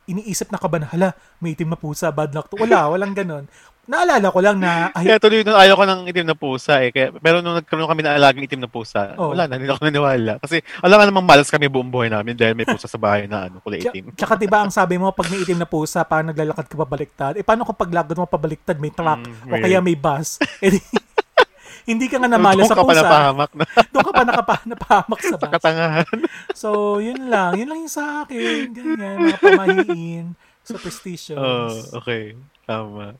iniisip 0.05 0.53
na 0.53 0.61
kaban, 0.61 0.85
hala, 0.85 1.17
may 1.41 1.57
itim 1.57 1.69
na 1.69 1.77
pusa, 1.77 2.13
bad 2.13 2.29
luck 2.33 2.49
to. 2.49 2.57
Wala, 2.61 2.89
walang 2.93 3.17
ganun. 3.17 3.49
Naalala 3.85 4.27
ko 4.27 4.39
lang 4.39 4.57
na, 4.57 4.71
ay, 4.97 5.05
Kaya 5.05 5.17
tuloy 5.17 5.41
nung 5.41 5.53
ayaw 5.53 5.75
ko 5.75 5.85
ng 5.85 6.01
itim 6.05 6.25
na 6.25 6.33
pusa 6.33 6.81
eh. 6.81 6.89
Kaya, 6.89 7.13
pero 7.13 7.39
nung 7.39 7.53
nagkaroon 7.55 7.85
kami 7.85 8.01
ng 8.01 8.15
alagang 8.15 8.41
itim 8.43 8.57
na 8.57 8.67
pusa, 8.67 9.13
Oo. 9.13 9.31
wala 9.31 9.45
na, 9.45 9.55
hindi 9.55 9.67
ako 9.67 9.81
naniwala. 9.83 10.33
Kasi 10.37 10.59
alam 10.79 10.95
nga 10.95 11.05
namang 11.05 11.23
malas 11.23 11.47
kami 11.47 11.65
buong 11.65 11.87
buhay 11.87 12.09
namin 12.09 12.33
dahil 12.33 12.51
may 12.51 12.65
pusa 12.65 12.85
sa 12.85 12.97
bahay 12.97 13.25
na 13.25 13.45
ano, 13.45 13.59
kulay 13.59 13.79
itim. 13.79 14.09
tsaka 14.11 14.33
diba 14.35 14.59
ang 14.59 14.69
sabi 14.69 14.95
mo, 14.95 15.09
pag 15.09 15.29
may 15.29 15.39
itim 15.39 15.55
na 15.55 15.65
pusa, 15.65 16.01
parang 16.01 16.27
naglalakad 16.27 16.65
ka 16.65 16.75
pabaliktad. 16.75 17.33
Eh, 17.35 17.43
paano 17.43 17.61
kung 17.61 17.77
paglagod 17.77 18.15
mo 18.15 18.25
pabaliktad, 18.25 18.75
may 18.75 18.89
truck, 18.89 19.21
Mm, 19.21 19.47
o 19.47 19.55
kaya 19.55 19.79
may 19.79 19.93
bus? 19.93 20.41
Eh, 20.59 20.73
di- 20.73 20.81
hindi 21.85 22.05
ka 22.07 22.17
nga 22.17 22.25
namala 22.27 22.57
Doon 22.57 22.65
sa 22.65 22.73
ka 22.73 22.81
pa 22.81 22.89
pusa. 22.89 22.99
napahamak 22.99 23.51
na 23.53 23.65
Doon 23.87 24.01
ka 24.01 24.11
pa 24.11 24.23
nakapa, 24.23 24.55
napahamak 24.65 25.19
sa 25.19 25.27
sa 25.27 25.37
bus. 25.37 25.51
katangahan. 25.51 26.07
So, 26.51 26.69
yun 26.97 27.29
lang. 27.29 27.53
Yun 27.53 27.69
lang 27.69 27.79
yung 27.79 27.93
sa 27.93 28.25
akin. 28.25 28.73
Ganyan, 28.73 29.15
mga 29.23 29.37
pamahiin, 29.39 30.25
superstitions. 30.65 31.37
Oh, 31.37 31.69
okay. 31.95 32.33
Tama. 32.65 33.13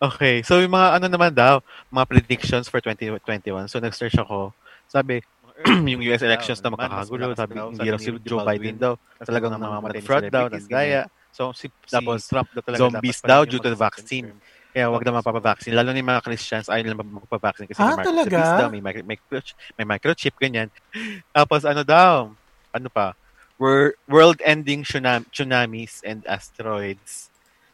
Okay. 0.00 0.40
So, 0.40 0.64
yung 0.64 0.72
mga 0.72 0.96
ano 0.96 1.06
naman 1.12 1.32
daw, 1.36 1.60
mga 1.92 2.06
predictions 2.08 2.66
for 2.72 2.80
2021. 2.80 3.68
So, 3.68 3.84
nag-search 3.84 4.16
ako. 4.16 4.56
Sabi, 4.88 5.20
yung 5.92 6.00
US 6.08 6.24
elections 6.24 6.64
na 6.64 6.72
makakagulo. 6.72 7.36
Sabi, 7.36 7.60
hindi 7.60 7.84
raw 7.92 8.00
si 8.00 8.08
Joe 8.24 8.40
Biden 8.40 8.80
daw. 8.80 8.96
Talagang 9.20 9.52
namamatay 9.52 10.00
fraud 10.00 10.24
daw, 10.32 10.48
ng 10.48 10.64
gaya. 10.72 11.04
So, 11.36 11.52
si, 11.52 11.68
Tapos, 11.84 12.24
si 12.24 12.32
Trump 12.32 12.48
daw 12.56 12.62
talaga 12.64 12.80
zombies 12.80 13.20
daw 13.20 13.44
due 13.44 13.60
to 13.60 13.68
the 13.68 13.76
vaccine. 13.76 14.40
Kaya 14.72 14.86
wag 14.88 15.02
na 15.04 15.20
mapapavaccine. 15.20 15.74
Lalo 15.76 15.90
na 15.92 15.98
yung 16.00 16.10
mga 16.16 16.24
Christians, 16.24 16.66
ayaw 16.72 16.82
nila 16.86 16.96
magpapavaccine 17.02 17.68
kasi 17.68 17.82
Ah, 17.82 17.98
may 17.98 18.06
talaga? 18.06 18.38
daw, 18.56 18.68
may, 18.70 18.80
micro, 18.80 19.02
microchip, 19.04 19.56
may 19.76 19.86
microchip, 19.86 20.34
ganyan. 20.40 20.68
Tapos 21.36 21.66
ano 21.68 21.82
daw, 21.84 22.32
ano 22.72 22.88
pa, 22.88 23.12
Wor- 23.60 23.92
world-ending 24.08 24.86
tsunam- 24.88 25.28
tsunamis 25.28 26.00
and 26.06 26.24
asteroids. 26.24 27.29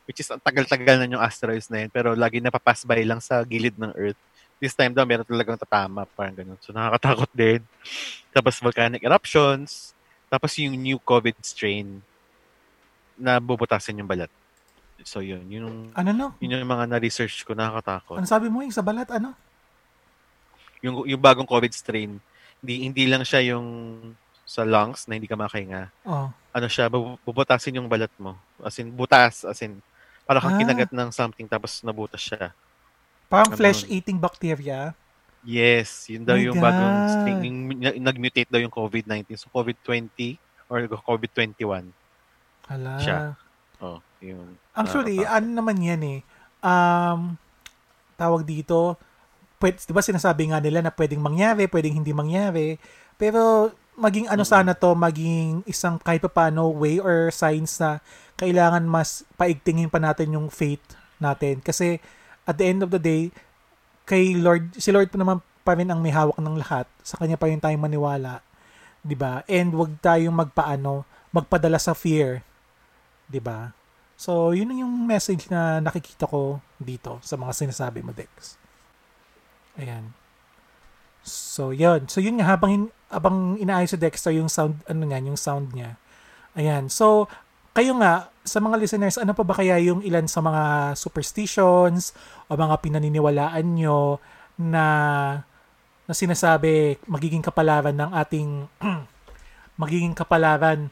Which 0.07 0.23
is, 0.23 0.31
ang 0.31 0.39
tagal-tagal 0.39 1.03
na 1.03 1.11
yung 1.11 1.23
asteroids 1.23 1.67
na 1.67 1.83
yun, 1.83 1.91
pero 1.91 2.15
lagi 2.15 2.39
napapass 2.39 2.87
by 2.87 3.03
lang 3.03 3.19
sa 3.19 3.43
gilid 3.43 3.75
ng 3.75 3.91
Earth. 3.99 4.19
This 4.57 4.73
time 4.73 4.95
daw, 4.95 5.05
meron 5.05 5.27
talagang 5.27 5.59
tatama, 5.59 6.07
parang 6.17 6.33
ganun. 6.33 6.59
So, 6.63 6.71
nakakatakot 6.71 7.29
din. 7.35 7.61
Tapos, 8.35 8.57
volcanic 8.63 9.03
eruptions. 9.03 9.93
Tapos, 10.31 10.55
yung 10.63 10.79
new 10.79 10.97
COVID 11.03 11.37
strain 11.43 12.01
na 13.19 13.43
bubutasin 13.43 13.99
yung 13.99 14.09
balat. 14.09 14.31
So, 15.05 15.21
yun. 15.21 15.45
Yun, 15.51 15.93
Ano 15.93 16.11
no? 16.15 16.27
yun 16.41 16.57
yung 16.57 16.71
mga 16.71 16.89
na-research 16.89 17.45
ko, 17.45 17.53
nakakatakot. 17.53 18.17
Ano 18.17 18.25
sabi 18.25 18.49
mo 18.49 18.65
yung 18.65 18.73
sa 18.73 18.87
balat? 18.87 19.11
Ano? 19.13 19.35
Yung, 20.81 21.05
yung 21.05 21.21
bagong 21.21 21.49
COVID 21.49 21.73
strain, 21.75 22.23
hindi, 22.63 22.75
hindi 22.87 23.05
lang 23.11 23.27
siya 23.27 23.53
yung 23.53 23.67
sa 24.47 24.63
lungs 24.63 25.11
na 25.11 25.19
hindi 25.19 25.27
ka 25.27 25.35
makahinga. 25.35 25.91
Oh. 26.07 26.31
Ano 26.55 26.67
siya, 26.71 26.87
bu- 26.87 27.19
bubutasin 27.27 27.77
yung 27.77 27.91
balat 27.91 28.15
mo. 28.17 28.39
As 28.63 28.79
in, 28.79 28.95
butas. 28.95 29.43
As 29.43 29.59
in, 29.61 29.83
parang 30.27 30.43
kang 30.43 30.57
Ah. 30.59 30.61
kinagat 30.61 30.91
ng 30.91 31.09
something 31.15 31.47
tapos 31.47 31.81
nabutas 31.81 32.21
siya. 32.21 32.51
Parang 33.27 33.55
Ano? 33.55 33.59
flesh-eating 33.59 34.19
bacteria. 34.19 34.93
Yes, 35.47 36.11
yun 36.11 36.27
daw 36.27 36.35
My 36.35 36.43
yung 36.51 36.59
bagong 36.59 36.99
God. 37.07 37.43
Yung 37.47 37.59
na- 37.79 37.99
nag-mutate 38.11 38.51
daw 38.51 38.59
yung 38.59 38.75
COVID-19. 38.75 39.39
So, 39.39 39.47
COVID-20 39.55 40.43
or 40.67 40.83
COVID-21. 40.91 41.87
Hala. 42.67 42.99
Siya. 42.99 43.19
Oh, 43.79 44.03
yun. 44.19 44.59
Actually, 44.75 45.23
Nakakatakot. 45.23 45.39
ano 45.39 45.49
naman 45.55 45.77
yan 45.79 46.03
eh. 46.03 46.21
Um, 46.59 47.21
tawag 48.19 48.43
dito, 48.43 48.99
pwede, 49.63 49.79
di 49.79 49.95
ba 49.95 50.03
sinasabi 50.03 50.51
nga 50.51 50.59
nila 50.59 50.83
na 50.83 50.91
pwedeng 50.91 51.23
mangyari, 51.23 51.71
pwedeng 51.71 52.03
hindi 52.03 52.11
mangyari. 52.11 52.75
Pero 53.15 53.71
maging 53.95 54.27
ano 54.29 54.43
sana 54.43 54.75
to, 54.75 54.93
maging 54.93 55.63
isang 55.65 55.97
kahit 55.97 56.21
pa 56.21 56.29
paano 56.29 56.69
way 56.69 56.99
or 56.99 57.31
signs 57.31 57.79
na 57.79 58.03
kailangan 58.37 58.85
mas 58.85 59.25
paigtingin 59.41 59.89
pa 59.89 60.01
natin 60.01 60.37
yung 60.37 60.49
faith 60.53 60.85
natin. 61.21 61.61
Kasi 61.65 62.01
at 62.45 62.57
the 62.61 62.67
end 62.69 62.85
of 62.85 62.93
the 62.93 63.01
day, 63.01 63.33
kay 64.07 64.37
Lord, 64.39 64.77
si 64.77 64.93
Lord 64.93 65.11
pa 65.11 65.19
naman 65.19 65.43
pa 65.67 65.75
rin 65.75 65.91
ang 65.91 65.99
may 65.99 66.15
hawak 66.15 66.39
ng 66.39 66.57
lahat. 66.61 66.87
Sa 67.03 67.19
kanya 67.19 67.35
pa 67.35 67.51
rin 67.51 67.59
tayong 67.59 67.83
maniwala. 67.83 68.45
'di 69.03 69.17
ba? 69.19 69.47
And 69.47 69.75
wag 69.75 69.99
tayong 70.03 70.35
magpaano, 70.35 71.07
magpadala 71.31 71.79
sa 71.79 71.95
fear. 71.95 72.43
'di 73.27 73.43
ba? 73.43 73.75
So, 74.17 74.57
yun 74.57 74.73
yung 74.73 75.05
message 75.05 75.53
na 75.53 75.79
nakikita 75.79 76.25
ko 76.25 76.65
dito 76.81 77.21
sa 77.21 77.37
mga 77.37 77.53
sinasabi 77.53 78.01
mo, 78.01 78.17
Dex. 78.17 78.57
Ayan. 79.77 80.17
So, 81.21 81.69
yun. 81.69 82.09
So, 82.09 82.25
yun 82.25 82.41
nga, 82.41 82.49
habang, 82.49 82.73
in, 82.73 82.85
habang 83.13 83.61
inaayos 83.61 83.93
si 83.93 84.01
Dexter 84.01 84.33
yung 84.33 84.49
sound, 84.49 84.81
ano 84.89 85.05
nga, 85.05 85.21
yung 85.21 85.37
sound 85.37 85.77
niya. 85.77 86.01
Ayan. 86.57 86.89
So, 86.89 87.29
kayo 87.77 87.93
nga, 88.01 88.33
sa 88.41 88.57
mga 88.57 88.81
listeners, 88.81 89.21
ano 89.21 89.37
pa 89.37 89.45
ba 89.45 89.53
kaya 89.53 89.77
yung 89.85 90.01
ilan 90.01 90.25
sa 90.25 90.41
mga 90.41 90.97
superstitions 90.97 92.17
o 92.49 92.57
mga 92.57 92.81
pinaniniwalaan 92.81 93.67
nyo 93.77 94.17
na 94.57 94.85
na 96.07 96.15
sinasabi 96.15 97.03
magiging 97.11 97.43
kapalaran 97.45 97.93
ng 97.93 98.11
ating 98.15 98.65
magiging 99.83 100.15
kapalaran 100.17 100.89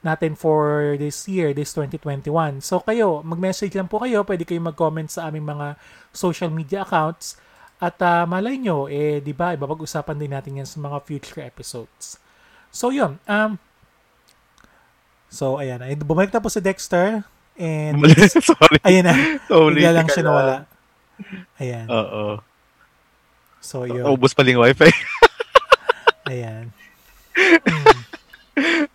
natin 0.00 0.32
for 0.34 0.94
this 0.96 1.28
year, 1.28 1.52
this 1.52 1.76
2021. 1.76 2.64
So 2.64 2.80
kayo, 2.80 3.20
mag-message 3.22 3.76
lang 3.76 3.90
po 3.90 4.00
kayo, 4.00 4.24
pwede 4.24 4.48
kayo 4.48 4.62
mag-comment 4.62 5.10
sa 5.12 5.28
aming 5.28 5.46
mga 5.46 5.76
social 6.14 6.48
media 6.48 6.82
accounts 6.86 7.36
at 7.82 7.98
ah, 8.00 8.22
malay 8.24 8.56
nyo, 8.56 8.86
eh, 8.86 9.18
di 9.18 9.34
ba, 9.34 9.58
ibabag-usapan 9.58 10.14
din 10.14 10.30
natin 10.30 10.62
yan 10.62 10.68
sa 10.70 10.78
mga 10.78 11.02
future 11.02 11.42
episodes. 11.42 12.18
So 12.70 12.94
yun, 12.94 13.18
um, 13.26 13.58
so 15.32 15.56
ayan, 15.56 15.80
ay, 15.80 15.96
bumalik 15.96 16.28
na 16.28 16.44
po 16.44 16.52
si 16.52 16.60
Dexter 16.60 17.24
and 17.56 17.96
Sorry. 18.28 18.78
ayan 18.88 19.08
na, 19.08 19.14
bigla 19.48 19.96
lang 19.96 20.08
siya 20.12 20.28
nawala. 20.28 20.68
Ayan, 21.56 21.88
Oo. 21.88 22.44
so 23.64 23.88
yun, 23.88 24.04
Ubus 24.04 24.36
pala 24.36 24.52
yung 24.52 24.60
wifi. 24.60 24.92
ayan. 26.32 26.68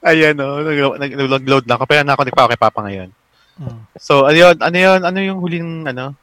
Ayan, 0.05 0.37
no. 0.37 0.61
Nag- 0.61 0.97
nag- 1.01 1.17
Nag-load 1.17 1.65
na 1.65 1.75
ako. 1.75 1.83
Pero 1.89 2.01
na 2.05 2.13
ako 2.13 2.23
nagpa 2.23 2.49
kay 2.53 2.59
Papa 2.61 2.79
ngayon. 2.85 3.09
Mm. 3.57 3.81
So, 3.97 4.29
ano 4.29 4.37
yun? 4.37 4.55
Ano 4.61 4.77
yun? 4.77 4.99
Ano 5.01 5.17
yung 5.17 5.39
huling, 5.41 5.69
ano? 5.89 6.13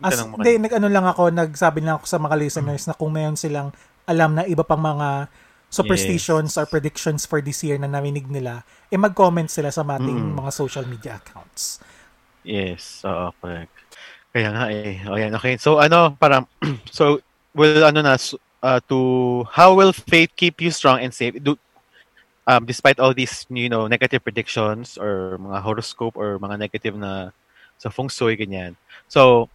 As, 0.00 0.16
hindi, 0.16 0.56
nag-ano 0.56 0.88
lang 0.88 1.04
ako, 1.04 1.28
nagsabi 1.28 1.84
lang 1.84 2.00
ako 2.00 2.08
sa 2.08 2.16
mga 2.16 2.36
listeners 2.40 2.88
na 2.88 2.96
kung 2.96 3.12
mayroon 3.12 3.36
silang 3.36 3.68
alam 4.08 4.32
na 4.32 4.48
iba 4.48 4.64
pang 4.64 4.80
mga 4.80 5.28
superstitions 5.70 6.58
or 6.58 6.66
predictions 6.66 7.24
for 7.24 7.38
this 7.38 7.62
year 7.62 7.78
na 7.78 7.86
narinig 7.86 8.26
nila, 8.26 8.66
eh 8.90 8.98
mag-comment 8.98 9.46
sila 9.46 9.70
sa 9.70 9.86
ating 9.86 10.34
Mm. 10.34 10.36
mga 10.36 10.50
social 10.50 10.84
media 10.84 11.22
accounts. 11.22 11.78
Yes, 12.42 13.06
oo, 13.06 13.30
correct. 13.38 13.70
Kaya 14.34 14.50
nga 14.50 14.66
eh. 14.70 14.98
O 15.06 15.14
yan, 15.14 15.34
okay. 15.38 15.54
So 15.56 15.78
ano, 15.78 16.14
parang, 16.18 16.50
so, 16.90 17.22
will 17.54 17.86
ano 17.86 18.02
na, 18.02 18.18
uh, 18.62 18.80
to, 18.90 18.98
how 19.54 19.74
will 19.74 19.94
faith 19.94 20.34
keep 20.34 20.58
you 20.58 20.74
strong 20.74 20.98
and 21.00 21.14
safe? 21.14 21.38
Do, 21.38 21.54
um, 22.46 22.66
despite 22.66 22.98
all 22.98 23.14
these, 23.14 23.46
you 23.50 23.70
know, 23.70 23.86
negative 23.86 24.26
predictions 24.26 24.98
or 24.98 25.38
mga 25.38 25.62
horoscope 25.62 26.18
or 26.18 26.38
mga 26.38 26.58
negative 26.58 26.98
na 26.98 27.30
sa 27.78 27.90
feng 27.90 28.10
shui, 28.10 28.34
ganyan. 28.34 28.74
So, 29.06 29.48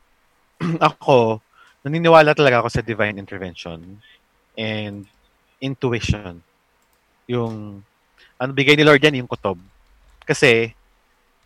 ako, 0.80 1.42
naniniwala 1.84 2.34
talaga 2.34 2.64
ako 2.64 2.70
sa 2.72 2.82
divine 2.82 3.20
intervention 3.20 4.02
and 4.58 5.06
intuition. 5.60 6.42
Yung, 7.28 7.82
ano 8.40 8.52
bigay 8.52 8.76
ni 8.76 8.86
Lord 8.86 9.02
yan, 9.02 9.20
yung 9.20 9.30
kutob. 9.30 9.60
Kasi, 10.26 10.74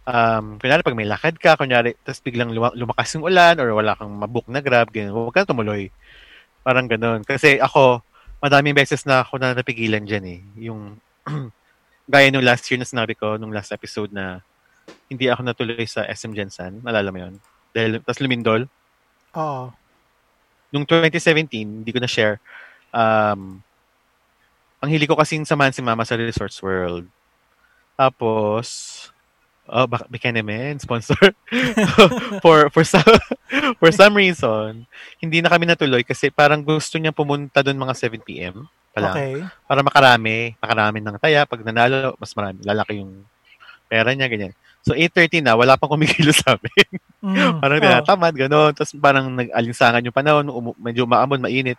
um, 0.07 0.57
kunyari 0.57 0.81
pag 0.81 0.97
may 0.97 1.07
lakad 1.07 1.35
ka, 1.37 1.59
kunyari, 1.59 1.93
tapos 2.01 2.21
biglang 2.23 2.49
luma- 2.49 2.75
lumakas 2.75 3.13
yung 3.15 3.25
ulan 3.25 3.55
or 3.61 3.75
wala 3.75 3.93
kang 3.93 4.11
mabook 4.11 4.47
na 4.49 4.63
grab, 4.63 4.89
ganyan, 4.89 5.13
huwag 5.13 5.35
ka 5.35 5.45
tumuloy. 5.45 5.93
Parang 6.65 6.89
ganun. 6.89 7.21
Kasi 7.23 7.61
ako, 7.61 8.01
madaming 8.41 8.75
beses 8.75 9.03
na 9.05 9.21
ako 9.23 9.39
na 9.39 9.53
napigilan 9.53 10.03
dyan 10.03 10.25
eh. 10.25 10.39
Yung, 10.69 10.97
gaya 12.11 12.27
nung 12.33 12.45
last 12.45 12.65
year 12.67 12.79
na 12.81 12.87
sinabi 12.89 13.13
ko, 13.13 13.37
nung 13.37 13.53
last 13.53 13.69
episode 13.69 14.09
na 14.09 14.41
hindi 15.09 15.29
ako 15.29 15.41
natuloy 15.45 15.85
sa 15.85 16.05
SM 16.09 16.33
Jensen. 16.33 16.81
Nalala 16.81 17.09
mo 17.13 17.19
yun? 17.21 17.33
Dahil, 17.73 18.01
tapos 18.01 18.21
lumindol. 18.21 18.65
Oo. 19.37 19.69
Nung 20.73 20.85
2017, 20.85 21.85
hindi 21.85 21.91
ko 21.93 21.99
na-share, 22.01 22.37
um, 22.93 23.61
ang 24.79 24.89
hili 24.89 25.05
ko 25.05 25.15
kasing 25.19 25.43
samahan 25.43 25.75
si 25.75 25.83
Mama 25.83 26.07
sa 26.07 26.15
Resorts 26.15 26.59
World. 26.63 27.07
Tapos, 27.99 28.67
oh, 29.67 29.85
baka 29.85 30.07
Buchanan 30.07 30.79
sponsor. 30.79 31.35
for 32.43 32.71
for 32.71 32.87
some 32.87 33.03
for 33.79 33.91
some 33.91 34.15
reason, 34.15 34.87
hindi 35.19 35.43
na 35.43 35.51
kami 35.51 35.67
natuloy 35.67 36.01
kasi 36.07 36.31
parang 36.31 36.63
gusto 36.63 36.95
niya 36.95 37.11
pumunta 37.11 37.59
doon 37.59 37.83
mga 37.83 37.95
7 37.95 38.23
PM 38.23 38.65
pa 38.95 38.99
lang. 39.03 39.15
Okay. 39.15 39.33
Para 39.67 39.81
makarami, 39.85 40.55
makarami 40.57 40.97
ng 41.03 41.17
taya. 41.21 41.45
Pag 41.45 41.61
nanalo, 41.61 42.17
mas 42.17 42.31
marami, 42.33 42.59
lalaki 42.65 43.03
yung 43.03 43.23
pera 43.89 44.13
niya, 44.13 44.29
ganyan. 44.29 44.53
So, 44.79 44.95
8.30 44.95 45.43
na, 45.43 45.59
wala 45.59 45.75
pang 45.75 45.91
kumikilo 45.91 46.31
sa 46.31 46.55
amin. 46.55 46.87
Mm. 47.19 47.59
parang 47.63 47.77
oh. 47.77 47.83
tinatamad, 47.83 48.33
gano'n. 48.33 48.71
Tapos 48.73 48.91
parang 48.95 49.27
nag-alinsangan 49.27 50.05
yung 50.05 50.15
panahon, 50.15 50.47
umu- 50.47 50.77
medyo 50.79 51.03
maamon, 51.03 51.43
mainit 51.43 51.77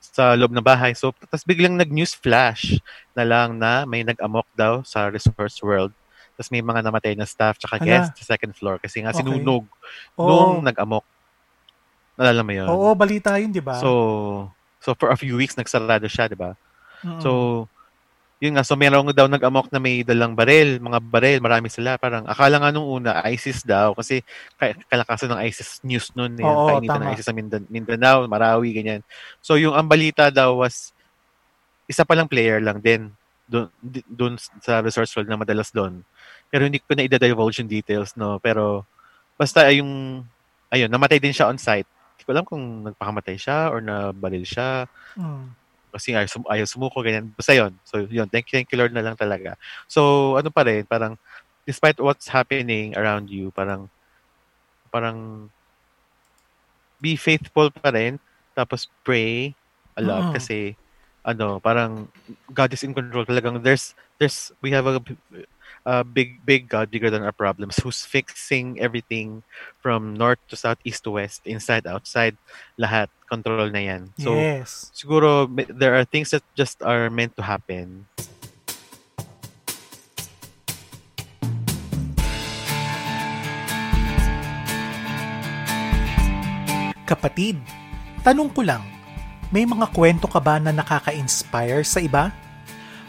sa 0.00 0.32
loob 0.32 0.50
ng 0.56 0.64
bahay. 0.64 0.96
So, 0.96 1.12
tapos 1.28 1.44
biglang 1.44 1.76
nag-news 1.76 2.16
flash 2.16 2.80
na 3.12 3.22
lang 3.22 3.60
na 3.60 3.84
may 3.84 4.00
nag-amok 4.00 4.48
daw 4.56 4.80
sa 4.80 5.12
Resource 5.12 5.60
World. 5.60 5.92
Tapos 6.34 6.48
may 6.48 6.64
mga 6.64 6.80
namatay 6.80 7.12
na 7.14 7.28
staff 7.28 7.60
tsaka 7.60 7.76
Ala. 7.78 7.84
guest 7.84 8.16
sa 8.16 8.32
second 8.34 8.56
floor 8.56 8.80
kasi 8.80 9.04
nga 9.04 9.12
Okay. 9.12 9.20
sinunog 9.20 9.68
Oo. 10.16 10.24
nung 10.24 10.64
nag-amok. 10.64 11.04
Nalala 12.16 12.40
mo 12.40 12.52
yun? 12.52 12.68
Oo, 12.68 12.96
balita 12.96 13.36
yun, 13.36 13.52
di 13.52 13.60
ba? 13.60 13.76
So, 13.80 13.88
so 14.80 14.96
for 14.96 15.12
a 15.12 15.20
few 15.20 15.36
weeks 15.36 15.56
nagsarado 15.56 16.08
siya, 16.08 16.28
'di 16.28 16.36
ba? 16.36 16.56
Mm-mm. 17.04 17.20
So, 17.20 17.30
yun 18.40 18.56
nga, 18.56 18.64
so 18.64 18.72
meron 18.72 19.04
daw 19.12 19.28
nag-amok 19.28 19.68
na 19.68 19.76
may 19.76 20.00
dalang 20.00 20.32
baril, 20.32 20.80
mga 20.80 20.98
baril, 21.04 21.38
marami 21.44 21.68
sila. 21.68 22.00
Parang 22.00 22.24
akala 22.24 22.56
nga 22.56 22.72
nung 22.72 22.88
una, 22.88 23.20
ISIS 23.28 23.60
daw, 23.60 23.92
kasi 23.92 24.24
ka- 24.56 24.80
kalakasan 24.88 25.36
ng 25.36 25.44
ISIS 25.44 25.84
news 25.84 26.08
noon, 26.16 26.40
yan, 26.40 26.48
Oo, 26.48 26.72
kainitan 26.72 26.96
tama. 26.96 27.04
ng 27.04 27.12
ISIS 27.12 27.28
sa 27.28 27.36
Mindan- 27.36 27.68
Mindanao, 27.68 28.24
Marawi, 28.24 28.72
ganyan. 28.72 29.04
So, 29.44 29.60
yung 29.60 29.76
ang 29.76 29.84
balita 29.84 30.32
daw 30.32 30.56
was, 30.56 30.96
isa 31.84 32.00
palang 32.08 32.32
player 32.32 32.64
lang 32.64 32.80
din, 32.80 33.12
doon, 33.44 33.68
doon 34.08 34.34
sa 34.64 34.80
resource 34.80 35.12
world 35.12 35.28
na 35.28 35.36
madalas 35.36 35.68
doon. 35.68 36.00
Pero 36.48 36.64
hindi 36.64 36.80
ko 36.80 36.96
na 36.96 37.04
i-divulge 37.04 37.60
yung 37.60 37.68
details, 37.68 38.16
no? 38.16 38.40
Pero, 38.40 38.88
basta 39.36 39.68
ay 39.68 39.84
yung, 39.84 40.24
ayun, 40.72 40.88
namatay 40.88 41.20
din 41.20 41.36
siya 41.36 41.52
on 41.52 41.60
site. 41.60 41.84
Hindi 42.16 42.24
ko 42.24 42.30
alam 42.32 42.46
kung 42.48 42.64
nagpakamatay 42.88 43.36
siya 43.36 43.68
or 43.68 43.84
nabalil 43.84 44.48
siya 44.48 44.88
Mm. 45.12 45.59
Kasi 45.90 46.14
ayaw, 46.14 46.30
sum- 46.30 46.48
ayaw 46.48 46.66
sumuko, 46.66 47.02
ganyan. 47.04 47.28
Basta 47.34 47.52
yun. 47.52 47.74
So, 47.84 48.06
yun. 48.06 48.30
Thank 48.30 48.50
you, 48.50 48.62
thank 48.62 48.70
you, 48.72 48.78
Lord 48.78 48.94
na 48.94 49.02
lang 49.04 49.18
talaga. 49.18 49.58
So, 49.90 50.34
ano 50.38 50.48
pa 50.48 50.62
rin, 50.64 50.86
parang, 50.86 51.18
despite 51.66 52.00
what's 52.00 52.30
happening 52.30 52.96
around 52.96 53.28
you, 53.28 53.50
parang, 53.52 53.90
parang, 54.88 55.50
be 57.00 57.16
faithful 57.16 57.70
pa 57.70 57.90
rin, 57.90 58.18
tapos 58.56 58.88
pray 59.04 59.54
a 59.96 60.02
lot, 60.02 60.30
Mm. 60.30 60.34
kasi, 60.34 60.58
ano, 61.24 61.60
parang, 61.60 62.08
God 62.52 62.72
is 62.72 62.82
in 62.82 62.94
control 62.94 63.26
talagang. 63.28 63.60
There's, 63.62 63.92
there's, 64.18 64.52
we 64.64 64.70
have 64.72 64.88
a, 64.88 65.00
a 65.86 66.04
big, 66.04 66.44
big 66.44 66.68
God 66.68 66.90
bigger 66.90 67.08
than 67.08 67.22
our 67.22 67.32
problems, 67.32 67.80
who's 67.80 68.04
fixing 68.04 68.80
everything 68.80 69.44
from 69.80 70.12
north 70.12 70.40
to 70.48 70.56
south, 70.56 70.80
east 70.84 71.04
to 71.04 71.16
west, 71.16 71.44
inside, 71.44 71.86
outside, 71.86 72.36
lahat, 72.80 73.08
control 73.30 73.70
na 73.70 73.78
yan. 73.78 74.10
So, 74.18 74.34
yes. 74.34 74.90
siguro 74.90 75.46
there 75.70 75.94
are 75.94 76.02
things 76.02 76.34
that 76.34 76.42
just 76.58 76.82
are 76.82 77.06
meant 77.06 77.38
to 77.38 77.46
happen. 77.46 78.10
Kapatid, 87.06 87.58
tanong 88.22 88.50
ko 88.54 88.62
lang, 88.66 88.82
may 89.50 89.66
mga 89.66 89.90
kwento 89.90 90.30
ka 90.30 90.38
ba 90.38 90.62
na 90.62 90.70
nakaka-inspire 90.70 91.82
sa 91.82 91.98
iba? 91.98 92.30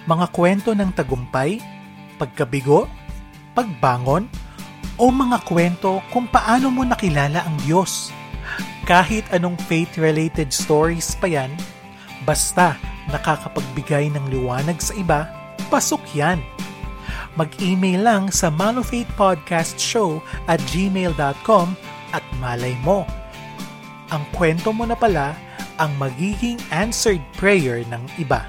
Mga 0.10 0.26
kwento 0.34 0.74
ng 0.74 0.90
tagumpay, 0.90 1.62
pagkabigo, 2.18 2.90
pagbangon, 3.54 4.26
o 4.98 5.06
mga 5.14 5.46
kwento 5.46 6.02
kung 6.10 6.26
paano 6.26 6.74
mo 6.74 6.82
nakilala 6.82 7.46
ang 7.46 7.58
Diyos? 7.62 8.10
Kahit 8.90 9.30
anong 9.30 9.62
faith-related 9.70 10.50
stories 10.50 11.14
pa 11.22 11.30
yan, 11.30 11.54
basta 12.26 12.74
nakakapagbigay 13.14 14.10
ng 14.10 14.26
liwanag 14.34 14.82
sa 14.82 14.94
iba, 14.98 15.30
pasok 15.70 16.02
yan. 16.18 16.42
Mag-email 17.38 18.02
lang 18.02 18.24
sa 18.34 18.50
manofaithpodcastshow 18.50 20.20
at 20.50 20.60
gmail.com 20.74 21.68
at 22.12 22.26
malay 22.44 22.76
mo, 22.84 23.08
ang 24.12 24.24
kwento 24.36 24.76
mo 24.76 24.84
na 24.84 24.98
pala 24.98 25.32
ang 25.80 25.96
magiging 25.96 26.60
answered 26.70 27.24
prayer 27.40 27.82
ng 27.88 28.04
iba. 28.20 28.44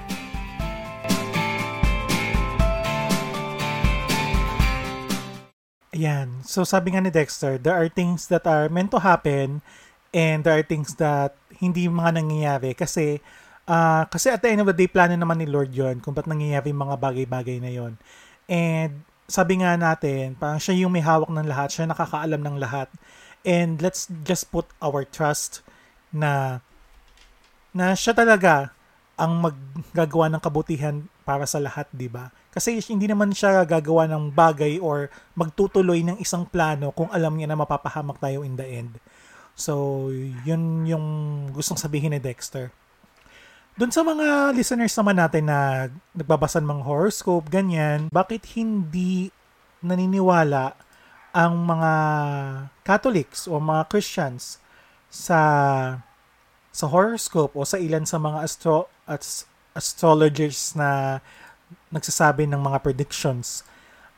Ayan. 5.93 6.41
So 6.43 6.65
sabi 6.65 6.97
nga 6.97 7.05
ni 7.05 7.13
Dexter, 7.13 7.61
there 7.61 7.77
are 7.77 7.87
things 7.87 8.27
that 8.33 8.49
are 8.49 8.67
meant 8.73 8.91
to 8.97 9.05
happen 9.05 9.61
and 10.13 10.45
there 10.45 10.55
are 10.55 10.65
things 10.65 10.95
that 11.01 11.35
hindi 11.59 11.89
mga 11.89 12.21
nangyayari 12.21 12.77
kasi 12.77 13.19
ah, 13.67 14.05
kasi 14.07 14.29
at 14.29 14.45
the 14.45 14.53
end 14.53 14.61
of 14.63 14.69
the 14.69 14.77
day 14.77 14.89
plano 14.89 15.17
naman 15.17 15.41
ni 15.41 15.49
Lord 15.49 15.73
yon 15.73 15.99
kung 16.05 16.13
ba't 16.13 16.29
nangyayari 16.29 16.71
mga 16.71 16.97
bagay-bagay 17.01 17.59
na 17.59 17.73
yon. 17.73 17.97
And 18.47 19.03
sabi 19.27 19.65
nga 19.65 19.81
natin, 19.81 20.37
parang 20.37 20.61
siya 20.61 20.85
yung 20.85 20.93
may 20.93 21.01
hawak 21.01 21.33
ng 21.33 21.49
lahat, 21.49 21.73
siya 21.73 21.89
nakakaalam 21.89 22.43
ng 22.45 22.57
lahat. 22.61 22.93
And 23.43 23.81
let's 23.81 24.07
just 24.23 24.53
put 24.53 24.69
our 24.79 25.03
trust 25.09 25.65
na 26.13 26.61
na 27.73 27.97
siya 27.97 28.13
talaga 28.13 28.77
ang 29.17 29.41
maggagawa 29.41 30.29
ng 30.29 30.43
kabutihan 30.45 30.97
para 31.25 31.49
sa 31.49 31.63
lahat, 31.63 31.89
'di 31.95 32.13
ba? 32.13 32.29
Kasi 32.53 32.77
hindi 32.93 33.09
naman 33.09 33.33
siya 33.33 33.65
gagawa 33.65 34.05
ng 34.11 34.35
bagay 34.35 34.77
or 34.83 35.09
magtutuloy 35.33 36.05
ng 36.05 36.21
isang 36.21 36.45
plano 36.45 36.93
kung 36.93 37.09
alam 37.09 37.33
niya 37.33 37.49
na 37.49 37.57
mapapahamak 37.57 38.21
tayo 38.21 38.45
in 38.45 38.61
the 38.61 38.67
end. 38.67 39.01
So, 39.57 40.09
yun 40.43 40.89
yung 40.89 41.07
gustong 41.53 41.79
sabihin 41.79 42.17
ni 42.17 42.21
Dexter. 42.21 42.73
Doon 43.73 43.93
sa 43.93 44.05
mga 44.05 44.53
listeners 44.53 44.93
naman 44.93 45.17
natin 45.17 45.45
na 45.49 45.89
nagbabasa 46.13 46.61
ng 46.61 46.69
mga 46.69 46.85
horoscope, 46.85 47.49
ganyan, 47.49 48.13
bakit 48.13 48.45
hindi 48.53 49.33
naniniwala 49.81 50.77
ang 51.33 51.65
mga 51.65 51.93
Catholics 52.85 53.49
o 53.49 53.57
mga 53.57 53.89
Christians 53.89 54.61
sa 55.09 55.41
sa 56.73 56.87
horoscope 56.89 57.53
o 57.53 57.65
sa 57.69 57.77
ilan 57.77 58.05
sa 58.09 58.17
mga 58.17 58.45
astro 58.45 58.89
as, 59.05 59.45
astrologers 59.77 60.73
na 60.77 61.21
nagsasabi 61.93 62.49
ng 62.49 62.61
mga 62.61 62.81
predictions. 62.81 63.65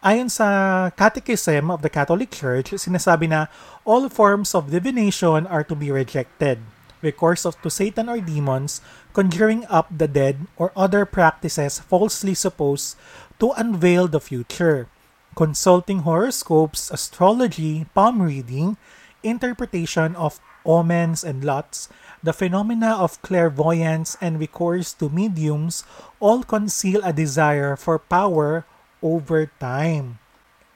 Ayon 0.05 0.29
sa 0.29 0.93
Catechism 1.01 1.73
of 1.73 1.81
the 1.81 1.89
Catholic 1.89 2.29
Church, 2.29 2.77
sinasabi 2.77 3.25
na 3.25 3.49
all 3.89 4.13
forms 4.13 4.53
of 4.53 4.69
divination 4.69 5.49
are 5.49 5.65
to 5.65 5.73
be 5.73 5.89
rejected. 5.89 6.61
Recourse 7.01 7.49
of 7.49 7.57
to 7.65 7.73
Satan 7.73 8.13
or 8.13 8.21
demons, 8.21 8.85
conjuring 9.17 9.65
up 9.73 9.89
the 9.89 10.05
dead, 10.05 10.45
or 10.61 10.77
other 10.77 11.09
practices 11.09 11.81
falsely 11.81 12.37
supposed 12.37 13.01
to 13.41 13.57
unveil 13.57 14.05
the 14.05 14.21
future. 14.21 14.93
Consulting 15.41 16.05
horoscopes, 16.05 16.93
astrology, 16.93 17.89
palm 17.97 18.21
reading, 18.21 18.77
interpretation 19.25 20.13
of 20.21 20.37
omens 20.69 21.25
and 21.25 21.41
lots, 21.49 21.89
the 22.21 22.37
phenomena 22.37 22.93
of 22.93 23.25
clairvoyance 23.25 24.21
and 24.21 24.37
recourse 24.37 24.93
to 24.93 25.09
mediums 25.09 25.81
all 26.21 26.45
conceal 26.45 27.01
a 27.01 27.13
desire 27.17 27.73
for 27.73 27.97
power 27.97 28.69
over 29.05 29.53
time. 29.61 30.17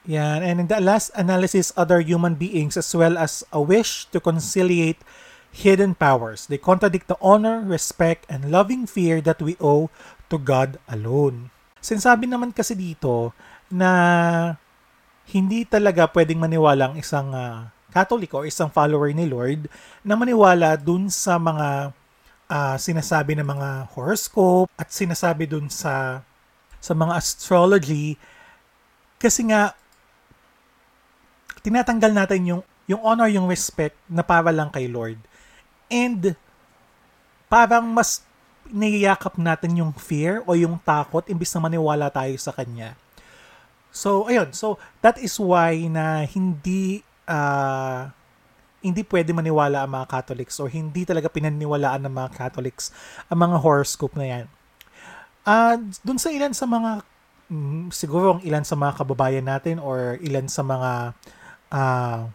Yan. 0.05 0.45
And 0.45 0.61
in 0.61 0.67
the 0.69 0.77
last 0.77 1.09
analysis, 1.17 1.73
other 1.73 1.99
human 1.99 2.37
beings 2.37 2.77
as 2.77 2.93
well 2.93 3.17
as 3.17 3.41
a 3.49 3.59
wish 3.59 4.05
to 4.13 4.21
conciliate 4.21 5.01
hidden 5.49 5.97
powers. 5.97 6.45
They 6.45 6.61
contradict 6.61 7.09
the 7.09 7.17
honor, 7.19 7.65
respect, 7.65 8.29
and 8.29 8.53
loving 8.53 8.85
fear 8.85 9.19
that 9.25 9.41
we 9.41 9.57
owe 9.57 9.89
to 10.29 10.37
God 10.37 10.77
alone. 10.85 11.49
Sinasabi 11.81 12.29
naman 12.29 12.53
kasi 12.53 12.77
dito 12.77 13.33
na 13.73 13.89
hindi 15.29 15.65
talaga 15.65 16.09
pwedeng 16.09 16.41
maniwala 16.41 16.93
ang 16.93 16.95
isang 16.97 17.33
ah, 17.33 17.73
Catholic 17.89 18.29
o 18.37 18.45
isang 18.45 18.69
follower 18.69 19.09
ni 19.13 19.25
Lord 19.25 19.65
na 20.05 20.13
maniwala 20.13 20.77
dun 20.77 21.09
sa 21.09 21.41
mga 21.41 21.93
ah, 22.49 22.77
sinasabi 22.77 23.37
ng 23.37 23.45
mga 23.45 23.69
horoscope 23.93 24.69
at 24.77 24.93
sinasabi 24.93 25.49
dun 25.49 25.69
sa 25.69 26.25
sa 26.79 26.95
mga 26.95 27.13
astrology 27.15 28.15
kasi 29.19 29.43
nga 29.51 29.75
tinatanggal 31.59 32.11
natin 32.15 32.41
yung 32.47 32.61
yung 32.89 33.05
honor, 33.05 33.29
yung 33.29 33.45
respect 33.45 33.93
na 34.09 34.25
para 34.25 34.49
lang 34.49 34.73
kay 34.73 34.89
Lord. 34.89 35.21
And 35.93 36.33
parang 37.45 37.85
mas 37.93 38.25
niyayakap 38.69 39.37
natin 39.37 39.77
yung 39.77 39.93
fear 39.93 40.41
o 40.49 40.57
yung 40.57 40.81
takot 40.81 41.21
imbis 41.29 41.53
na 41.53 41.61
maniwala 41.61 42.09
tayo 42.09 42.33
sa 42.41 42.49
kanya. 42.49 42.97
So, 43.93 44.25
ayun. 44.25 44.53
So, 44.53 44.81
that 45.01 45.21
is 45.21 45.37
why 45.37 45.85
na 45.89 46.25
hindi 46.25 47.05
ah, 47.29 48.13
hindi 48.81 49.05
pwede 49.05 49.35
maniwala 49.35 49.85
ang 49.85 49.91
mga 49.93 50.07
Catholics 50.09 50.57
or 50.57 50.71
hindi 50.71 51.03
talaga 51.03 51.27
pinaniwalaan 51.27 52.07
ng 52.07 52.13
mga 52.13 52.29
Catholics 52.31 52.89
ang 53.27 53.43
mga 53.43 53.57
horoscope 53.61 54.15
na 54.17 54.25
yan. 54.25 54.45
Ah, 55.49 55.81
dun 56.05 56.21
sa 56.21 56.29
ilan 56.29 56.53
sa 56.53 56.69
mga 56.69 57.01
mm, 57.49 57.89
siguro 57.89 58.37
ang 58.37 58.41
ilan 58.45 58.61
sa 58.61 58.77
mga 58.77 59.01
kababayan 59.01 59.41
natin 59.49 59.81
or 59.81 60.21
ilan 60.21 60.45
sa 60.45 60.61
mga 60.61 61.17
uh, 61.73 62.29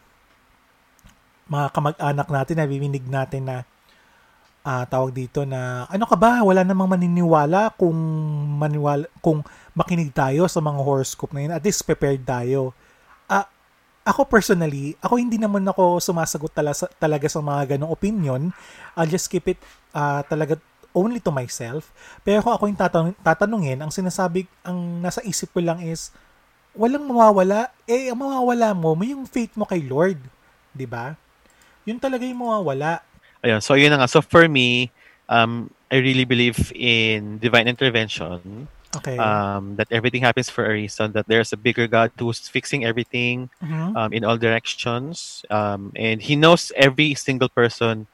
mga 1.47 1.67
kamag-anak 1.71 2.27
natin 2.27 2.57
na 2.59 2.67
bibinig 2.67 3.07
natin 3.07 3.47
na 3.47 3.57
uh, 4.67 4.83
tawag 4.91 5.15
dito 5.15 5.47
na 5.47 5.87
ano 5.87 6.11
ka 6.11 6.19
ba? 6.19 6.43
Wala 6.43 6.67
namang 6.67 6.91
maniniwala 6.91 7.71
kung 7.79 7.95
maniwala 8.59 9.07
kung 9.23 9.47
makinig 9.79 10.11
tayo 10.11 10.51
sa 10.51 10.59
mga 10.59 10.83
horoscope 10.83 11.39
na 11.39 11.47
yun. 11.47 11.55
At 11.55 11.63
least 11.63 11.87
prepared 11.87 12.27
tayo. 12.27 12.75
Uh, 13.31 13.47
ako 14.03 14.27
personally 14.27 14.99
ako 14.99 15.23
hindi 15.23 15.39
naman 15.39 15.63
ako 15.71 16.03
sumasagot 16.03 16.51
talaga, 16.51 16.91
talaga 16.99 17.31
sa 17.31 17.39
mga 17.39 17.79
ganong 17.79 17.95
opinion. 17.95 18.51
I'll 18.99 19.07
just 19.07 19.31
keep 19.31 19.47
it 19.47 19.63
uh, 19.95 20.27
talaga 20.27 20.59
only 20.95 21.19
to 21.19 21.35
myself 21.35 21.91
pero 22.23 22.41
kung 22.41 22.55
ako 22.55 22.65
yung 22.71 22.79
tatanung, 22.81 23.17
tatanungin 23.21 23.83
ang 23.83 23.91
sinasabi 23.91 24.47
ang 24.63 25.03
nasa 25.03 25.21
isip 25.27 25.51
ko 25.51 25.61
lang 25.61 25.83
is 25.83 26.15
walang 26.73 27.05
mawawala 27.05 27.69
eh 27.85 28.09
ang 28.09 28.19
mawawala 28.19 28.73
mo 28.73 28.95
may 28.95 29.11
yung 29.13 29.27
faith 29.27 29.53
mo 29.59 29.67
kay 29.67 29.83
Lord 29.83 30.17
'di 30.73 30.87
ba 30.87 31.19
yun 31.85 31.99
talaga 31.99 32.25
yung 32.25 32.41
mawawala 32.41 33.03
Ayun, 33.45 33.61
so 33.61 33.77
yun 33.77 33.93
na 33.93 34.01
nga. 34.01 34.09
So 34.09 34.25
for 34.25 34.49
me, 34.49 34.89
um, 35.29 35.69
I 35.93 36.01
really 36.01 36.25
believe 36.25 36.73
in 36.73 37.37
divine 37.37 37.69
intervention. 37.69 38.73
Okay. 38.97 39.21
Um, 39.21 39.77
that 39.77 39.93
everything 39.93 40.25
happens 40.25 40.49
for 40.49 40.65
a 40.65 40.73
reason. 40.73 41.13
That 41.13 41.29
there's 41.29 41.53
a 41.53 41.61
bigger 41.61 41.85
God 41.85 42.17
who's 42.17 42.41
fixing 42.49 42.89
everything 42.89 43.53
Mhm. 43.61 43.93
um, 44.01 44.11
in 44.17 44.25
all 44.25 44.41
directions. 44.41 45.45
Um, 45.53 45.93
and 45.93 46.25
He 46.25 46.41
knows 46.41 46.73
every 46.73 47.13
single 47.13 47.53
person 47.53 48.09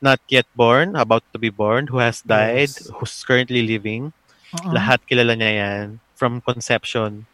not 0.00 0.20
yet 0.28 0.46
born, 0.54 0.96
about 0.96 1.24
to 1.32 1.38
be 1.38 1.48
born, 1.50 1.88
who 1.88 1.98
has 1.98 2.20
died, 2.22 2.68
Yes. 2.70 2.90
who's 2.92 3.16
currently 3.24 3.64
living. 3.64 4.12
Uh-uh. 4.52 4.72
Lahat 4.76 5.00
kilala 5.08 5.34
niya 5.34 5.52
yan. 5.56 5.86
From 6.16 6.40
conception 6.40 7.28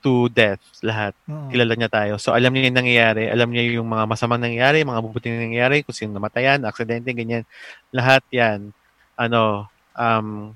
to 0.00 0.30
death, 0.30 0.62
lahat. 0.80 1.12
Mm. 1.26 1.50
kilala 1.50 1.72
niya 1.74 1.90
tayo. 1.90 2.14
So 2.22 2.30
alam 2.32 2.54
niya 2.54 2.70
yung 2.70 2.78
nangyayari, 2.78 3.24
alam 3.28 3.50
niya 3.50 3.82
yung 3.82 3.88
mga 3.90 4.04
masamang 4.06 4.40
nangyayari, 4.40 4.86
mga 4.86 5.02
mabuting 5.02 5.36
nangyayari, 5.50 5.82
kung 5.82 5.96
sino 5.96 6.14
namatayan, 6.14 6.62
aksidente, 6.62 7.10
ganyan. 7.10 7.42
Lahat 7.90 8.22
yan, 8.30 8.70
ano, 9.18 9.66
um, 9.98 10.54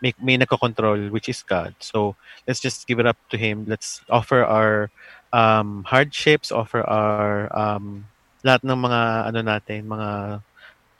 may, 0.00 0.16
may 0.16 0.40
nagko-control, 0.40 1.12
which 1.12 1.28
is 1.28 1.44
God. 1.44 1.76
So 1.78 2.16
let's 2.48 2.58
just 2.58 2.88
give 2.88 2.98
it 2.98 3.06
up 3.06 3.20
to 3.28 3.36
Him. 3.36 3.68
Let's 3.68 4.00
offer 4.08 4.42
our 4.48 4.88
um, 5.28 5.84
hardships, 5.84 6.48
offer 6.50 6.80
our 6.88 7.52
um, 7.52 8.08
lahat 8.40 8.64
ng 8.64 8.80
mga 8.80 9.00
ano 9.28 9.40
natin, 9.44 9.80
mga 9.84 10.08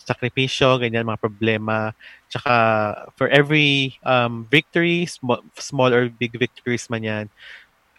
sakripisyo, 0.04 0.80
ganyan, 0.80 1.06
mga 1.06 1.20
problema. 1.20 1.92
Tsaka 2.30 2.52
for 3.14 3.28
every 3.28 3.98
um, 4.02 4.46
victory, 4.48 5.06
small, 5.06 5.44
small 5.56 5.92
or 5.92 6.08
big 6.08 6.34
victories 6.34 6.88
man 6.88 7.04
yan, 7.04 7.26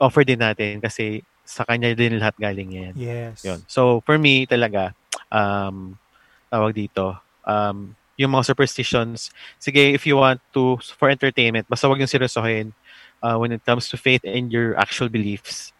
offer 0.01 0.25
din 0.25 0.41
natin 0.41 0.81
kasi 0.81 1.21
sa 1.45 1.67
kanya 1.67 1.93
din 1.93 2.17
lahat 2.17 2.35
galing 2.39 2.71
yan. 2.71 2.93
Yes. 2.95 3.43
Yun. 3.43 3.59
So, 3.67 4.01
for 4.07 4.17
me 4.17 4.47
talaga, 4.47 4.95
um, 5.29 5.99
tawag 6.47 6.73
dito, 6.73 7.19
um, 7.43 7.93
yung 8.15 8.31
mga 8.31 8.53
superstitions, 8.53 9.33
sige, 9.57 9.91
if 9.91 10.05
you 10.05 10.15
want 10.17 10.39
to, 10.53 10.77
for 10.95 11.09
entertainment, 11.09 11.67
basta 11.67 11.89
wag 11.89 11.99
yung 11.99 12.11
seryosohin 12.11 12.71
uh, 13.19 13.35
when 13.35 13.51
it 13.51 13.63
comes 13.65 13.89
to 13.89 13.97
faith 13.97 14.21
and 14.23 14.51
your 14.53 14.77
actual 14.77 15.09
beliefs. 15.09 15.73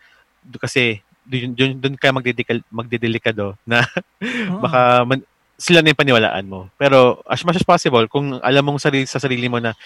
Kasi, 0.59 0.99
dun, 1.23 1.53
dun, 1.53 1.77
dun 1.79 1.95
ka 1.95 2.09
magdedikal, 2.11 2.59
magdedelikado 2.73 3.55
na 3.63 3.85
baka 4.63 5.05
man, 5.05 5.21
sila 5.61 5.85
na 5.85 5.93
yung 5.93 6.01
paniwalaan 6.01 6.45
mo. 6.49 6.73
Pero 6.81 7.21
as 7.29 7.45
much 7.45 7.61
as 7.61 7.65
possible, 7.65 8.01
kung 8.09 8.41
alam 8.41 8.65
mong 8.65 8.81
sarili, 8.81 9.05
sa 9.05 9.21
sarili 9.21 9.45
mo 9.45 9.61
na 9.61 9.77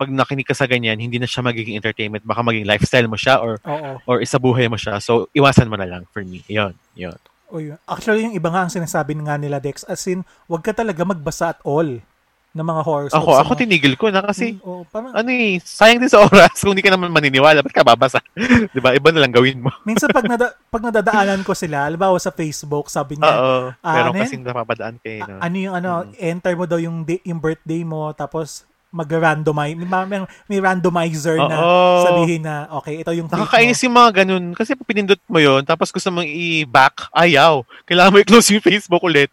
pag 0.00 0.08
nakinig 0.08 0.48
ka 0.48 0.56
sa 0.56 0.64
ganyan, 0.64 0.96
hindi 0.96 1.20
na 1.20 1.28
siya 1.28 1.44
magiging 1.44 1.76
entertainment, 1.76 2.24
baka 2.24 2.40
maging 2.40 2.64
lifestyle 2.64 3.04
mo 3.04 3.20
siya 3.20 3.36
or 3.36 3.60
Oo. 3.68 4.00
or 4.08 4.16
isabuhay 4.24 4.64
mo 4.64 4.80
siya. 4.80 4.96
So, 4.96 5.28
iwasan 5.36 5.68
mo 5.68 5.76
na 5.76 5.84
lang 5.84 6.08
for 6.08 6.24
me. 6.24 6.40
Yun, 6.48 6.72
yun. 6.96 7.20
O 7.52 7.60
yun. 7.60 7.76
Actually, 7.84 8.24
yung 8.24 8.32
iba 8.32 8.48
nga 8.48 8.64
ang 8.64 8.72
sinasabi 8.72 9.12
nga 9.20 9.36
nila, 9.36 9.60
Dex, 9.60 9.84
as 9.84 10.00
in, 10.08 10.24
wag 10.48 10.64
ka 10.64 10.72
talaga 10.72 11.04
magbasa 11.04 11.52
at 11.52 11.60
all 11.68 12.00
ng 12.52 12.66
mga 12.66 12.82
horoscopes. 12.82 13.14
Ako, 13.16 13.30
sa 13.30 13.40
ako 13.40 13.52
mga- 13.52 13.60
tinigil 13.60 13.94
ko 13.94 14.06
na 14.08 14.20
kasi, 14.20 14.46
Mm, 14.52 14.62
oh, 14.62 14.82
parang, 14.84 15.12
ano 15.12 15.28
eh, 15.28 15.56
sayang 15.56 15.98
din 15.98 16.10
sa 16.10 16.18
oras 16.26 16.50
kung 16.56 16.74
hindi 16.74 16.82
ka 16.82 16.90
naman 16.90 17.08
maniniwala. 17.08 17.62
Ba't 17.62 17.70
ka 17.70 17.86
babasa? 17.86 18.18
Di 18.74 18.78
ba? 18.78 18.90
Iba 18.90 19.10
na 19.10 19.22
lang 19.22 19.30
gawin 19.30 19.60
mo. 19.60 19.70
minsan 19.86 20.10
pag, 20.10 20.26
nada, 20.26 20.50
pag 20.66 20.82
nadadaanan 20.82 21.40
ko 21.40 21.54
sila, 21.54 21.86
halimbawa 21.86 22.18
sa 22.18 22.30
Facebook, 22.30 22.86
sabi 22.86 23.14
niya, 23.16 23.30
Oo. 23.30 23.58
Ah, 23.78 23.94
Meron 23.96 24.10
ano 24.10 24.20
kasing 24.20 24.42
napapadaan 24.42 24.98
kayo. 24.98 25.22
No? 25.24 25.38
A- 25.38 25.46
ano 25.46 25.56
yung 25.56 25.74
ano, 25.74 25.90
Mm. 26.02 26.14
enter 26.18 26.54
mo 26.54 26.66
daw 26.66 26.76
yung, 26.76 27.02
day, 27.02 27.22
yung 27.22 27.38
birthday 27.38 27.82
mo, 27.82 28.10
tapos 28.12 28.66
mag-randomize, 28.90 29.78
may, 29.78 29.86
may, 30.04 30.20
may 30.44 30.58
randomizer 30.58 31.38
na 31.38 31.56
Oo. 31.56 32.02
sabihin 32.02 32.42
na, 32.42 32.66
okay, 32.74 32.98
ito 32.98 33.14
yung 33.14 33.26
fate 33.26 33.38
Nakakainis 33.38 33.78
mo. 33.78 33.84
yung 33.86 33.96
mga 33.96 34.10
ganun. 34.16 34.44
Kasi 34.52 34.74
pinindot 34.76 35.22
mo 35.24 35.38
yon 35.38 35.62
tapos 35.62 35.88
gusto 35.88 36.10
mong 36.10 36.26
i-back, 36.26 37.06
ayaw. 37.12 37.62
Kailangan 37.86 38.10
mo 38.10 38.18
i-close 38.18 38.50
yung 38.50 38.60
Facebook 38.60 38.98
ulit. 39.00 39.30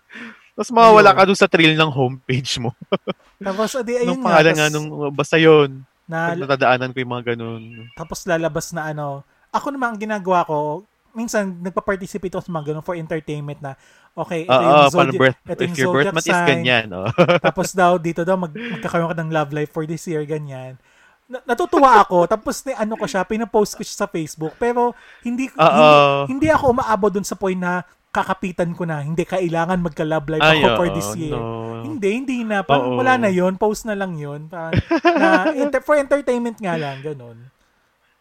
Tapos 0.58 0.74
mawawala 0.74 1.13
ka 1.13 1.30
dun 1.30 1.38
sa 1.38 1.46
trail 1.46 1.78
ng 1.78 1.91
homepage 1.93 2.58
mo. 2.58 2.74
Tapos, 3.46 3.78
adi, 3.78 4.02
ayun 4.02 4.17
Nung 4.17 4.26
nga, 4.26 4.41
tas, 4.41 4.58
nga 4.58 4.67
nung, 4.74 4.89
basta 5.13 5.38
yun. 5.38 5.86
na, 6.10 6.34
natadaanan 6.34 6.89
ko 6.89 6.98
yung 6.98 7.13
mga 7.13 7.38
ganun. 7.38 7.86
tapos 7.93 8.26
lalabas 8.26 8.74
na 8.74 8.89
ano, 8.89 9.22
ako 9.54 9.70
naman 9.70 9.93
ang 9.93 10.00
ginagawa 10.02 10.41
ko, 10.50 10.82
minsan 11.13 11.62
nagpa-participate 11.62 12.34
ako 12.34 12.50
sa 12.50 12.54
mga 12.58 12.65
ganun 12.74 12.86
for 12.86 12.98
entertainment 12.98 13.62
na, 13.62 13.78
okay, 14.17 14.50
ito 14.50 14.54
Oo, 14.54 14.62
yung 14.62 14.74
parang 14.74 15.13
zodiac, 15.13 15.22
birth, 15.22 15.39
ito 15.46 15.62
if 15.62 15.70
yung 15.70 15.78
your 15.78 15.93
birth 15.93 16.13
month 16.17 16.26
is 16.26 16.34
sign, 16.34 16.50
ganyan. 16.50 16.86
Oh. 16.89 17.10
tapos 17.46 17.67
daw 17.78 18.02
dito 18.02 18.26
daw 18.26 18.34
mag, 18.34 18.54
magkakaroon 18.54 19.13
ka 19.13 19.17
ng 19.22 19.30
love 19.30 19.52
life 19.54 19.70
for 19.70 19.86
this 19.86 20.06
year, 20.10 20.26
ganyan. 20.26 20.82
Na, 21.30 21.43
natutuwa 21.46 22.02
ako, 22.02 22.26
tapos 22.34 22.65
ni 22.65 22.74
ano 22.74 22.98
ko 22.98 23.06
siya, 23.06 23.22
pinapost 23.26 23.78
ko 23.78 23.86
siya 23.86 24.06
sa 24.06 24.10
Facebook, 24.10 24.58
pero 24.58 24.98
hindi, 25.22 25.54
Oo. 25.54 25.62
hindi, 25.62 25.86
hindi 26.34 26.48
ako 26.50 26.74
umaabot 26.74 27.13
dun 27.13 27.28
sa 27.28 27.38
point 27.38 27.60
na 27.60 27.86
kakapitan 28.12 28.74
ko 28.74 28.88
na, 28.88 29.04
hindi 29.04 29.24
kailangan 29.28 29.84
magka-love 29.84 30.28
life 30.32 30.43
Ay, 30.43 30.63
ako 30.63 30.67
for 30.80 30.88
this 30.96 31.12
year. 31.20 31.36
no. 31.38 31.86
Hindi, 31.86 32.10
hindi 32.20 32.38
na. 32.43 32.65
Parang 32.65 32.93
Oo. 32.93 33.00
wala 33.00 33.15
na 33.15 33.30
yun. 33.32 33.56
Post 33.56 33.88
na 33.88 33.96
lang 33.96 34.17
yun. 34.20 34.50
Parang, 34.52 34.76
na, 35.22 35.54
enter, 35.56 35.80
for 35.80 35.96
entertainment 35.96 36.58
nga 36.60 36.76
lang. 36.76 37.00
Ganun. 37.00 37.38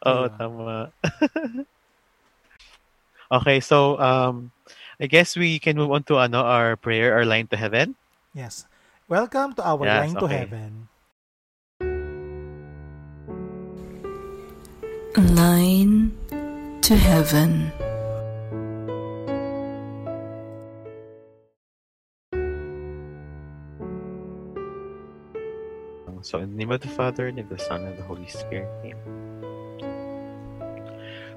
Oo, 0.07 0.29
Ayun. 0.29 0.33
tama. 0.38 0.92
okay, 3.40 3.59
so 3.59 3.99
um 3.99 4.55
I 5.01 5.07
guess 5.11 5.37
we 5.37 5.59
can 5.59 5.77
move 5.77 5.92
on 5.92 6.05
to 6.09 6.16
ano 6.16 6.40
our 6.40 6.77
prayer, 6.77 7.12
our 7.12 7.27
line 7.27 7.49
to 7.53 7.57
heaven. 7.57 7.96
Yes. 8.33 8.64
Welcome 9.09 9.55
to 9.55 9.62
our 9.62 9.85
Yes, 9.87 10.03
Line 10.03 10.16
to 10.18 10.27
okay. 10.27 10.42
Heaven. 10.42 10.72
Line 15.14 16.12
to 16.83 16.94
heaven. 16.96 17.72
So 26.26 26.42
in 26.42 26.50
the 26.50 26.56
name 26.58 26.72
of 26.72 26.80
the 26.82 26.90
Father, 26.90 27.28
and 27.28 27.38
of 27.38 27.48
the 27.48 27.56
Son, 27.56 27.86
and 27.86 27.94
of 27.94 27.98
the 27.98 28.02
Holy 28.02 28.26
Spirit. 28.26 28.66
Amen. 28.82 28.98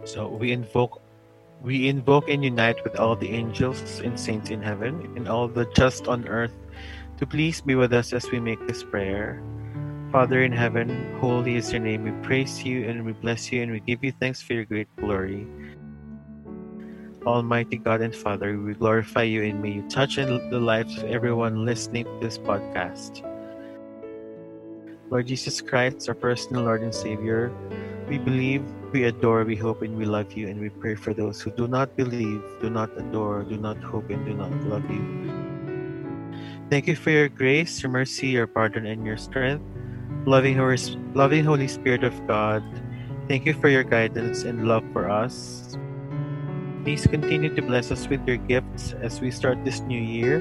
So 0.03 0.25
we 0.27 0.51
invoke 0.51 0.99
we 1.61 1.87
invoke 1.89 2.27
and 2.27 2.43
unite 2.43 2.83
with 2.83 2.97
all 2.97 3.15
the 3.15 3.29
angels 3.29 3.99
and 3.99 4.19
saints 4.19 4.49
in 4.49 4.63
heaven 4.63 5.13
and 5.15 5.27
all 5.27 5.47
the 5.47 5.69
just 5.77 6.07
on 6.07 6.25
earth 6.27 6.55
to 7.17 7.27
please 7.27 7.61
be 7.61 7.75
with 7.75 7.93
us 7.93 8.13
as 8.13 8.31
we 8.31 8.39
make 8.39 8.65
this 8.65 8.81
prayer. 8.81 9.43
Father 10.11 10.41
in 10.41 10.53
heaven, 10.53 10.89
holy 11.19 11.57
is 11.57 11.71
your 11.71 11.81
name. 11.81 12.01
We 12.01 12.11
praise 12.25 12.63
you 12.65 12.89
and 12.89 13.05
we 13.05 13.11
bless 13.11 13.51
you 13.51 13.61
and 13.61 13.71
we 13.71 13.81
give 13.81 14.03
you 14.03 14.13
thanks 14.17 14.41
for 14.41 14.53
your 14.53 14.65
great 14.65 14.89
glory. 14.97 15.45
Almighty 17.27 17.77
God 17.77 18.01
and 18.01 18.15
Father, 18.15 18.57
we 18.57 18.73
glorify 18.73 19.21
you 19.21 19.43
and 19.43 19.61
may 19.61 19.69
you 19.69 19.83
touch 19.85 20.15
the 20.15 20.57
lives 20.57 20.97
of 20.97 21.03
everyone 21.11 21.63
listening 21.63 22.05
to 22.05 22.17
this 22.21 22.39
podcast. 22.39 23.28
Lord 25.09 25.25
Jesus 25.25 25.59
Christ, 25.59 26.07
our 26.07 26.13
personal 26.13 26.69
Lord 26.69 26.85
and 26.85 26.93
Savior, 26.93 27.49
we 28.07 28.19
believe, 28.21 28.61
we 28.93 29.05
adore, 29.05 29.43
we 29.43 29.55
hope, 29.55 29.81
and 29.81 29.97
we 29.97 30.05
love 30.05 30.33
you, 30.33 30.47
and 30.47 30.61
we 30.61 30.69
pray 30.69 30.93
for 30.93 31.13
those 31.13 31.41
who 31.41 31.49
do 31.49 31.67
not 31.67 31.97
believe, 31.97 32.41
do 32.61 32.69
not 32.69 32.93
adore, 32.95 33.41
do 33.41 33.57
not 33.57 33.81
hope, 33.81 34.09
and 34.09 34.21
do 34.25 34.37
not 34.37 34.53
love 34.69 34.85
you. 34.85 35.01
Thank 36.69 36.85
you 36.85 36.95
for 36.95 37.09
your 37.09 37.27
grace, 37.27 37.81
your 37.81 37.91
mercy, 37.91 38.27
your 38.37 38.45
pardon, 38.45 38.85
and 38.85 39.03
your 39.03 39.17
strength. 39.17 39.65
Loving, 40.29 40.61
loving 41.17 41.43
Holy 41.43 41.67
Spirit 41.67 42.03
of 42.03 42.13
God, 42.27 42.61
thank 43.27 43.47
you 43.47 43.53
for 43.57 43.69
your 43.69 43.83
guidance 43.83 44.43
and 44.43 44.67
love 44.67 44.85
for 44.93 45.09
us. 45.09 45.75
Please 46.83 47.07
continue 47.07 47.49
to 47.55 47.61
bless 47.63 47.89
us 47.89 48.07
with 48.07 48.21
your 48.27 48.37
gifts 48.37 48.93
as 49.01 49.21
we 49.21 49.31
start 49.31 49.57
this 49.65 49.81
new 49.81 49.99
year. 49.99 50.37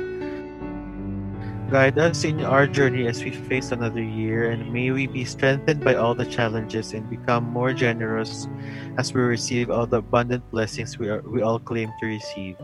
Guide 1.69 2.01
us 2.01 2.25
in 2.25 2.41
our 2.49 2.67
journey 2.67 3.05
as 3.07 3.21
we 3.23 3.29
face 3.31 3.77
another 3.77 4.01
year, 4.01 4.49
and 4.49 4.73
may 4.73 4.91
we 4.91 5.07
be 5.07 5.29
strengthened 5.29 5.85
by 5.85 6.01
all 6.01 6.15
the 6.17 6.25
challenges 6.25 6.97
and 6.97 7.05
become 7.13 7.45
more 7.45 7.77
generous 7.77 8.49
as 8.97 9.13
we 9.13 9.21
receive 9.21 9.69
all 9.69 9.85
the 9.85 10.01
abundant 10.01 10.41
blessings 10.51 10.97
we, 10.97 11.13
are, 11.13 11.21
we 11.29 11.43
all 11.43 11.61
claim 11.61 11.93
to 12.01 12.07
receive. 12.07 12.57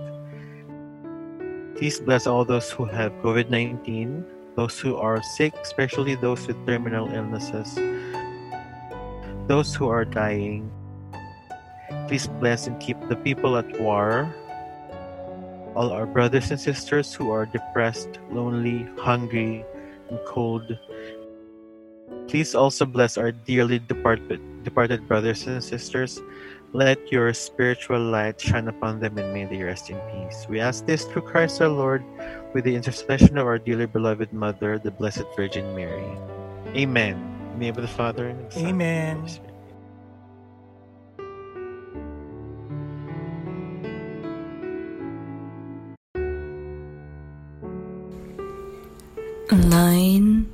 Please 1.77 2.01
bless 2.01 2.27
all 2.27 2.47
those 2.49 2.71
who 2.71 2.87
have 2.87 3.13
COVID 3.21 3.51
19, 3.51 4.25
those 4.57 4.81
who 4.81 4.97
are 4.97 5.21
sick, 5.37 5.53
especially 5.61 6.15
those 6.17 6.47
with 6.49 6.57
terminal 6.65 7.13
illnesses. 7.13 7.77
those 9.49 9.75
who 9.75 9.85
are 9.89 10.09
dying. 10.09 10.73
Please 12.09 12.27
bless 12.41 12.67
and 12.67 12.81
keep 12.81 12.97
the 13.13 13.17
people 13.17 13.61
at 13.61 13.69
war, 13.79 14.33
all 15.75 15.93
our 15.93 16.07
brothers 16.07 16.51
and 16.51 16.61
sisters 16.61 17.13
who 17.13 17.31
are 17.31 17.47
depressed, 17.47 18.19
lonely, 18.31 18.87
hungry, 18.99 19.65
and 20.11 20.19
cold. 20.27 20.79
Please 22.29 22.55
also 22.55 22.87
bless 22.87 23.19
our 23.19 23.33
dearly 23.33 23.79
departed, 23.79 24.41
departed 24.65 25.07
brothers 25.07 25.47
and 25.47 25.63
sisters. 25.63 26.21
Let 26.73 27.13
your 27.13 27.33
spiritual 27.35 28.01
light 28.01 28.41
shine 28.41 28.67
upon 28.67 28.99
them 28.99 29.19
and 29.19 29.33
may 29.33 29.45
they 29.45 29.63
rest 29.63 29.91
in 29.91 29.99
peace. 30.11 30.47
We 30.49 30.59
ask 30.59 30.87
this 30.87 31.05
through 31.05 31.23
Christ 31.23 31.63
our 31.63 31.69
Lord, 31.69 32.03
with 32.53 32.65
the 32.65 32.75
intercession 32.75 33.39
of 33.39 33.47
our 33.47 33.59
dearly 33.59 33.87
beloved 33.87 34.33
Mother, 34.33 34.79
the 34.79 34.91
Blessed 34.91 35.27
Virgin 35.37 35.75
Mary. 35.75 36.11
Amen. 36.75 37.15
In 37.15 37.53
the 37.53 37.59
name 37.67 37.77
of 37.77 37.83
the 37.83 37.89
Father, 37.89 38.29
and 38.29 38.47
the 38.47 38.51
Son, 38.51 38.67
and 38.67 38.83
of 38.83 39.29
the 39.29 39.39
Amen. 39.39 39.54
Line 49.65 50.45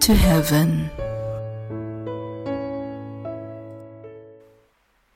to 0.00 0.16
heaven. 0.16 0.88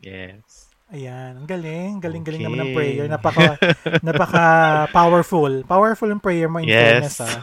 Yes. 0.03 0.68
Ayan, 0.93 1.41
ang 1.41 1.49
galing. 1.49 2.05
Galing-galing 2.05 2.43
naman 2.45 2.59
ng 2.61 2.68
Okay. 2.68 2.76
prayer. 2.76 3.07
Napaka, 3.12 3.57
napaka 4.05 4.45
powerful. 4.93 5.64
Powerful 5.64 6.12
yung 6.12 6.20
prayer 6.20 6.53
mo 6.53 6.61
in 6.61 6.68
fairness, 6.68 7.16
Yes. 7.16 7.24
ah. 7.24 7.41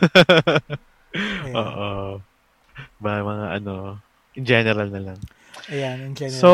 Oo. 1.57 1.89
Ba, 3.01 3.11
mga 3.25 3.45
ano, 3.57 3.97
in 4.37 4.45
general 4.45 4.93
na 4.93 5.01
lang. 5.01 5.19
Ayan, 5.69 6.01
in 6.01 6.13
general. 6.17 6.41
So, 6.41 6.51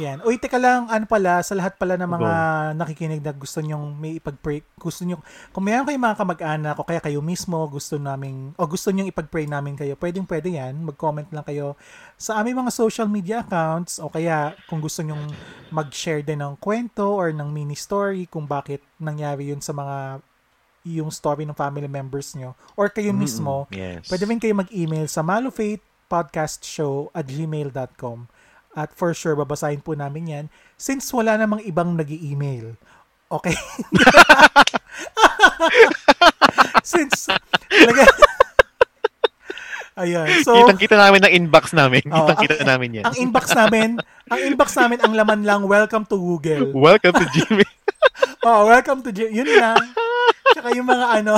Yan. 0.00 0.24
Uy, 0.24 0.40
teka 0.40 0.56
lang, 0.56 0.88
ano 0.88 1.04
pala, 1.04 1.44
sa 1.44 1.52
lahat 1.52 1.76
pala 1.76 2.00
ng 2.00 2.08
mga 2.08 2.32
nakikinig 2.80 3.20
na 3.20 3.36
gusto 3.36 3.60
nyong 3.60 4.00
may 4.00 4.16
ipag-pray, 4.16 4.64
gusto 4.80 5.04
nyo, 5.04 5.20
kung 5.52 5.68
mayroon 5.68 5.84
kayong 5.84 6.06
mga 6.08 6.18
kamag-anak 6.18 6.76
o 6.80 6.86
kaya 6.88 7.04
kayo 7.04 7.20
mismo 7.20 7.60
gusto 7.68 8.00
namin, 8.00 8.56
o 8.56 8.64
gusto 8.64 8.88
nyong 8.88 9.12
ipag-pray 9.12 9.44
namin 9.44 9.76
kayo, 9.76 9.92
pwedeng 10.00 10.24
pwede 10.24 10.56
yan, 10.56 10.72
mag-comment 10.80 11.28
lang 11.28 11.44
kayo 11.44 11.76
sa 12.16 12.40
aming 12.40 12.64
mga 12.64 12.72
social 12.72 13.08
media 13.12 13.44
accounts 13.44 14.00
o 14.00 14.08
kaya 14.08 14.56
kung 14.72 14.80
gusto 14.80 15.04
nyong 15.04 15.28
mag-share 15.68 16.24
din 16.24 16.40
ng 16.40 16.56
kwento 16.56 17.12
or 17.12 17.28
ng 17.36 17.52
mini 17.52 17.76
story 17.76 18.24
kung 18.24 18.48
bakit 18.48 18.80
nangyari 18.96 19.52
yun 19.52 19.60
sa 19.60 19.76
mga 19.76 20.24
yung 20.80 21.12
story 21.12 21.44
ng 21.44 21.52
family 21.52 21.84
members 21.84 22.32
nyo 22.32 22.56
or 22.72 22.88
kayo 22.88 23.12
mismo, 23.12 23.68
yes. 23.68 24.08
Pwede 24.08 24.24
rin 24.24 24.40
kayo 24.40 24.56
mag-email 24.56 25.04
sa 25.12 25.20
malofaithpodcastshow 26.10 27.14
at 27.14 27.26
gmail.com. 27.26 28.18
At 28.70 28.94
for 28.94 29.14
sure, 29.14 29.34
babasahin 29.34 29.82
po 29.82 29.94
namin 29.94 30.26
yan 30.26 30.44
since 30.74 31.10
wala 31.10 31.34
namang 31.34 31.62
ibang 31.64 31.94
nag 31.98 32.10
email 32.10 32.74
Okay? 33.30 33.54
since, 36.82 37.30
talaga, 37.70 38.02
Ayan. 39.94 40.42
So, 40.42 40.56
Kitang-kita 40.56 40.98
namin 40.98 41.22
ng 41.22 41.32
inbox 41.36 41.70
namin. 41.70 42.02
Oo, 42.10 42.26
Kitang-kita 42.26 42.58
ang- 42.58 42.70
namin 42.74 42.90
yan. 42.98 43.04
ang 43.06 43.14
inbox 43.14 43.54
namin, 43.54 43.88
ang 44.26 44.40
inbox 44.40 44.74
namin, 44.74 44.98
ang 44.98 45.12
laman 45.14 45.46
lang, 45.46 45.62
welcome 45.62 46.02
to 46.02 46.18
Google. 46.18 46.74
Welcome 46.74 47.14
to 47.14 47.26
Jimmy. 47.30 47.62
Oh, 48.40 48.64
welcome 48.64 49.04
to 49.04 49.12
G- 49.12 49.28
Yun 49.28 49.60
lang. 49.60 49.76
Tsaka 50.56 50.72
yung 50.72 50.88
mga 50.88 51.20
ano, 51.20 51.36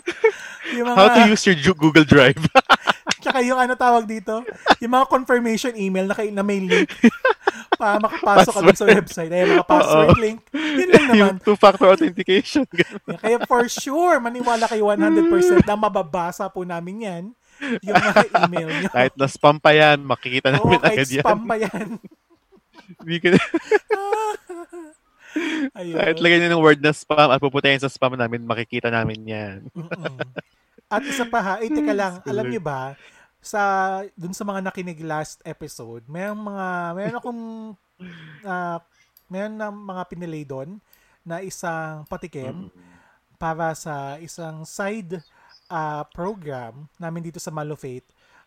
yung 0.72 0.88
mga, 0.88 0.96
How 0.96 1.12
to 1.12 1.28
use 1.28 1.44
your 1.44 1.76
Google 1.76 2.08
Drive. 2.08 2.40
Tsaka 3.24 3.40
yung 3.40 3.56
ano 3.56 3.72
tawag 3.74 4.04
dito, 4.04 4.44
yung 4.78 4.92
mga 4.92 5.08
confirmation 5.08 5.72
email 5.72 6.04
na, 6.04 6.14
kay, 6.14 6.28
na 6.28 6.44
may 6.44 6.60
link 6.60 6.92
para 7.74 7.98
makapasok 7.98 8.52
ka 8.52 8.72
sa 8.76 8.86
website. 8.86 9.32
Ay, 9.32 9.48
mga 9.48 9.66
password 9.66 10.12
Oo. 10.12 10.20
link. 10.20 10.38
Yun 10.52 10.88
lang 10.92 11.06
naman. 11.08 11.18
yung 11.18 11.40
two-factor 11.42 11.88
authentication. 11.90 12.62
Ganun. 12.68 13.18
Kaya 13.18 13.38
for 13.48 13.66
sure, 13.66 14.20
maniwala 14.20 14.68
kayo 14.68 14.92
100% 14.92 15.64
na 15.64 15.74
mababasa 15.74 16.46
po 16.52 16.62
namin 16.62 16.96
yan. 17.02 17.24
Yung 17.82 17.96
mga 17.96 18.24
email 18.46 18.68
nyo. 18.68 18.88
Kahit 18.90 19.14
na 19.16 19.26
spam 19.26 19.56
pa 19.58 19.72
yan, 19.72 20.02
makikita 20.02 20.52
Oo, 20.54 20.68
namin 20.68 20.78
kahit 20.82 20.98
agad 21.00 21.08
yan. 21.10 21.24
spam 21.24 21.40
pa 21.46 21.56
yan. 21.58 21.86
Hindi 23.00 23.16
ka 23.22 23.28
Ayun. 25.74 25.98
kahit 25.98 26.16
lagyan 26.22 26.46
nyo 26.46 26.50
ng 26.54 26.62
word 26.62 26.78
na 26.78 26.94
spam 26.94 27.26
at 27.26 27.42
puputayin 27.42 27.82
sa 27.82 27.90
spam 27.90 28.14
namin, 28.14 28.46
makikita 28.46 28.86
namin 28.86 29.18
yan. 29.26 29.56
At 30.94 31.02
isa 31.04 31.24
pa 31.26 31.40
ha, 31.42 31.54
eh, 31.58 31.70
teka 31.70 31.94
lang, 31.94 32.14
Scholar. 32.22 32.30
alam 32.30 32.46
niyo 32.46 32.62
ba, 32.62 32.94
sa 33.42 33.60
dun 34.14 34.32
sa 34.32 34.46
mga 34.46 34.60
nakinig 34.64 35.02
last 35.02 35.42
episode, 35.44 36.06
mayroong 36.06 36.40
mga, 36.40 36.66
mayroon 36.96 37.18
akong, 37.18 37.42
uh, 38.46 38.78
mayroon 39.32 39.56
na 39.58 39.68
mga 39.68 40.02
pinilay 40.08 40.44
doon 40.46 40.78
na 41.24 41.40
isang 41.40 42.04
patikim 42.06 42.68
para 43.40 43.72
sa 43.74 44.20
isang 44.20 44.62
side 44.64 45.20
ah, 45.68 46.04
program 46.12 46.86
namin 47.00 47.24
dito 47.28 47.40
sa 47.40 47.50
Malo 47.50 47.74
Faith. 47.74 48.04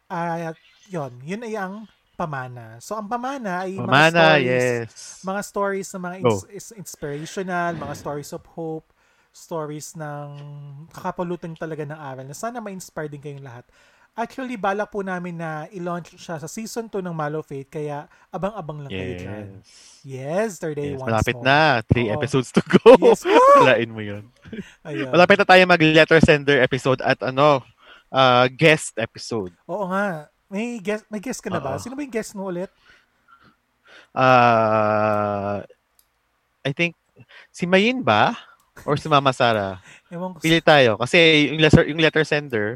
At 0.08 0.56
yun, 0.88 1.20
yun 1.26 1.44
ay 1.44 1.58
ang 1.58 1.90
pamana. 2.18 2.82
So 2.82 2.98
ang 2.98 3.06
pamana 3.06 3.68
ay 3.68 3.78
mga 3.78 3.86
Mamana, 3.86 4.10
stories, 4.10 4.48
yes. 4.48 4.92
mga 5.22 5.42
stories 5.46 5.88
na 5.94 6.00
mga 6.02 6.16
ins- 6.26 6.50
is- 6.50 6.76
inspirational, 6.78 7.72
mga 7.78 7.94
stories 7.94 8.32
of 8.34 8.42
hope, 8.58 8.90
stories 9.38 9.94
ng 9.94 10.28
kakapulutan 10.90 11.54
talaga 11.54 11.86
ng 11.86 11.96
aral 11.96 12.26
na 12.26 12.34
sana 12.34 12.58
ma-inspire 12.58 13.08
din 13.08 13.22
kayong 13.22 13.46
lahat. 13.46 13.66
Actually, 14.18 14.58
balak 14.58 14.90
po 14.90 15.06
namin 15.06 15.38
na 15.38 15.70
i-launch 15.70 16.18
siya 16.18 16.42
sa 16.42 16.50
season 16.50 16.90
2 16.90 17.06
ng 17.06 17.14
Malo 17.14 17.46
Faith, 17.46 17.70
kaya 17.70 18.10
abang-abang 18.34 18.82
lang 18.82 18.90
kayo 18.90 19.14
dyan. 19.14 19.46
Yes. 19.62 19.70
Yes, 20.02 20.50
third 20.58 20.74
day 20.74 20.98
yes. 20.98 21.06
once 21.06 21.14
Malapit 21.14 21.38
more. 21.38 21.46
na. 21.46 21.60
Three 21.86 22.10
Oo. 22.10 22.18
episodes 22.18 22.50
to 22.50 22.66
go. 22.66 22.98
Yes! 22.98 23.22
Walain 23.62 23.94
mo 23.96 24.02
yun. 24.02 24.26
Ayun. 24.82 25.14
Malapit 25.14 25.38
na 25.38 25.46
tayo 25.46 25.62
mag-letter 25.70 26.18
sender 26.18 26.58
episode 26.66 26.98
at 27.06 27.22
ano, 27.22 27.62
uh, 28.10 28.50
guest 28.50 28.98
episode. 28.98 29.54
Oo 29.70 29.86
nga. 29.94 30.34
May 30.50 30.82
guest, 30.82 31.06
may 31.14 31.22
guest 31.22 31.46
ka 31.46 31.54
na 31.54 31.62
ba? 31.62 31.78
Oo. 31.78 31.82
Sino 31.86 31.94
ba 31.94 32.02
yung 32.02 32.16
guest 32.18 32.34
mo 32.34 32.50
ulit? 32.50 32.74
Uh, 34.18 35.62
I 36.66 36.74
think, 36.74 36.98
si 37.54 37.70
Mayin 37.70 38.02
ba? 38.02 38.34
Or 38.86 38.96
si 38.96 39.08
Mama 39.08 39.32
Sara? 39.32 39.80
Ewan 40.12 40.36
ko. 40.36 40.44
Pili 40.44 40.60
tayo. 40.60 41.00
Kasi 41.00 41.18
yung 41.50 41.60
letter, 41.60 41.84
yung 41.88 41.98
letter 41.98 42.22
sender, 42.22 42.68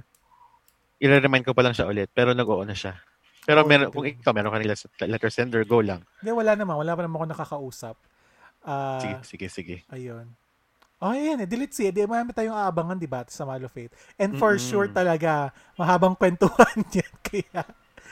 i-remind 0.97 1.43
ko 1.43 1.53
pa 1.53 1.61
lang 1.61 1.73
siya 1.73 1.85
ulit. 1.85 2.09
Pero 2.09 2.31
nag-oo 2.31 2.63
na 2.63 2.73
siya. 2.73 2.97
Pero 3.41 3.61
Oo, 3.61 3.69
meron, 3.69 3.89
kung 3.89 4.05
ikaw 4.05 4.31
meron 4.31 4.53
ka 4.53 4.57
ng 4.57 4.69
letter- 5.09 5.33
sender, 5.33 5.61
go 5.65 5.81
lang. 5.81 6.01
Hindi, 6.21 6.31
wala 6.31 6.53
naman. 6.53 6.77
Wala 6.77 6.93
pa 6.93 7.01
naman 7.01 7.17
ako 7.17 7.27
nakakausap. 7.27 7.95
Ah, 8.61 9.01
Sige, 9.01 9.17
sige, 9.25 9.47
sige. 9.49 9.75
Ayun. 9.89 10.29
Oh, 11.01 11.09
ayan 11.09 11.41
eh. 11.41 11.49
Delete 11.49 11.73
siya. 11.73 11.89
Di, 11.89 12.05
marami 12.05 12.29
tayong 12.29 12.53
aabangan, 12.53 13.01
di 13.01 13.09
ba, 13.09 13.25
sa 13.25 13.41
Malo 13.41 13.65
Faith. 13.65 13.89
And 14.21 14.37
for 14.37 14.53
Mm-mm. 14.53 14.61
sure 14.61 14.87
talaga, 14.87 15.49
mahabang 15.73 16.13
kwentuhan 16.13 16.77
yan. 16.93 17.13
Kaya, 17.25 17.65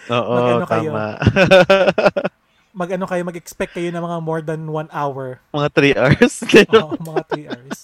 Oo, 0.09 0.33
Mag-ano 0.33 0.65
kayo? 0.65 0.89
tama. 0.89 1.05
mag-ano 2.79 3.03
kayo, 3.03 3.27
mag-expect 3.27 3.75
kayo 3.75 3.91
ng 3.91 3.99
mga 3.99 4.17
more 4.23 4.39
than 4.39 4.63
one 4.65 4.87
hour. 4.89 5.43
mga 5.51 5.67
3 5.75 5.99
hours. 5.99 6.33
Oo, 6.79 6.95
mga 6.95 7.21
three 7.27 7.47
hours. 7.51 7.77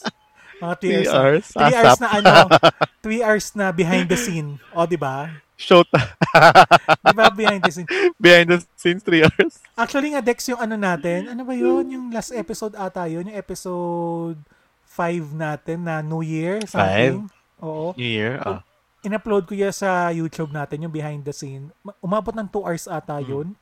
Mga 0.56 0.74
three 0.80 0.92
3 0.96 0.96
hours. 0.96 1.12
hours. 1.12 1.46
Three 1.52 1.76
hours 1.76 1.92
Asap. 1.92 2.00
na 2.00 2.10
ano, 2.16 2.32
three 3.04 3.22
hours 3.22 3.48
na 3.54 3.76
behind 3.76 4.08
the 4.08 4.16
scene. 4.16 4.56
O, 4.72 4.88
di 4.88 4.96
ba? 4.96 5.36
Showtime. 5.56 6.12
Di 7.08 7.16
ba 7.16 7.32
behind 7.32 7.64
the 7.64 7.72
scene? 7.72 7.88
Behind 8.20 8.44
the 8.46 8.60
scenes, 8.76 9.00
3 9.08 9.24
hours. 9.24 9.64
Actually 9.74 10.12
nga, 10.12 10.20
Dex, 10.20 10.44
yung 10.48 10.60
ano 10.60 10.76
natin, 10.76 11.32
ano 11.32 11.48
ba 11.48 11.56
yun? 11.56 11.88
Yung 11.88 12.06
last 12.12 12.36
episode 12.36 12.76
ata 12.76 13.08
yun, 13.08 13.32
yung 13.32 13.40
episode 13.40 14.36
5 14.84 15.32
natin 15.32 15.88
na 15.88 16.04
New 16.04 16.20
Year, 16.20 16.60
something. 16.68 17.32
Oo. 17.64 17.96
New 17.96 18.04
Year. 18.04 18.36
Ah. 18.44 18.68
In-upload 19.00 19.48
ko 19.48 19.56
yan 19.56 19.72
sa 19.72 20.12
YouTube 20.12 20.52
natin, 20.52 20.84
yung 20.84 20.92
behind 20.92 21.24
the 21.24 21.32
scene. 21.32 21.72
Ma- 21.80 21.96
Umabot 22.00 22.36
ng 22.36 22.48
2 22.48 22.60
hours 22.60 22.88
ata 22.88 23.24
yun. 23.24 23.56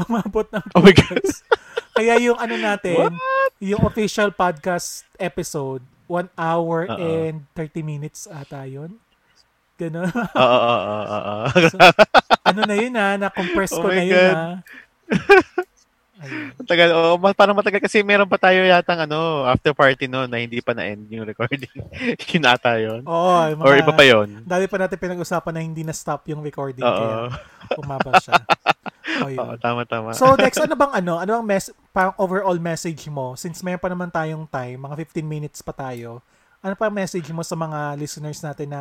Umabot 0.00 0.46
ng 0.46 0.64
2. 0.70 0.74
Oh 0.74 0.82
my 0.82 0.92
God. 0.92 1.24
Kaya 1.92 2.14
yung 2.20 2.38
ano 2.38 2.54
natin, 2.54 3.10
yung 3.58 3.82
official 3.82 4.30
podcast 4.30 5.02
episode, 5.16 5.82
1 6.06 6.30
hour 6.32 6.86
Oo. 6.86 6.96
and 6.96 7.42
30 7.52 7.82
minutes 7.82 8.24
ata 8.24 8.62
yun. 8.64 8.94
Ganun. 9.76 10.10
Oo, 10.10 10.42
oo, 10.64 10.98
oo, 11.00 11.22
oo. 11.44 11.78
ano 12.44 12.60
na 12.62 12.74
yun 12.74 12.94
ha, 12.94 13.14
na-compress 13.16 13.74
Oh 13.74 13.82
ko 13.82 13.88
my 13.88 13.94
na 13.94 14.04
yun 14.04 14.14
God. 14.16 14.34
ha. 14.34 14.46
Ayun. 16.18 16.50
Matagal, 16.58 16.88
oo, 16.90 17.14
ma- 17.14 17.30
parang 17.32 17.54
matagal 17.54 17.78
kasi 17.78 18.02
meron 18.02 18.26
pa 18.26 18.38
tayo 18.40 18.58
yatang 18.60 18.98
ano, 19.00 19.46
after 19.46 19.70
party 19.70 20.06
no 20.06 20.26
na 20.26 20.38
hindi 20.38 20.58
pa 20.58 20.74
na-end 20.74 21.06
yung 21.08 21.22
recording. 21.22 21.70
yun 22.34 22.44
ata 22.44 22.74
yun. 22.74 23.06
Oo, 23.06 23.30
yung 23.48 23.60
Or 23.62 23.70
mga- 23.70 23.82
iba 23.82 23.92
pa 23.94 24.02
yun. 24.02 24.28
Dami 24.42 24.66
pa 24.66 24.78
natin 24.78 24.98
pinag-usapan 24.98 25.52
na 25.52 25.62
hindi 25.62 25.82
na-stop 25.82 26.26
yung 26.26 26.42
recording 26.42 26.82
Oo. 26.82 26.90
kaya 26.90 27.38
umaba 27.76 28.18
siya. 28.18 28.34
O, 29.24 29.28
yun. 29.32 29.38
Oo, 29.40 29.54
tama, 29.56 29.82
tama. 29.88 30.12
So, 30.12 30.36
Dex, 30.36 30.58
ano 30.64 30.76
bang 30.76 30.92
ano? 30.92 31.18
Ano 31.18 31.30
bang 31.40 31.46
mes- 31.56 31.74
parang 31.90 32.14
overall 32.20 32.58
message 32.60 33.08
mo? 33.08 33.34
Since 33.34 33.64
mayroon 33.64 33.80
pa 33.80 33.90
naman 33.90 34.08
tayong 34.12 34.44
time, 34.46 34.78
mga 34.84 34.94
15 35.16 35.24
minutes 35.24 35.58
pa 35.64 35.72
tayo, 35.72 36.20
ano 36.60 36.74
pa 36.76 36.92
message 36.92 37.28
mo 37.32 37.40
sa 37.40 37.56
mga 37.56 37.96
listeners 37.96 38.40
natin 38.44 38.68
na 38.68 38.80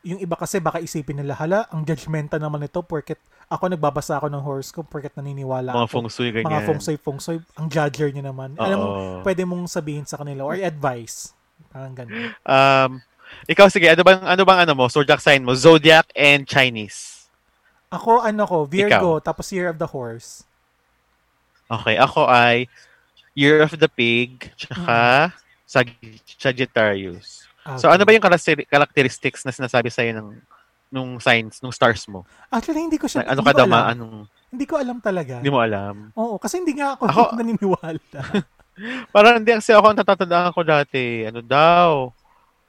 yung 0.00 0.16
iba 0.16 0.32
kasi 0.32 0.62
baka 0.62 0.80
isipin 0.80 1.20
nila, 1.20 1.36
hala, 1.36 1.68
ang 1.68 1.84
judgmental 1.84 2.40
naman 2.40 2.64
ito 2.64 2.80
porket 2.80 3.20
ako 3.50 3.66
nagbabasa 3.66 4.16
ako 4.16 4.30
ng 4.30 4.42
horoscope 4.46 4.86
porket 4.86 5.10
naniniwala 5.18 5.74
Mga 5.74 5.86
ako. 5.90 5.92
feng 5.92 6.08
shui, 6.08 6.30
ganyan. 6.30 6.48
Mga 6.54 6.62
feng 6.70 6.80
shui, 6.80 6.96
feng 6.96 7.18
shui. 7.18 7.38
Ang 7.58 7.66
judger 7.66 8.08
niyo 8.14 8.22
naman. 8.22 8.54
Alam 8.54 8.78
mo, 8.78 8.86
Oo. 8.86 9.18
pwede 9.26 9.42
mong 9.42 9.66
sabihin 9.66 10.06
sa 10.06 10.22
kanila 10.22 10.46
or 10.46 10.54
advice. 10.54 11.34
Parang 11.74 11.92
ganun. 11.92 12.30
Um, 12.46 12.90
ikaw, 13.50 13.66
sige, 13.66 13.90
ano 13.90 14.06
bang, 14.06 14.22
ano 14.22 14.42
bang 14.46 14.60
ano 14.64 14.72
mo? 14.78 14.86
Zodiac 14.86 15.18
sign 15.18 15.42
mo? 15.42 15.58
Zodiac 15.58 16.06
and 16.14 16.46
Chinese. 16.46 17.19
Ako, 17.90 18.22
ano 18.22 18.42
ko, 18.44 18.64
Virgo, 18.64 19.18
tapos 19.18 19.50
Year 19.50 19.66
of 19.66 19.76
the 19.76 19.86
Horse. 19.86 20.46
Okay, 21.66 21.94
ako 21.96 22.24
ay 22.24 22.70
Year 23.32 23.60
of 23.60 23.70
the 23.72 23.86
Pig, 23.88 24.50
tsaka 24.56 25.30
Sag- 25.64 25.94
Sagittarius. 26.32 27.46
So, 27.76 27.86
Okay. 27.86 27.94
ano 27.94 28.02
ba 28.02 28.10
yung 28.10 28.22
characteri- 28.22 28.66
characteristics 28.66 29.42
na 29.42 29.50
sinasabi 29.50 29.86
sa'yo 29.86 30.14
ng 30.14 30.28
nung 30.88 31.18
signs, 31.18 31.58
nung 31.58 31.70
stars 31.70 32.02
mo? 32.06 32.26
Actually, 32.48 32.82
hindi 32.82 32.98
ko 32.98 33.06
siya, 33.06 33.22
Ano 33.24 33.42
ka 33.42 33.52
daw, 33.52 33.62
alam. 33.64 33.86
anong, 33.88 34.14
Hindi 34.50 34.66
ko 34.66 34.74
alam 34.74 34.98
talaga. 34.98 35.38
hindi 35.38 35.46
mo 35.46 35.58
alam. 35.58 36.10
Oo, 36.12 36.34
kasi 36.36 36.58
hindi 36.58 36.74
nga 36.74 36.94
ako, 36.94 37.02
Ako- 37.06 37.34
naniniwala. 37.38 38.00
Parang 39.14 39.38
hindi 39.38 39.50
kasi 39.52 39.70
ako 39.70 39.86
ang 39.88 39.98
natatandaan 39.98 40.50
ko 40.50 40.62
dati. 40.64 41.22
Ano 41.22 41.38
daw? 41.38 42.10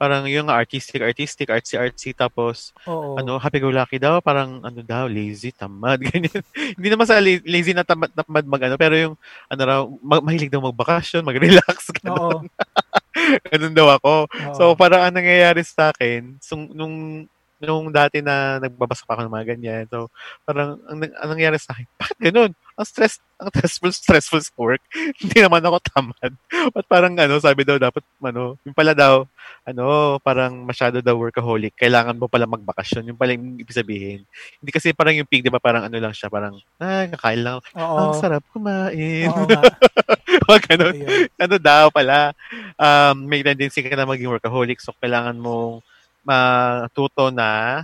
Parang 0.02 0.26
yung 0.26 0.50
artistic, 0.50 0.98
artistic, 0.98 1.46
artsy, 1.46 1.78
artsy, 1.78 2.10
tapos 2.10 2.74
Oo. 2.90 3.14
ano, 3.14 3.38
happy-go-lucky 3.38 4.02
daw, 4.02 4.18
parang 4.18 4.58
ano 4.58 4.82
daw, 4.82 5.06
lazy, 5.06 5.54
tamad, 5.54 6.02
ganyan. 6.10 6.42
Hindi 6.74 6.88
naman 6.90 7.06
sa 7.06 7.22
la- 7.22 7.46
lazy 7.46 7.70
na 7.70 7.86
tamad, 7.86 8.10
tamad 8.10 8.42
mag 8.42 8.66
ano, 8.66 8.74
pero 8.74 8.98
yung 8.98 9.14
ano 9.46 9.62
raw, 9.62 9.80
ma- 10.02 10.18
mahilig 10.18 10.50
daw 10.50 10.58
magbakasyon, 10.58 11.22
mag-relax, 11.22 11.86
ganun. 12.02 12.50
ganun 13.54 13.74
daw 13.78 13.94
ako. 13.94 14.26
Oo. 14.26 14.54
So, 14.58 14.62
parang 14.74 15.06
ang 15.06 15.14
nangyayari 15.14 15.62
sa 15.62 15.94
akin, 15.94 16.34
sung, 16.42 16.66
nung 16.74 17.22
nung 17.62 17.94
dati 17.94 18.18
na 18.18 18.58
nagbabasa 18.58 19.06
pa 19.06 19.14
ako 19.14 19.30
ng 19.30 19.34
mga 19.38 19.46
ganyan. 19.54 19.84
So, 19.86 20.10
parang 20.42 20.82
ang, 20.82 20.98
ang 20.98 21.28
nangyayari 21.30 21.62
sa 21.62 21.78
akin, 21.78 21.86
bakit 21.94 22.18
ganun? 22.18 22.50
Ang 22.82 22.90
stress, 22.90 23.22
ang 23.38 23.46
stressful, 23.54 23.94
stressful 23.94 24.42
sa 24.42 24.50
work. 24.58 24.82
Hindi 25.22 25.38
naman 25.38 25.62
ako 25.62 25.78
tamad. 25.86 26.34
At 26.50 26.84
parang 26.90 27.14
ano, 27.14 27.38
sabi 27.38 27.62
daw 27.62 27.78
dapat, 27.78 28.02
ano, 28.18 28.58
yung 28.66 28.74
pala 28.74 28.90
daw, 28.90 29.22
ano, 29.62 30.18
parang 30.18 30.66
masyado 30.66 30.98
daw 30.98 31.14
workaholic. 31.14 31.78
Kailangan 31.78 32.18
mo 32.18 32.26
pala 32.26 32.50
magbakasyon. 32.50 33.14
Yung 33.14 33.18
pala 33.18 33.38
yung 33.38 33.54
ibig 33.62 33.70
sabihin. 33.70 34.26
Hindi 34.58 34.70
kasi 34.74 34.90
parang 34.90 35.14
yung 35.14 35.30
pig, 35.30 35.46
di 35.46 35.52
ba, 35.54 35.62
parang 35.62 35.86
ano 35.86 35.94
lang 35.94 36.10
siya, 36.10 36.26
parang, 36.26 36.58
ah, 36.82 37.06
kakain 37.14 37.46
lang. 37.46 37.62
Oo. 37.78 37.98
Ang 38.02 38.18
sarap 38.18 38.42
kumain. 38.50 39.30
Oo 39.30 40.58
ganun 40.66 40.96
Ayun. 40.96 41.30
ano 41.38 41.56
daw 41.60 41.84
pala, 41.94 42.34
um, 42.74 43.14
may 43.30 43.46
tendency 43.46 43.78
ka 43.78 43.94
na 43.94 44.10
maging 44.10 44.26
workaholic. 44.26 44.82
So, 44.82 44.90
kailangan 44.98 45.38
mong 45.38 45.86
matuto 46.26 47.30
na 47.30 47.82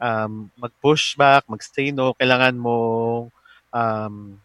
um, 0.00 0.52
mag-push 0.56 1.16
back, 1.16 1.44
mag-stay 1.48 1.90
no. 1.90 2.12
Kailangan 2.16 2.56
mong 2.56 3.32
um, 3.72 4.36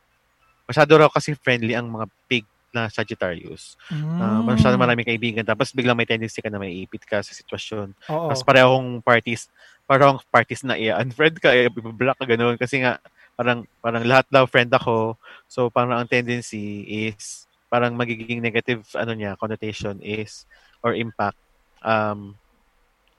masyado 0.67 0.91
raw 0.95 1.09
kasi 1.11 1.35
friendly 1.35 1.75
ang 1.75 1.91
mga 1.91 2.07
pig 2.27 2.45
na 2.73 2.89
Sagittarius. 2.89 3.77
Uh, 3.93 4.41
Mm. 4.41 4.57
masyado 4.57 4.75
maraming 4.81 5.05
kaibigan. 5.05 5.45
Tapos 5.45 5.69
biglang 5.69 5.93
may 5.93 6.09
tendency 6.09 6.41
ka 6.41 6.49
na 6.49 6.57
may 6.57 6.73
ipit 6.81 7.05
ka 7.05 7.21
sa 7.21 7.29
sitwasyon. 7.29 7.93
Oo. 8.09 8.27
Tapos 8.33 8.41
parehong 8.41 8.97
parties, 9.05 9.45
parehong 9.85 10.17
parties 10.33 10.65
na 10.65 10.73
i-unfriend 10.73 11.37
ka, 11.37 11.53
i-block 11.53 12.17
ka, 12.17 12.25
ganun. 12.25 12.57
Kasi 12.57 12.81
nga, 12.81 12.97
parang, 13.37 13.69
parang 13.77 14.01
lahat 14.01 14.25
daw 14.33 14.49
friend 14.49 14.73
ako. 14.73 15.21
So, 15.45 15.69
parang 15.69 16.01
ang 16.01 16.09
tendency 16.09 16.81
is, 17.13 17.45
parang 17.69 17.93
magiging 17.93 18.41
negative, 18.41 18.81
ano 18.97 19.13
niya, 19.13 19.37
connotation 19.37 20.01
is, 20.01 20.49
or 20.81 20.97
impact. 20.97 21.37
Um, 21.85 22.33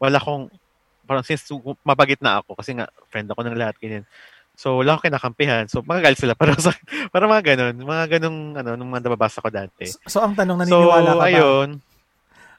wala 0.03 0.19
akong, 0.19 0.51
parang 1.07 1.23
since 1.23 1.47
mabagit 1.87 2.19
na 2.19 2.43
ako, 2.43 2.59
kasi 2.59 2.75
nga, 2.75 2.91
friend 3.07 3.31
ako 3.31 3.47
ng 3.47 3.55
lahat, 3.55 3.79
ganyan. 3.79 4.03
So, 4.55 4.79
wala 4.81 4.95
akong 4.95 5.11
kinakampihan. 5.11 5.67
So, 5.67 5.83
magagalit 5.83 6.19
sila. 6.19 6.35
Parang, 6.41 6.59
sa, 6.59 6.71
parang 7.11 7.31
mga 7.31 7.55
ganun. 7.55 7.75
Mga 7.83 8.05
ganung, 8.19 8.39
ano, 8.55 8.71
nung 8.79 8.91
mga 8.91 9.11
nababasa 9.11 9.43
ko 9.43 9.51
dati. 9.51 9.91
So, 9.91 9.99
so, 10.07 10.19
ang 10.23 10.39
tanong, 10.39 10.63
naniniwala 10.63 11.11
so, 11.11 11.19
ka 11.19 11.23
ba? 11.23 11.27
ayun. 11.27 11.69
Ta- 11.79 11.93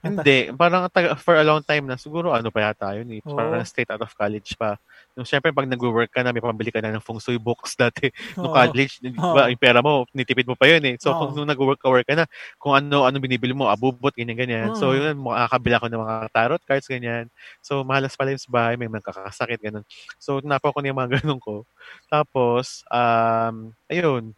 Hindi. 0.05 0.53
Parang 0.53 0.85
taga- 0.93 1.17
for 1.17 1.33
a 1.33 1.41
long 1.41 1.65
time 1.65 1.89
na. 1.89 1.97
Siguro 1.97 2.29
ano 2.29 2.53
pa 2.53 2.69
yata 2.69 2.93
yun 2.93 3.09
eh. 3.09 3.21
Oo. 3.25 3.33
Parang 3.33 3.65
straight 3.65 3.89
out 3.89 4.05
of 4.05 4.13
college 4.13 4.53
pa. 4.53 4.77
Yung 5.17 5.25
syempre 5.25 5.49
pag 5.49 5.65
nag-work 5.65 6.11
ka 6.13 6.21
na, 6.21 6.29
may 6.29 6.43
pambili 6.43 6.69
ka 6.69 6.77
na 6.83 6.93
ng 6.93 7.01
feng 7.01 7.17
shui 7.17 7.41
books 7.41 7.73
dati. 7.81 8.13
Nung 8.37 8.51
Oo. 8.51 8.57
college, 8.57 9.01
Oo. 9.01 9.33
ba, 9.33 9.49
yung 9.49 9.57
pera 9.57 9.81
mo, 9.81 10.05
nitipid 10.13 10.45
mo 10.45 10.53
pa 10.53 10.69
yun 10.69 10.83
eh. 10.85 10.95
So 11.01 11.09
Oo. 11.15 11.17
kung 11.25 11.31
nung 11.33 11.49
nag-work 11.49 11.81
ka, 11.81 11.89
work 11.89 12.05
ka 12.05 12.13
na, 12.21 12.25
kung 12.61 12.77
ano, 12.77 13.09
ano 13.09 13.17
binibili 13.17 13.51
mo, 13.57 13.65
abubot, 13.65 14.13
ganyan, 14.13 14.37
ganyan. 14.37 14.69
So 14.77 14.93
Mm. 14.93 14.97
yun, 15.01 15.15
makakabili 15.25 15.73
ako 15.79 15.85
ng 15.89 16.01
mga 16.05 16.15
tarot 16.29 16.61
cards, 16.69 16.85
ganyan. 16.85 17.25
So 17.65 17.81
mahalas 17.81 18.13
pala 18.13 18.29
yung 18.35 18.43
sa 18.43 18.51
bahay, 18.53 18.75
may 18.77 18.91
magkakasakit, 18.91 19.57
ganun. 19.63 19.83
So 20.21 20.37
napo 20.45 20.69
ko 20.69 20.79
na 20.85 20.93
yung 20.93 20.99
mga 21.01 21.09
ganun 21.23 21.41
ko. 21.41 21.65
Tapos, 22.11 22.85
um, 22.93 23.73
ayun, 23.89 24.35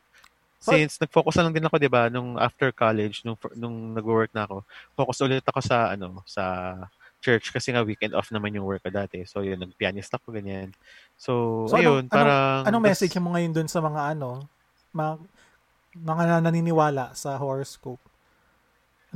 since 0.76 1.00
nag-focus 1.00 1.40
na 1.40 1.44
lang 1.48 1.56
din 1.56 1.68
ako, 1.68 1.76
'di 1.80 1.92
ba, 1.92 2.10
nung 2.12 2.36
after 2.36 2.72
college, 2.76 3.24
nung 3.24 3.38
nung 3.56 3.96
nag-work 3.96 4.32
na 4.36 4.44
ako, 4.44 4.66
focus 4.94 5.24
ulit 5.24 5.46
ako 5.46 5.60
sa 5.64 5.94
ano, 5.94 6.24
sa 6.28 6.76
church 7.18 7.50
kasi 7.50 7.74
nga 7.74 7.82
weekend 7.82 8.14
off 8.14 8.30
naman 8.30 8.54
yung 8.54 8.66
work 8.66 8.86
ko 8.86 8.92
dati. 8.94 9.26
So 9.26 9.42
yun, 9.42 9.58
nag-pianist 9.58 10.14
ako 10.14 10.38
ganyan. 10.38 10.70
So, 11.18 11.66
So, 11.66 11.82
ayun, 11.82 12.06
anong- 12.06 12.14
parang 12.14 12.64
Anong 12.70 12.84
message 12.86 13.18
mo 13.18 13.34
ngayon 13.34 13.54
dun 13.58 13.70
sa 13.70 13.82
mga 13.82 14.14
ano, 14.14 14.46
mga, 14.94 15.12
mga 15.98 16.24
naniniwala 16.46 17.18
sa 17.18 17.34
horoscope? 17.42 18.00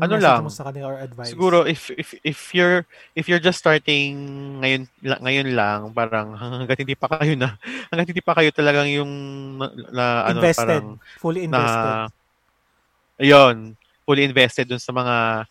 Ano 0.01 0.17
message 0.17 0.25
lang, 0.25 0.41
mo 0.41 0.49
sa 0.49 0.65
kanila 0.65 0.85
or 0.89 0.97
advice? 0.97 1.29
Siguro 1.29 1.57
if 1.69 1.93
if 1.93 2.17
if 2.25 2.39
you're 2.57 2.89
if 3.13 3.29
you're 3.29 3.43
just 3.43 3.61
starting 3.61 4.17
ngayon 4.57 4.89
ngayon 5.05 5.47
lang 5.53 5.79
parang 5.93 6.33
hangga't 6.41 6.81
hindi 6.81 6.97
pa 6.97 7.07
kayo 7.21 7.37
na 7.37 7.61
hangga't 7.93 8.09
hindi 8.09 8.25
pa 8.25 8.33
kayo 8.33 8.49
talagang 8.49 8.89
yung 8.89 9.11
na, 9.61 9.69
na- 9.93 10.23
ano 10.25 10.41
invested. 10.41 10.65
parang 10.65 10.87
fully 11.21 11.45
invested. 11.45 11.85
na 11.85 12.09
ayun, 13.21 13.77
fully 14.01 14.25
invested 14.25 14.65
dun 14.65 14.81
sa 14.81 14.89
mga 14.89 15.45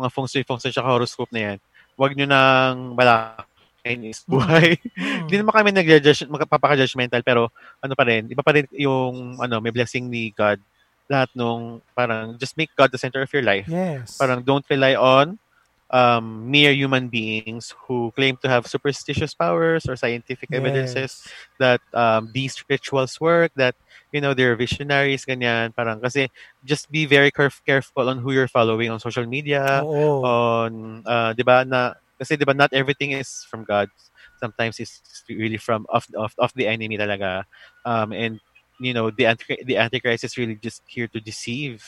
mga 0.00 0.08
feng 0.08 0.28
shui, 0.28 0.44
feng 0.48 0.56
shui, 0.56 0.72
tsaka 0.72 0.88
horoscope 0.88 1.28
na 1.36 1.52
yan. 1.52 1.58
Huwag 2.00 2.16
nyo 2.16 2.24
nang 2.24 2.96
malakin 2.96 4.08
is 4.08 4.24
buhay. 4.24 4.80
Mm. 4.96 5.28
Hindi 5.28 5.36
naman 5.36 5.52
kami 5.52 5.70
nag-judge, 5.76 6.24
magpapaka-judgmental, 6.32 7.20
pero 7.20 7.52
ano 7.84 7.92
pa 7.92 8.08
rin, 8.08 8.32
iba 8.32 8.40
pa 8.40 8.56
rin 8.56 8.64
yung 8.72 9.36
ano, 9.36 9.60
may 9.60 9.68
blessing 9.68 10.08
ni 10.08 10.32
God. 10.32 10.56
Lahat 11.10 11.26
nung 11.34 11.82
parang 11.98 12.38
just 12.38 12.54
make 12.56 12.70
God 12.78 12.94
the 12.94 12.98
center 13.02 13.20
of 13.20 13.32
your 13.34 13.42
life. 13.42 13.66
Yes. 13.66 14.14
Parang 14.14 14.46
don't 14.46 14.64
rely 14.70 14.94
on 14.94 15.42
um, 15.90 16.50
mere 16.50 16.70
human 16.72 17.08
beings 17.10 17.74
who 17.86 18.12
claim 18.14 18.38
to 18.42 18.48
have 18.48 18.66
superstitious 18.66 19.34
powers 19.34 19.86
or 19.90 19.96
scientific 19.96 20.48
evidences 20.54 21.26
Yes. 21.26 21.32
that 21.58 21.80
um, 21.92 22.30
these 22.32 22.62
rituals 22.70 23.20
work, 23.20 23.50
that, 23.56 23.74
you 24.12 24.20
know, 24.20 24.32
they're 24.32 24.54
visionaries, 24.54 25.26
ganyan. 25.26 25.74
Parang 25.74 26.00
kasi 26.00 26.30
just 26.64 26.90
be 26.90 27.06
very 27.06 27.30
caref- 27.30 27.64
careful 27.66 28.08
on 28.08 28.18
who 28.18 28.30
you're 28.30 28.48
following 28.48 28.90
on 28.90 29.00
social 29.00 29.26
media, 29.26 29.82
Oo. 29.82 30.22
on, 30.22 31.02
uh, 31.06 31.34
di 31.34 31.42
ba, 31.42 31.66
na, 31.66 31.94
kasi 32.18 32.36
di 32.36 32.44
ba, 32.46 32.54
not 32.54 32.72
everything 32.72 33.10
is 33.12 33.42
from 33.50 33.64
God. 33.64 33.90
Sometimes 34.38 34.78
it's 34.78 35.02
really 35.28 35.58
from, 35.58 35.86
of, 35.90 36.06
of, 36.14 36.32
of 36.38 36.52
the 36.54 36.66
enemy 36.66 36.96
talaga. 36.96 37.44
Um, 37.84 38.12
and, 38.12 38.38
you 38.80 38.94
know, 38.94 39.10
the, 39.10 39.26
anti- 39.26 39.62
the 39.64 39.76
Antichrist 39.76 40.24
is 40.24 40.36
really 40.36 40.56
just 40.56 40.82
here 40.86 41.06
to 41.08 41.20
deceive 41.20 41.84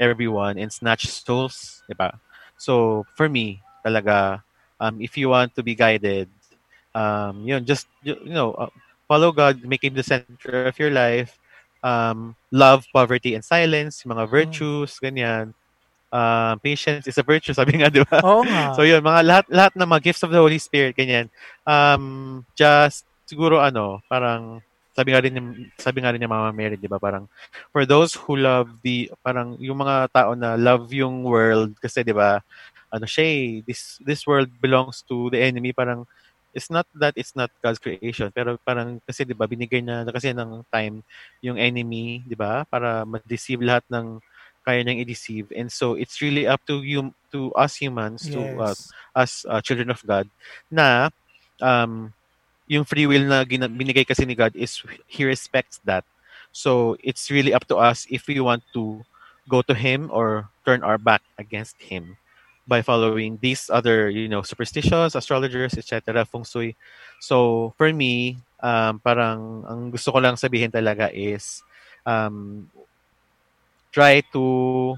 everyone 0.00 0.58
and 0.58 0.72
snatch 0.72 1.06
souls, 1.06 1.82
di 1.88 1.94
ba? 1.94 2.18
So, 2.58 3.06
for 3.14 3.28
me, 3.28 3.62
talaga, 3.86 4.42
um, 4.80 5.00
if 5.00 5.16
you 5.16 5.30
want 5.30 5.54
to 5.54 5.62
be 5.62 5.74
guided, 5.74 6.28
um, 6.94 7.46
you 7.46 7.54
know, 7.54 7.60
just, 7.60 7.86
you 8.02 8.18
you 8.24 8.34
know, 8.34 8.52
uh, 8.54 8.70
follow 9.08 9.32
God, 9.32 9.62
make 9.64 9.84
Him 9.84 9.94
the 9.94 10.02
center 10.02 10.66
of 10.66 10.78
your 10.78 10.90
life, 10.90 11.38
um, 11.82 12.34
love 12.50 12.86
poverty 12.92 13.34
and 13.34 13.44
silence, 13.44 14.02
mga 14.02 14.28
virtues, 14.28 14.98
ganyan. 14.98 15.54
Um, 16.14 16.60
patience 16.62 17.06
is 17.10 17.18
a 17.18 17.26
virtue, 17.26 17.52
sabi 17.58 17.78
nga, 17.82 17.90
di 17.90 18.02
ba? 18.06 18.22
Oo 18.22 18.46
nga. 18.46 18.72
So 18.78 18.86
yun, 18.86 19.02
mga 19.02 19.20
lahat 19.26 19.46
lahat 19.50 19.72
ng 19.74 19.88
mga 19.90 20.02
gifts 20.10 20.22
of 20.22 20.30
the 20.30 20.38
Holy 20.38 20.58
Spirit 20.58 20.94
ganyan. 20.96 21.26
Um 21.66 22.46
just 22.54 23.04
siguro 23.26 23.60
ano, 23.60 24.00
parang 24.06 24.62
sabi 24.94 25.10
nga 25.10 25.20
rin 25.20 25.34
sabi 25.74 25.98
nga 26.00 26.14
rin 26.14 26.22
ni 26.22 26.30
Mama 26.30 26.54
Mary, 26.54 26.78
'di 26.78 26.86
ba? 26.86 27.02
Parang 27.02 27.26
for 27.74 27.82
those 27.82 28.14
who 28.14 28.38
love 28.38 28.70
the 28.86 29.10
parang 29.26 29.58
yung 29.58 29.82
mga 29.82 30.08
tao 30.14 30.38
na 30.38 30.54
love 30.54 30.88
yung 30.94 31.26
world 31.26 31.74
kasi 31.82 32.06
'di 32.06 32.14
ba? 32.14 32.38
Ano 32.94 33.04
siya, 33.10 33.26
eh, 33.26 33.46
this 33.66 33.98
this 34.06 34.22
world 34.22 34.48
belongs 34.62 35.02
to 35.10 35.26
the 35.34 35.42
enemy, 35.42 35.74
parang 35.74 36.06
it's 36.54 36.70
not 36.70 36.86
that 36.94 37.18
it's 37.18 37.34
not 37.34 37.50
God's 37.58 37.82
creation, 37.82 38.30
pero 38.30 38.54
parang 38.62 39.02
kasi 39.02 39.26
'di 39.26 39.34
ba 39.34 39.50
binigay 39.50 39.82
na 39.82 40.06
kasi 40.06 40.30
ng 40.30 40.62
time 40.70 41.02
yung 41.42 41.58
enemy, 41.58 42.22
'di 42.22 42.38
ba? 42.38 42.62
Para 42.70 43.02
ma-deceive 43.02 43.60
lahat 43.60 43.82
ng 43.90 44.22
kaya 44.64 44.80
niyang 44.80 45.04
i-deceive. 45.04 45.52
And 45.52 45.68
so 45.68 45.92
it's 45.98 46.24
really 46.24 46.48
up 46.48 46.64
to 46.70 46.80
you 46.80 47.12
to 47.36 47.52
us 47.52 47.76
humans 47.76 48.24
to 48.32 48.40
uh, 48.56 48.72
yes. 48.72 48.88
as 49.12 49.30
uh, 49.44 49.60
children 49.60 49.92
of 49.92 50.00
God 50.06 50.24
na 50.72 51.12
um, 51.60 52.14
yung 52.66 52.84
free 52.84 53.06
will 53.06 53.24
na 53.24 53.44
binigay 53.44 54.06
kasi 54.06 54.24
ni 54.24 54.34
God 54.34 54.56
is 54.56 54.80
He 55.06 55.24
respects 55.24 55.80
that. 55.84 56.04
So 56.52 56.96
it's 57.02 57.30
really 57.30 57.52
up 57.52 57.66
to 57.68 57.76
us 57.76 58.06
if 58.08 58.26
we 58.26 58.40
want 58.40 58.62
to 58.72 59.02
go 59.48 59.60
to 59.62 59.74
Him 59.74 60.08
or 60.12 60.48
turn 60.64 60.82
our 60.82 60.98
back 60.98 61.22
against 61.38 61.76
Him 61.80 62.16
by 62.66 62.80
following 62.80 63.38
these 63.42 63.68
other, 63.68 64.08
you 64.08 64.28
know, 64.28 64.40
superstitions, 64.40 65.14
astrologers, 65.14 65.76
etc., 65.76 66.24
feng 66.24 66.44
shui. 66.44 66.76
So 67.20 67.74
for 67.76 67.92
me, 67.92 68.38
um, 68.64 68.96
parang 69.04 69.68
ang 69.68 69.92
gusto 69.92 70.08
ko 70.12 70.18
lang 70.24 70.40
sabihin 70.40 70.72
talaga 70.72 71.12
is 71.12 71.60
um, 72.08 72.64
try 73.92 74.24
to 74.32 74.96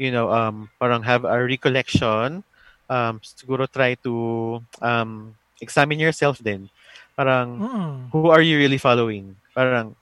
you 0.00 0.10
know 0.10 0.32
um, 0.32 0.72
parang 0.80 1.04
have 1.04 1.28
a 1.28 1.36
recollection 1.44 2.42
um, 2.88 3.20
siguro 3.20 3.68
try 3.68 3.94
to 4.00 4.58
um, 4.80 5.36
examine 5.60 6.00
yourself 6.00 6.40
din 6.40 6.66
parang 7.16 7.48
Mm. 7.60 7.96
who 8.12 8.30
are 8.32 8.42
you 8.42 8.58
really 8.58 8.78
following? 8.78 9.36
Parang 9.54 9.94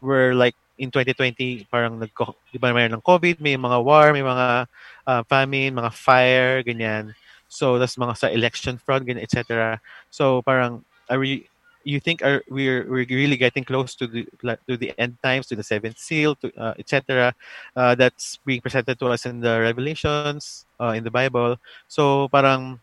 we're 0.00 0.34
like 0.34 0.54
in 0.78 0.90
2020 0.90 1.68
parang 1.70 2.00
nag 2.00 2.10
di 2.50 2.58
ba 2.58 2.74
mayroon 2.74 2.98
ng 2.98 3.06
COVID 3.06 3.38
may 3.38 3.54
mga 3.54 3.78
war 3.84 4.10
may 4.10 4.24
mga 4.24 4.66
uh, 5.06 5.22
famine 5.30 5.74
mga 5.74 5.92
fire 5.94 6.62
ganyan. 6.66 7.14
So 7.46 7.76
that's 7.78 8.00
mga 8.00 8.16
sa 8.16 8.32
election 8.32 8.80
fraud 8.80 9.04
ganyan 9.04 9.22
etc 9.22 9.76
so 10.08 10.40
parang 10.42 10.82
are 11.12 11.20
we 11.20 11.46
you 11.84 11.98
think 12.00 12.22
are 12.22 12.42
we're 12.48 12.86
we're 12.88 13.06
really 13.10 13.36
getting 13.36 13.66
close 13.66 13.94
to 13.98 14.06
the 14.06 14.22
to 14.66 14.78
the 14.78 14.94
end 14.98 15.18
times 15.22 15.46
to 15.50 15.54
the 15.58 15.66
seventh 15.66 15.98
seal 15.98 16.34
to 16.38 16.48
uh, 16.54 16.74
etc 16.78 17.34
uh, 17.76 17.94
that's 17.94 18.38
being 18.46 18.62
presented 18.62 18.98
to 18.98 19.10
us 19.10 19.26
in 19.26 19.42
the 19.42 19.60
revelations 19.60 20.64
uh, 20.80 20.94
in 20.94 21.02
the 21.04 21.10
bible. 21.10 21.58
So 21.90 22.30
parang 22.30 22.78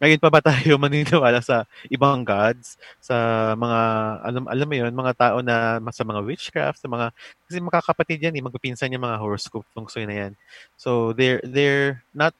ngayon 0.00 0.20
pa 0.20 0.28
ba 0.32 0.40
tayo 0.44 0.76
maniniwala 0.82 1.40
sa 1.40 1.64
ibang 1.88 2.24
gods 2.26 2.76
sa 3.00 3.16
mga 3.56 3.80
alam 4.28 4.44
alam 4.50 4.66
mo 4.68 4.74
yon 4.76 4.92
mga 4.94 5.12
tao 5.16 5.36
na 5.40 5.80
sa 5.92 6.04
mga 6.04 6.20
witchcraft 6.24 6.78
sa 6.82 6.88
mga 6.90 7.12
kasi 7.48 7.58
makakapatid 7.62 8.18
yan 8.20 8.36
eh 8.36 8.44
magpipinsan 8.44 8.92
yung 8.92 9.04
mga 9.06 9.20
horoscope 9.20 9.66
feng 9.72 9.88
shui 9.88 10.04
na 10.08 10.16
yan 10.28 10.32
so 10.76 11.12
they're 11.16 11.40
they're 11.48 12.04
not 12.12 12.34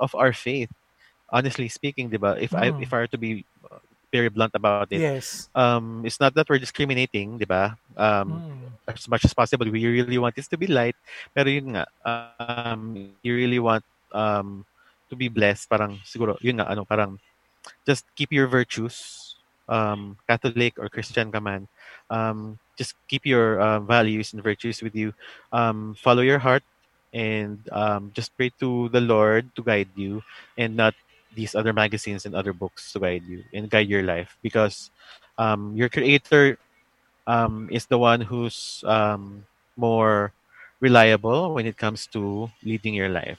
of 0.00 0.14
our 0.16 0.32
faith 0.32 0.70
honestly 1.32 1.68
speaking 1.68 2.08
'di 2.08 2.20
ba 2.20 2.36
if 2.40 2.54
I 2.56 2.72
Mm. 2.72 2.80
if 2.80 2.90
I 2.92 3.04
were 3.04 3.12
to 3.12 3.20
be 3.20 3.44
uh, 3.68 3.80
very 4.12 4.32
blunt 4.32 4.54
about 4.56 4.88
it 4.94 5.04
Yes. 5.04 5.48
um 5.52 6.00
it's 6.04 6.20
not 6.20 6.32
that 6.36 6.48
we're 6.48 6.60
discriminating 6.62 7.36
'di 7.36 7.48
ba 7.48 7.76
um 7.98 8.40
Mm. 8.40 8.72
as 8.88 9.04
much 9.08 9.24
as 9.28 9.34
possible 9.36 9.68
we 9.68 9.84
really 9.84 10.16
want 10.16 10.32
this 10.36 10.48
to 10.48 10.56
be 10.56 10.66
light 10.68 10.96
pero 11.36 11.48
yun 11.52 11.76
nga 11.76 11.84
um 12.40 12.96
you 13.20 13.34
really 13.36 13.60
want 13.60 13.84
um 14.16 14.64
to 15.10 15.16
be 15.16 15.28
blessed 15.28 15.68
parang 15.68 15.98
siguro 16.04 16.36
yun 16.40 16.60
nga 16.60 16.68
ano 16.70 16.84
parang 16.84 17.18
just 17.86 18.06
keep 18.16 18.32
your 18.32 18.46
virtues 18.46 19.34
um 19.68 20.16
catholic 20.28 20.78
or 20.78 20.88
christian 20.88 21.30
ka 21.32 21.40
man 21.40 21.68
um 22.10 22.56
just 22.78 22.94
keep 23.08 23.26
your 23.26 23.60
uh, 23.60 23.80
values 23.80 24.32
and 24.32 24.42
virtues 24.42 24.80
with 24.80 24.94
you 24.94 25.12
um 25.52 25.94
follow 25.98 26.22
your 26.22 26.38
heart 26.40 26.64
and 27.12 27.58
um 27.72 28.12
just 28.14 28.32
pray 28.36 28.52
to 28.60 28.88
the 28.90 29.00
lord 29.00 29.48
to 29.56 29.62
guide 29.62 29.88
you 29.96 30.22
and 30.56 30.76
not 30.76 30.94
these 31.34 31.54
other 31.54 31.72
magazines 31.72 32.24
and 32.24 32.34
other 32.34 32.52
books 32.52 32.92
to 32.92 33.00
guide 33.00 33.24
you 33.28 33.44
and 33.52 33.68
guide 33.70 33.88
your 33.88 34.02
life 34.02 34.36
because 34.42 34.90
um 35.36 35.76
your 35.76 35.88
creator 35.88 36.56
um, 37.26 37.68
is 37.70 37.86
the 37.86 37.98
one 37.98 38.20
who's 38.20 38.82
um, 38.86 39.44
more 39.76 40.32
reliable 40.80 41.54
when 41.54 41.66
it 41.66 41.76
comes 41.76 42.06
to 42.08 42.50
leading 42.64 42.94
your 42.94 43.08
life. 43.08 43.38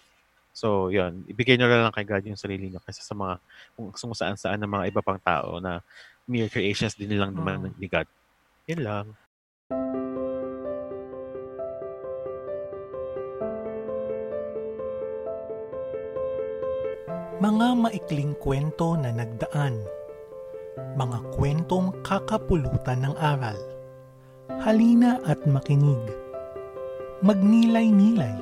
So, 0.60 0.92
yun. 0.92 1.24
Ibigay 1.32 1.56
nyo 1.56 1.72
lang 1.72 1.96
kay 1.96 2.04
God 2.04 2.28
yung 2.28 2.36
sarili 2.36 2.68
nyo 2.68 2.84
kasi 2.84 3.00
sa 3.00 3.16
mga 3.16 3.40
kung 3.80 3.96
kung 3.96 4.12
saan-saan 4.12 4.60
ng 4.60 4.68
mga 4.68 4.92
iba 4.92 5.00
pang 5.00 5.16
tao 5.16 5.64
na 5.64 5.80
mere 6.28 6.52
creations 6.52 7.00
din 7.00 7.16
lang 7.16 7.32
naman 7.32 7.72
Mm. 7.72 7.80
ni 7.80 7.88
God. 7.88 8.08
Yun 8.68 8.82
lang. 8.84 9.06
Mga 17.40 17.68
maikling 17.80 18.36
kwento 18.36 19.00
na 19.00 19.16
nagdaan. 19.16 19.80
Mga 21.00 21.20
kwentong 21.40 21.96
kakapulutan 22.04 23.08
ng 23.08 23.16
aral. 23.16 23.56
Halina 24.60 25.24
at 25.24 25.40
makinig. 25.48 26.04
Magnilay-nilay. 27.24 28.36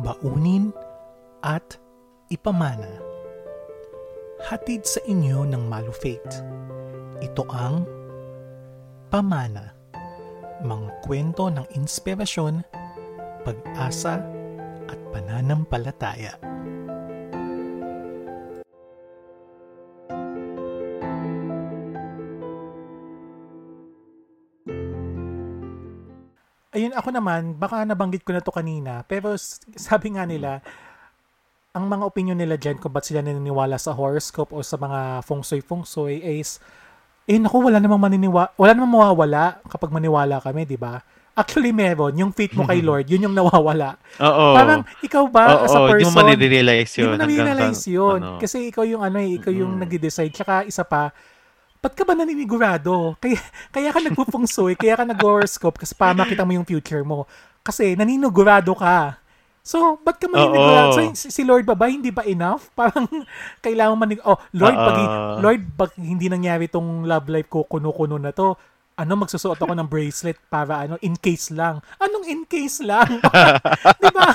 Baunin 0.00 0.72
at 1.42 1.78
ipamana. 2.30 3.00
Hatid 4.46 4.86
sa 4.86 5.02
inyo 5.02 5.42
ng 5.46 5.62
Malufate. 5.66 6.34
Ito 7.18 7.42
ang 7.50 7.82
Pamana. 9.10 9.74
Mga 10.62 10.88
kwento 11.02 11.48
ng 11.48 11.66
inspirasyon, 11.74 12.62
pag-asa 13.42 14.20
at 14.86 14.98
pananampalataya. 15.10 16.36
Ayun, 26.78 26.94
ako 26.94 27.10
naman, 27.10 27.58
baka 27.58 27.82
nabanggit 27.82 28.22
ko 28.22 28.30
na 28.30 28.44
to 28.44 28.54
kanina, 28.54 29.02
pero 29.08 29.34
sabi 29.74 30.14
nga 30.14 30.22
nila, 30.22 30.62
ang 31.78 31.86
mga 31.86 32.04
opinion 32.04 32.34
nila 32.34 32.54
dyan 32.54 32.74
kung 32.74 32.90
ba't 32.90 33.02
sila 33.02 33.22
naniniwala 33.22 33.78
sa 33.78 33.94
horoscope 33.94 34.50
o 34.50 34.58
sa 34.60 34.74
mga 34.74 35.22
feng 35.22 35.40
shui 35.40 35.62
feng 35.62 35.82
shui 35.82 36.18
is, 36.18 36.58
eh 37.24 37.38
naku, 37.38 37.62
wala 37.62 37.78
namang 37.78 38.02
maniniwa, 38.02 38.50
wala 38.52 38.72
namang 38.72 38.92
mawawala 38.92 39.62
kapag 39.64 39.88
maniwala 39.88 40.38
kami, 40.38 40.64
di 40.64 40.74
ba? 40.74 40.98
Actually, 41.32 41.70
meron. 41.70 42.18
Yung 42.18 42.32
faith 42.32 42.50
mo 42.52 42.66
kay 42.66 42.82
Lord, 42.88 43.06
yun 43.06 43.22
yung 43.22 43.32
nawawala. 43.32 43.94
Oo. 44.18 44.46
Parang, 44.52 44.82
ikaw 44.98 45.22
ba, 45.24 45.62
as 45.62 45.70
a 45.70 45.78
Oo, 45.78 45.86
person, 45.86 46.10
Hindi 46.10 46.10
mo 46.10 46.18
manirealize 46.26 46.90
hindi 46.90 46.98
yun. 46.98 47.06
mo 47.06 47.14
hanggang 47.14 47.30
na-realize 47.30 47.78
sa- 47.78 47.92
yun. 47.92 48.18
ano. 48.18 48.38
Kasi 48.42 48.56
ikaw 48.66 48.82
yung 48.82 49.02
ano 49.02 49.16
eh, 49.18 49.30
ikaw 49.38 49.52
yung 49.52 49.72
Mm. 49.72 49.80
nagde-decide. 49.80 50.34
Tsaka 50.34 50.66
isa 50.66 50.82
pa, 50.82 51.14
ba't 51.78 51.94
ka 51.94 52.02
ba 52.02 52.10
naninigurado? 52.12 53.14
Kaya, 53.16 53.38
kaya 53.70 53.88
ka 53.88 54.00
nagpupungsoy, 54.02 54.74
kaya 54.74 54.98
ka 54.98 55.06
nag-horoscope 55.06 55.78
kasi 55.78 55.94
para 55.94 56.10
makita 56.12 56.42
mo 56.42 56.50
yung 56.52 56.66
future 56.66 57.06
mo. 57.06 57.22
Kasi 57.62 57.94
naninigurado 57.94 58.74
ka. 58.74 59.22
So, 59.68 60.00
ba't 60.00 60.16
ka 60.16 60.32
maninigurado? 60.32 60.96
Oo. 60.96 61.12
So, 61.12 61.12
si, 61.12 61.28
si 61.28 61.42
Lord 61.44 61.68
ba 61.68 61.76
ba, 61.76 61.92
hindi 61.92 62.08
ba 62.08 62.24
enough? 62.24 62.72
Parang 62.78 63.04
kailangan 63.60 64.00
manig... 64.00 64.24
Oh, 64.24 64.40
Lord, 64.56 64.72
pag, 64.72 64.96
Oo. 64.96 65.36
Lord, 65.44 65.62
pag 65.76 65.92
hindi 66.00 66.32
nangyari 66.32 66.72
tong 66.72 67.04
love 67.04 67.28
life 67.28 67.52
ko, 67.52 67.68
kuno-kuno 67.68 68.16
na 68.16 68.32
to, 68.32 68.56
ano, 68.98 69.12
magsusuot 69.20 69.60
ako 69.60 69.76
ng 69.76 69.86
bracelet 69.86 70.40
para 70.48 70.88
ano, 70.88 70.96
in 71.04 71.14
case 71.20 71.52
lang. 71.52 71.84
Anong 72.00 72.26
in 72.26 72.42
case 72.48 72.80
lang? 72.80 73.06
Di 74.02 74.08
ba? 74.10 74.26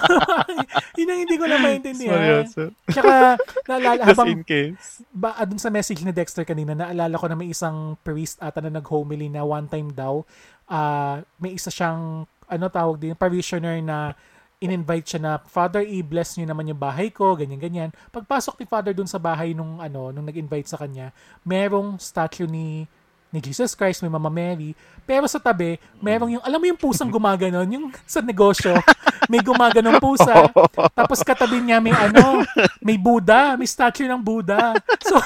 Yun 1.01 1.09
ang 1.09 1.19
hindi 1.25 1.36
ko 1.36 1.45
na 1.49 1.57
maintindihan. 1.59 2.15
Seryoso. 2.47 2.63
Tsaka, 2.88 3.36
naalala, 3.67 4.03
Just 4.05 4.09
habang, 4.13 4.29
in 4.29 4.43
case. 4.45 5.03
ba, 5.11 5.34
ah, 5.36 5.43
dun 5.49 5.59
sa 5.59 5.73
message 5.73 5.99
ni 6.05 6.13
Dexter 6.15 6.45
kanina, 6.45 6.77
naalala 6.77 7.17
ko 7.17 7.25
na 7.25 7.36
may 7.36 7.49
isang 7.49 7.99
priest 8.05 8.38
ata 8.39 8.61
na 8.61 8.71
nag-homily 8.71 9.27
na 9.34 9.43
one 9.43 9.65
time 9.65 9.89
daw, 9.91 10.21
ah, 10.69 11.19
may 11.41 11.57
isa 11.57 11.73
siyang, 11.73 12.23
ano 12.47 12.65
tawag 12.69 13.01
din, 13.01 13.17
parishioner 13.17 13.81
na 13.81 14.15
in-invite 14.64 15.03
siya 15.03 15.22
na, 15.22 15.32
Father, 15.43 15.84
i-bless 15.84 16.39
niyo 16.39 16.47
naman 16.47 16.72
yung 16.72 16.80
bahay 16.80 17.11
ko, 17.11 17.36
ganyan-ganyan. 17.36 17.91
Pagpasok 18.09 18.64
ni 18.64 18.66
Father 18.66 18.95
dun 18.95 19.09
sa 19.09 19.20
bahay 19.20 19.51
nung, 19.51 19.84
ano, 19.84 20.16
nung 20.16 20.24
nag-invite 20.24 20.72
sa 20.72 20.80
kanya, 20.80 21.11
merong 21.43 21.99
statue 21.99 22.47
ni 22.47 22.88
ni 23.34 23.41
Jesus 23.41 23.74
Christ, 23.74 24.05
may 24.05 24.14
Mama 24.14 24.30
Mary. 24.30 24.78
Pero 25.09 25.26
sa 25.26 25.41
tabi, 25.41 25.82
merong 25.97 26.38
yung, 26.38 26.43
alam 26.45 26.61
mo 26.61 26.70
yung 26.70 26.78
pusang 26.78 27.09
gumaganon, 27.18 27.66
yung 27.66 27.89
sa 28.05 28.22
negosyo, 28.22 28.78
may 29.26 29.41
gumaganong 29.41 29.97
pusa. 29.97 30.53
Tapos 30.97 31.26
katabi 31.26 31.57
niya 31.57 31.82
may 31.82 31.97
ano, 31.97 32.45
may 32.78 32.93
Buddha, 32.93 33.57
may 33.57 33.66
statue 33.66 34.05
ng 34.05 34.22
Buddha. 34.22 34.78
So, 35.01 35.18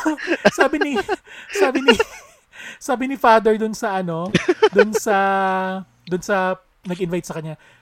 sabi 0.56 0.80
ni, 0.80 0.92
sabi 1.52 1.84
ni, 1.84 1.94
sabi 2.80 3.04
ni 3.12 3.20
Father 3.20 3.60
dun 3.60 3.76
sa 3.76 4.00
ano, 4.00 4.32
dun 4.72 4.96
sa, 4.96 5.18
dun 6.08 6.24
sa, 6.24 6.56
nag-invite 6.88 7.28
sa 7.28 7.36
kanya, 7.36 7.60
"S- 7.60 7.77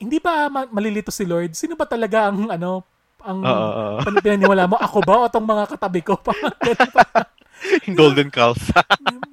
hindi 0.00 0.16
ba 0.18 0.48
ma- 0.48 0.70
malilito 0.72 1.12
si 1.12 1.28
Lord? 1.28 1.52
Sino 1.52 1.76
ba 1.76 1.84
talaga 1.84 2.32
ang 2.32 2.48
ano, 2.48 2.80
ang 3.20 3.38
oo. 3.44 4.00
pan- 4.00 4.22
pinaniwala 4.24 4.64
mo? 4.64 4.76
Ako 4.80 4.98
ba 5.04 5.26
o 5.26 5.28
tong 5.28 5.44
mga 5.44 5.64
katabi 5.76 6.00
ko? 6.00 6.16
Golden 7.98 8.28
calf. 8.28 8.58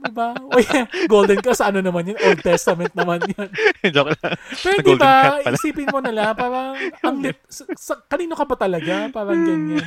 diba? 0.03 0.31
O 0.51 0.57
yeah, 0.59 0.87
golden 1.11 1.39
sa 1.53 1.69
ano 1.71 1.83
naman 1.83 2.07
yun? 2.07 2.17
Old 2.23 2.41
Testament 2.43 2.93
naman 2.95 3.19
yun. 3.27 3.49
Joke 3.91 4.15
lang. 4.19 4.35
Pero 4.63 4.79
di 4.79 4.93
ba, 4.95 5.43
isipin 5.47 5.91
mo 5.91 5.99
na 5.99 6.11
lang, 6.13 6.31
parang, 6.35 6.75
ang 7.03 7.17
sa, 7.51 7.63
sa- 7.75 8.01
kanino 8.07 8.37
ka 8.37 8.45
ba 8.47 8.55
talaga? 8.55 9.11
Parang 9.11 9.39
ganyan. 9.43 9.83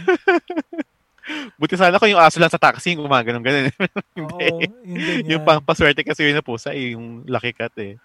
Buti 1.59 1.74
sana 1.74 1.99
kung 1.99 2.11
yung 2.11 2.22
aso 2.22 2.39
lang 2.39 2.53
sa 2.53 2.61
taxi 2.61 2.95
yung 2.95 3.07
gumaganon 3.07 3.43
ganun. 3.43 3.66
Oo, 4.22 4.39
Hindi. 4.39 4.70
yung 4.87 5.03
ganyan. 5.03 5.31
yung 5.37 5.43
pang 5.43 5.62
paswerte 5.62 6.07
kasi 6.07 6.22
yun 6.22 6.39
na 6.39 6.45
pusa 6.47 6.70
eh, 6.70 6.95
yung 6.95 7.27
lucky 7.27 7.51
cat 7.51 7.74
eh. 7.83 7.99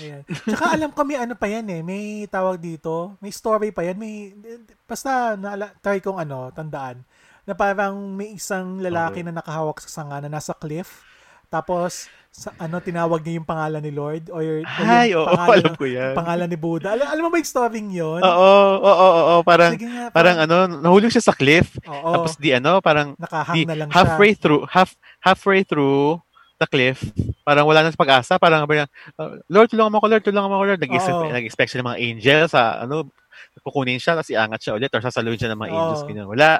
Ayan. 0.00 0.22
Tsaka 0.26 0.78
alam 0.78 0.90
ko 0.94 1.02
may 1.02 1.18
ano 1.18 1.34
pa 1.34 1.50
yan 1.50 1.66
eh, 1.68 1.80
may 1.82 2.24
tawag 2.30 2.62
dito, 2.62 3.18
may 3.18 3.34
story 3.34 3.74
pa 3.74 3.82
yan, 3.82 3.98
may, 3.98 4.32
basta 4.86 5.34
naala, 5.34 5.74
try 5.82 5.98
kong 5.98 6.22
ano, 6.22 6.54
tandaan, 6.54 7.02
na 7.44 7.52
parang 7.56 7.96
may 8.14 8.36
isang 8.36 8.78
lalaki 8.78 9.24
na 9.24 9.34
nakahawak 9.34 9.82
sa 9.82 9.90
sanga 10.02 10.22
na 10.22 10.30
nasa 10.30 10.54
cliff, 10.54 11.04
tapos, 11.48 12.06
sa, 12.28 12.52
ano, 12.54 12.78
tinawag 12.78 13.24
niya 13.24 13.40
yung 13.42 13.48
pangalan 13.48 13.82
ni 13.82 13.90
Lord, 13.90 14.30
or, 14.30 14.44
or 14.62 14.84
Ay, 14.84 15.10
yung 15.10 15.26
oo, 15.26 15.32
pangalan, 15.32 15.58
alam 15.58 15.74
ko 15.74 15.84
yan. 15.88 16.12
pangalan 16.14 16.48
ni 16.48 16.58
Buddha. 16.60 16.88
Alam, 16.94 17.06
alam 17.08 17.22
mo 17.24 17.30
ba 17.32 17.38
yung 17.40 17.50
story 17.50 17.80
yun? 17.82 18.20
Oo, 18.22 18.50
oo, 18.78 18.92
oo, 18.94 19.08
oo, 19.18 19.34
parang, 19.42 19.72
Sige 19.74 19.88
nga, 19.88 20.12
parang 20.12 20.36
ano, 20.38 20.56
nahulog 20.78 21.10
siya 21.10 21.24
sa 21.24 21.34
cliff. 21.34 21.74
Oo, 21.82 22.12
Tapos 22.14 22.38
di 22.38 22.54
ano, 22.54 22.78
parang 22.78 23.16
nakahang 23.18 23.56
di, 23.56 23.60
na 23.66 23.74
lang 23.74 23.88
halfway 23.90 24.36
siya. 24.36 24.40
through, 24.44 24.62
half, 24.70 24.94
halfway 25.18 25.64
through 25.66 26.20
the 26.58 26.66
cliff, 26.66 27.00
parang 27.42 27.66
wala 27.66 27.86
na 27.86 27.94
sa 27.94 27.98
pag-asa, 27.98 28.34
parang 28.34 28.66
"Uh, 28.66 29.38
Lord, 29.46 29.70
tulungan 29.70 29.94
mo 29.94 29.98
ako, 29.98 30.06
Lord, 30.10 30.24
tulungan 30.26 30.50
mo 30.50 30.58
ako, 30.58 30.64
Lord. 30.74 30.82
Nag-expect, 30.82 31.18
nag-expect 31.32 31.68
siya 31.70 31.80
ng 31.82 31.88
mga 31.90 32.00
angels 32.02 32.50
sa 32.50 32.82
ano, 32.82 33.06
kukunin 33.62 34.00
siya, 34.00 34.16
tapos 34.18 34.30
iangat 34.30 34.60
siya 34.62 34.74
ulit, 34.78 34.90
or 34.94 35.02
sasaluhin 35.02 35.38
siya 35.38 35.52
ng 35.52 35.60
mga 35.60 35.72
angels, 35.72 36.02
Oo. 36.02 36.08
ganyan. 36.08 36.28
Wala. 36.28 36.50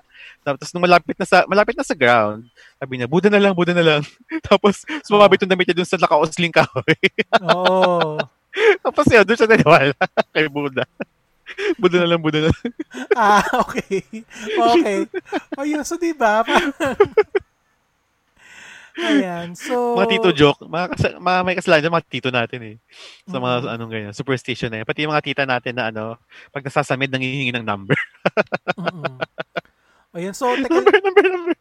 Tapos 0.43 0.69
nung 0.75 0.85
malapit 0.85 1.17
na 1.19 1.27
sa, 1.27 1.45
malapit 1.49 1.75
na 1.79 1.87
sa 1.87 1.97
ground, 1.97 2.47
sabi 2.79 2.93
niya, 2.99 3.09
Buddha 3.11 3.29
na 3.31 3.43
lang, 3.43 3.55
Buddha 3.55 3.75
na 3.75 3.85
lang. 3.85 4.03
tapos, 4.49 4.87
sumabit 5.07 5.45
yung 5.45 5.53
damit 5.53 5.67
niya 5.67 5.79
dun 5.79 5.89
sa 5.89 5.99
nakausling 5.99 6.55
kahoy. 6.55 6.99
Oo. 7.43 8.19
tapos 8.85 9.05
yun, 9.11 9.25
doon 9.25 9.39
siya 9.39 9.51
naniwala 9.51 9.97
kay 10.35 10.47
Buddha. 10.51 10.85
Buddha 11.81 12.05
na 12.05 12.09
lang, 12.09 12.21
Buddha 12.21 12.45
na 12.45 12.51
lang. 12.53 12.73
ah, 13.17 13.45
okay. 13.65 14.05
Okay. 14.53 14.99
O 15.57 15.65
yun, 15.65 15.83
so 15.83 15.97
diba? 15.97 16.45
Ayan, 18.99 19.55
so... 19.55 19.95
Mga 19.95 20.09
tito 20.11 20.31
joke, 20.35 20.67
mga, 20.67 20.87
kas- 20.91 21.19
mga 21.19 21.39
may 21.47 21.55
kasalanan 21.55 21.83
dyan, 21.87 21.95
mga 21.95 22.09
tito 22.11 22.29
natin 22.35 22.61
eh. 22.67 22.77
Sa 23.25 23.39
mga 23.39 23.57
Mm. 23.63 23.73
anong 23.73 23.93
ganyan, 23.93 24.15
superstition 24.15 24.69
na 24.69 24.83
yan. 24.83 24.89
Pati 24.89 25.07
yung 25.07 25.15
mga 25.15 25.25
tita 25.25 25.45
natin 25.47 25.75
na 25.79 25.95
ano, 25.95 26.19
pag 26.51 26.67
nasasamid, 26.67 27.09
nangihingi 27.09 27.55
ng 27.55 27.63
number. 27.63 27.95
Mm-mm. 28.75 29.17
Ayan, 30.19 30.35
so, 30.35 30.51
teka, 30.59 30.75
number, 30.83 30.99
number, 30.99 31.25
number. 31.25 31.55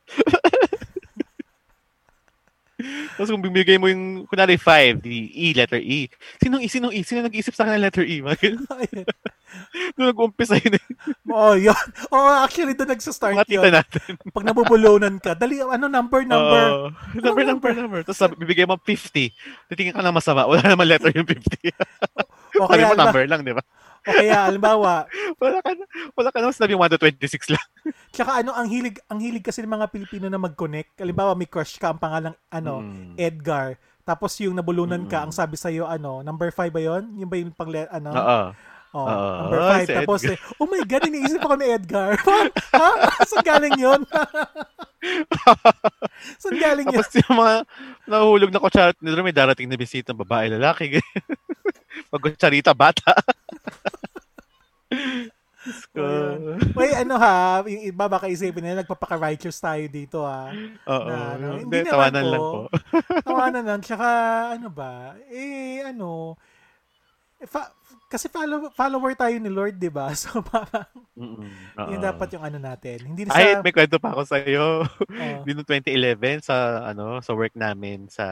Tapos 3.18 3.34
kung 3.34 3.42
bibigay 3.42 3.82
mo 3.82 3.90
yung, 3.90 4.30
kunwari 4.30 4.54
5, 4.54 5.02
di 5.02 5.34
E, 5.34 5.50
letter 5.58 5.82
E. 5.82 6.14
Sinong 6.38 6.62
E, 6.62 6.68
sinong 6.70 6.94
E, 6.94 7.02
sino 7.02 7.26
nag-isip 7.26 7.58
sa 7.58 7.66
akin 7.66 7.82
ng 7.82 7.86
letter 7.90 8.06
E? 8.06 8.22
Doon 9.98 10.14
nag-umpisa 10.14 10.60
yun 10.62 10.78
eh. 10.78 10.86
Oh, 11.32 11.58
yun. 11.58 11.74
Oh, 12.14 12.44
actually, 12.46 12.78
doon 12.78 12.94
nagsa-start 12.94 13.34
Mga 13.34 13.50
yun. 13.50 13.74
natin. 13.74 14.14
Pag 14.30 14.46
nabubulunan 14.46 15.18
ka, 15.18 15.34
dali, 15.34 15.58
ano, 15.58 15.90
number, 15.90 16.22
number. 16.28 16.64
Oo. 16.70 16.88
number, 17.18 17.44
number, 17.48 17.72
number. 17.74 18.00
Tapos 18.06 18.20
sabi, 18.20 18.38
bibigay 18.38 18.70
mo 18.70 18.78
50. 18.78 19.34
Titingin 19.74 19.96
ka 19.98 20.06
na 20.06 20.14
masama. 20.14 20.46
Wala 20.46 20.62
naman 20.62 20.86
letter 20.86 21.10
yung 21.18 21.26
50. 21.26 21.74
o 22.62 22.70
Sabi 22.70 22.84
kaya, 22.84 22.92
mo 22.92 22.96
number 23.00 23.24
lang, 23.26 23.42
di 23.42 23.58
ba? 23.58 23.64
O 24.08 24.12
kaya, 24.14 24.48
halimbawa, 24.48 25.04
Wala 25.38 25.58
ka 25.60 25.70
na, 25.72 25.84
wala 26.16 26.28
ka 26.32 26.38
naman 26.40 26.56
sinabi 26.56 26.74
1 26.74 26.90
to 26.90 26.98
26 26.98 27.54
lang. 27.54 27.66
tsaka 28.10 28.40
ano, 28.40 28.52
ang 28.52 28.66
hilig, 28.66 28.98
ang 29.06 29.20
hilig 29.20 29.42
kasi 29.42 29.60
ng 29.60 29.70
mga 29.70 29.88
Pilipino 29.88 30.26
na 30.26 30.38
mag-connect. 30.38 30.98
Halimbawa, 30.98 31.34
may 31.34 31.46
crush 31.46 31.76
ka, 31.76 31.92
ang 31.92 32.00
pangalang, 32.00 32.34
ano, 32.48 32.80
Mm. 32.80 33.14
Edgar. 33.16 33.76
Tapos 34.02 34.32
yung 34.40 34.54
nabulunan 34.54 35.04
ka, 35.06 35.20
Mm. 35.20 35.22
ang 35.22 35.32
sabi 35.32 35.56
sa'yo, 35.56 35.84
ano, 35.84 36.22
number 36.22 36.50
5 36.50 36.70
ba 36.70 36.80
yun? 36.80 37.12
Yung 37.18 37.28
ba 37.28 37.36
yung 37.36 37.52
pang, 37.52 37.70
ano? 37.70 38.10
Oo. 38.10 38.40
Oh, 38.96 39.04
Oo. 39.04 39.30
number 39.44 39.60
Ah, 39.60 39.68
5. 39.78 39.84
si 39.84 39.94
Tapos, 39.94 40.20
Edgar. 40.24 40.34
eh, 40.34 40.38
oh 40.58 40.66
my 40.66 40.82
God, 40.82 41.04
iniisip 41.06 41.40
ako 41.44 41.54
ni 41.54 41.66
Edgar. 41.70 42.10
ha? 42.80 42.88
Saan 43.22 43.44
galing 43.44 43.76
yun? 43.76 44.00
Saan 46.42 46.56
galing 46.58 46.88
yun? 46.88 46.98
Tapos 46.98 47.14
yung 47.14 47.36
mga 47.38 47.54
nahuhulog 48.08 48.50
na 48.50 48.60
kutsara, 48.60 48.92
may 49.22 49.36
darating 49.36 49.68
na 49.68 49.78
bisita, 49.78 50.16
babae, 50.16 50.50
lalaki. 50.50 50.98
Pag 52.10 52.22
kutsarita, 52.26 52.74
bata. 52.74 53.12
May 56.78 56.92
ano 56.96 57.16
ha, 57.20 57.60
yung 57.66 57.84
iba 57.84 58.06
baka 58.08 58.32
isipin 58.32 58.64
nila, 58.64 58.84
nagpapaka-righteous 58.86 59.60
tayo 59.60 59.84
dito 59.90 60.24
ha. 60.24 60.54
Oo. 60.88 61.08
Na, 61.08 61.16
ano, 61.36 61.48
Hindi, 61.60 61.84
naman 61.84 61.92
tawanan 61.92 62.24
po. 62.24 62.32
lang 62.32 62.44
po. 62.46 62.60
Tawanan 63.28 63.66
lang. 63.66 63.82
Tsaka, 63.84 64.08
ano 64.56 64.68
ba, 64.72 65.18
eh, 65.28 65.84
ano, 65.84 66.38
eh, 67.38 67.48
fa- 67.50 67.74
kasi 68.08 68.32
follow, 68.32 68.72
follower 68.72 69.14
tayo 69.20 69.36
ni 69.36 69.52
Lord, 69.52 69.76
di 69.76 69.92
ba? 69.92 70.14
So, 70.16 70.40
parang, 70.40 70.88
Mm-mm. 71.20 71.52
yun 71.92 72.00
dapat 72.00 72.32
yung 72.32 72.46
ano 72.48 72.58
natin. 72.62 73.04
Hindi 73.04 73.28
na 73.28 73.36
Ay, 73.36 73.60
sa, 73.60 73.64
may 73.66 73.76
kwento 73.76 74.00
pa 74.00 74.16
ako 74.16 74.22
sa 74.24 74.40
iyo. 74.40 74.88
Noong 75.12 75.68
2011 75.68 76.48
sa 76.48 76.88
ano, 76.88 77.20
sa 77.20 77.36
work 77.36 77.54
namin 77.60 78.08
sa 78.08 78.26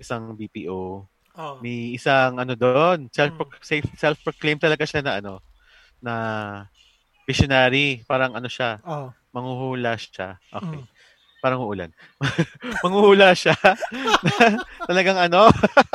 isang 0.00 0.32
BPO. 0.32 1.04
Oh, 1.36 1.58
May 1.62 1.94
isang 1.98 2.38
ano 2.38 2.54
doon, 2.54 3.10
self 3.10 3.34
Mm. 3.34 3.94
self-proclaim 3.98 4.58
talaga 4.58 4.86
siya 4.86 5.02
na 5.02 5.12
ano, 5.18 5.42
na 6.02 6.14
visionary, 7.24 8.04
parang 8.04 8.36
ano 8.36 8.48
siya, 8.48 8.80
oh, 8.84 9.10
manghuhula 9.32 9.96
siya. 9.96 10.36
Okay. 10.52 10.80
Mm. 10.80 10.88
Parang 11.44 11.60
uulan. 11.60 11.90
manghuhula 12.84 13.36
siya. 13.36 13.52
Talagang 14.88 15.20
ano, 15.20 15.52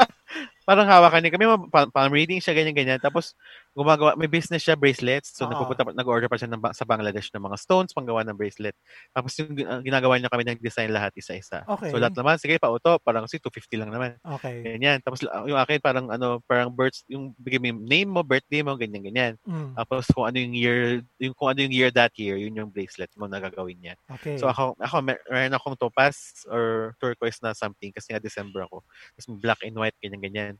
parang 0.69 0.85
hawakan 0.85 1.25
niya. 1.25 1.33
Kami, 1.33 1.45
pa- 1.73 1.89
palm 1.89 2.13
reading 2.13 2.37
siya, 2.37 2.53
ganyan-ganyan. 2.53 3.01
Tapos, 3.01 3.33
gumagawa, 3.74 4.17
may 4.20 4.28
business 4.28 4.65
siya, 4.65 4.76
bracelets. 4.76 5.32
So, 5.34 5.45
Oo. 5.45 5.53
nagpupunta, 5.53 5.88
nag-order 5.95 6.28
pa 6.28 6.36
siya 6.36 6.49
ng, 6.51 6.61
sa 6.76 6.84
Bangladesh 6.84 7.32
ng 7.32 7.39
mga 7.41 7.57
stones, 7.57 7.93
panggawa 7.95 8.26
ng 8.28 8.36
bracelet. 8.36 8.76
Tapos, 9.15 9.32
yung 9.39 9.55
gin- 9.55 9.84
ginagawa 9.86 10.20
niya 10.20 10.28
kami 10.28 10.43
ng 10.43 10.59
design 10.59 10.91
lahat 10.91 11.13
isa-isa. 11.15 11.63
Okay. 11.63 11.93
So, 11.93 12.01
lahat 12.01 12.17
naman, 12.17 12.36
sige, 12.41 12.57
pauto, 12.59 12.99
parang 12.99 13.30
si 13.30 13.39
250 13.39 13.78
lang 13.80 13.91
naman. 13.93 14.17
okay. 14.26 14.65
Ganyan. 14.65 14.99
Tapos, 14.99 15.24
la- 15.24 15.45
yung 15.47 15.59
akin, 15.59 15.80
parang 15.80 16.09
ano, 16.11 16.41
parang 16.43 16.74
birth, 16.74 17.05
yung 17.07 17.32
bigay 17.39 17.61
mo 17.61 17.80
name 17.86 18.09
mo, 18.09 18.22
birthday 18.26 18.59
mo, 18.65 18.76
ganyan-ganyan. 18.76 19.39
Mm, 19.47 19.78
Tapos, 19.78 20.09
kung 20.11 20.26
ano 20.28 20.38
yung 20.41 20.55
year, 20.57 20.80
yung, 21.22 21.34
kung 21.38 21.49
ano 21.53 21.59
yung 21.63 21.74
year 21.76 21.89
that 21.93 22.11
year, 22.20 22.36
yun 22.36 22.57
yung 22.57 22.72
bracelet 22.74 23.09
mo 23.15 23.30
na 23.30 23.39
gagawin 23.39 23.80
niya. 23.80 23.95
okay. 24.11 24.36
So 24.38 24.49
ako, 24.49 24.76
ako 24.80 24.95
mer- 25.05 25.24
meron 25.30 25.55
akong 25.55 25.78
topaz 25.80 26.43
or 26.49 26.95
turquoise 26.99 27.39
na 27.43 27.53
something 27.55 27.91
kasi 27.93 28.11
nga 28.11 28.20
December 28.22 28.65
ako. 28.67 28.84
Tapos 29.15 29.28
black 29.39 29.61
and 29.63 29.78
white, 29.78 29.95
ganyan-ganyan. 30.01 30.57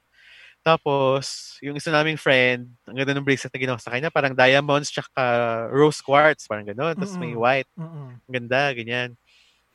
Tapos, 0.60 1.56
yung 1.64 1.80
isa 1.80 1.90
naming 1.90 2.20
friend, 2.20 2.68
ang 2.84 2.96
ganda 3.00 3.16
ng 3.16 3.26
bracelet 3.26 3.52
na 3.56 3.64
ginawa 3.64 3.80
sa 3.80 3.92
kanya, 3.96 4.12
parang 4.12 4.36
diamonds 4.36 4.92
tsaka 4.92 5.24
rose 5.72 6.04
quartz, 6.04 6.46
parang 6.46 6.68
gano'n. 6.68 6.94
Tapos 7.00 7.16
may 7.16 7.34
white, 7.34 7.70
Mm-mm. 7.80 8.20
ang 8.20 8.34
ganda, 8.34 8.76
ganyan. 8.76 9.10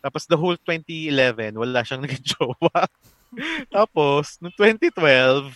Tapos 0.05 0.29
the 0.29 0.37
whole 0.37 0.57
2011, 0.69 1.57
wala 1.57 1.81
siyang 1.81 2.03
naging 2.07 2.25
jowa. 2.37 2.85
Tapos, 3.75 4.39
noong 4.39 4.55
2012, 4.55 5.51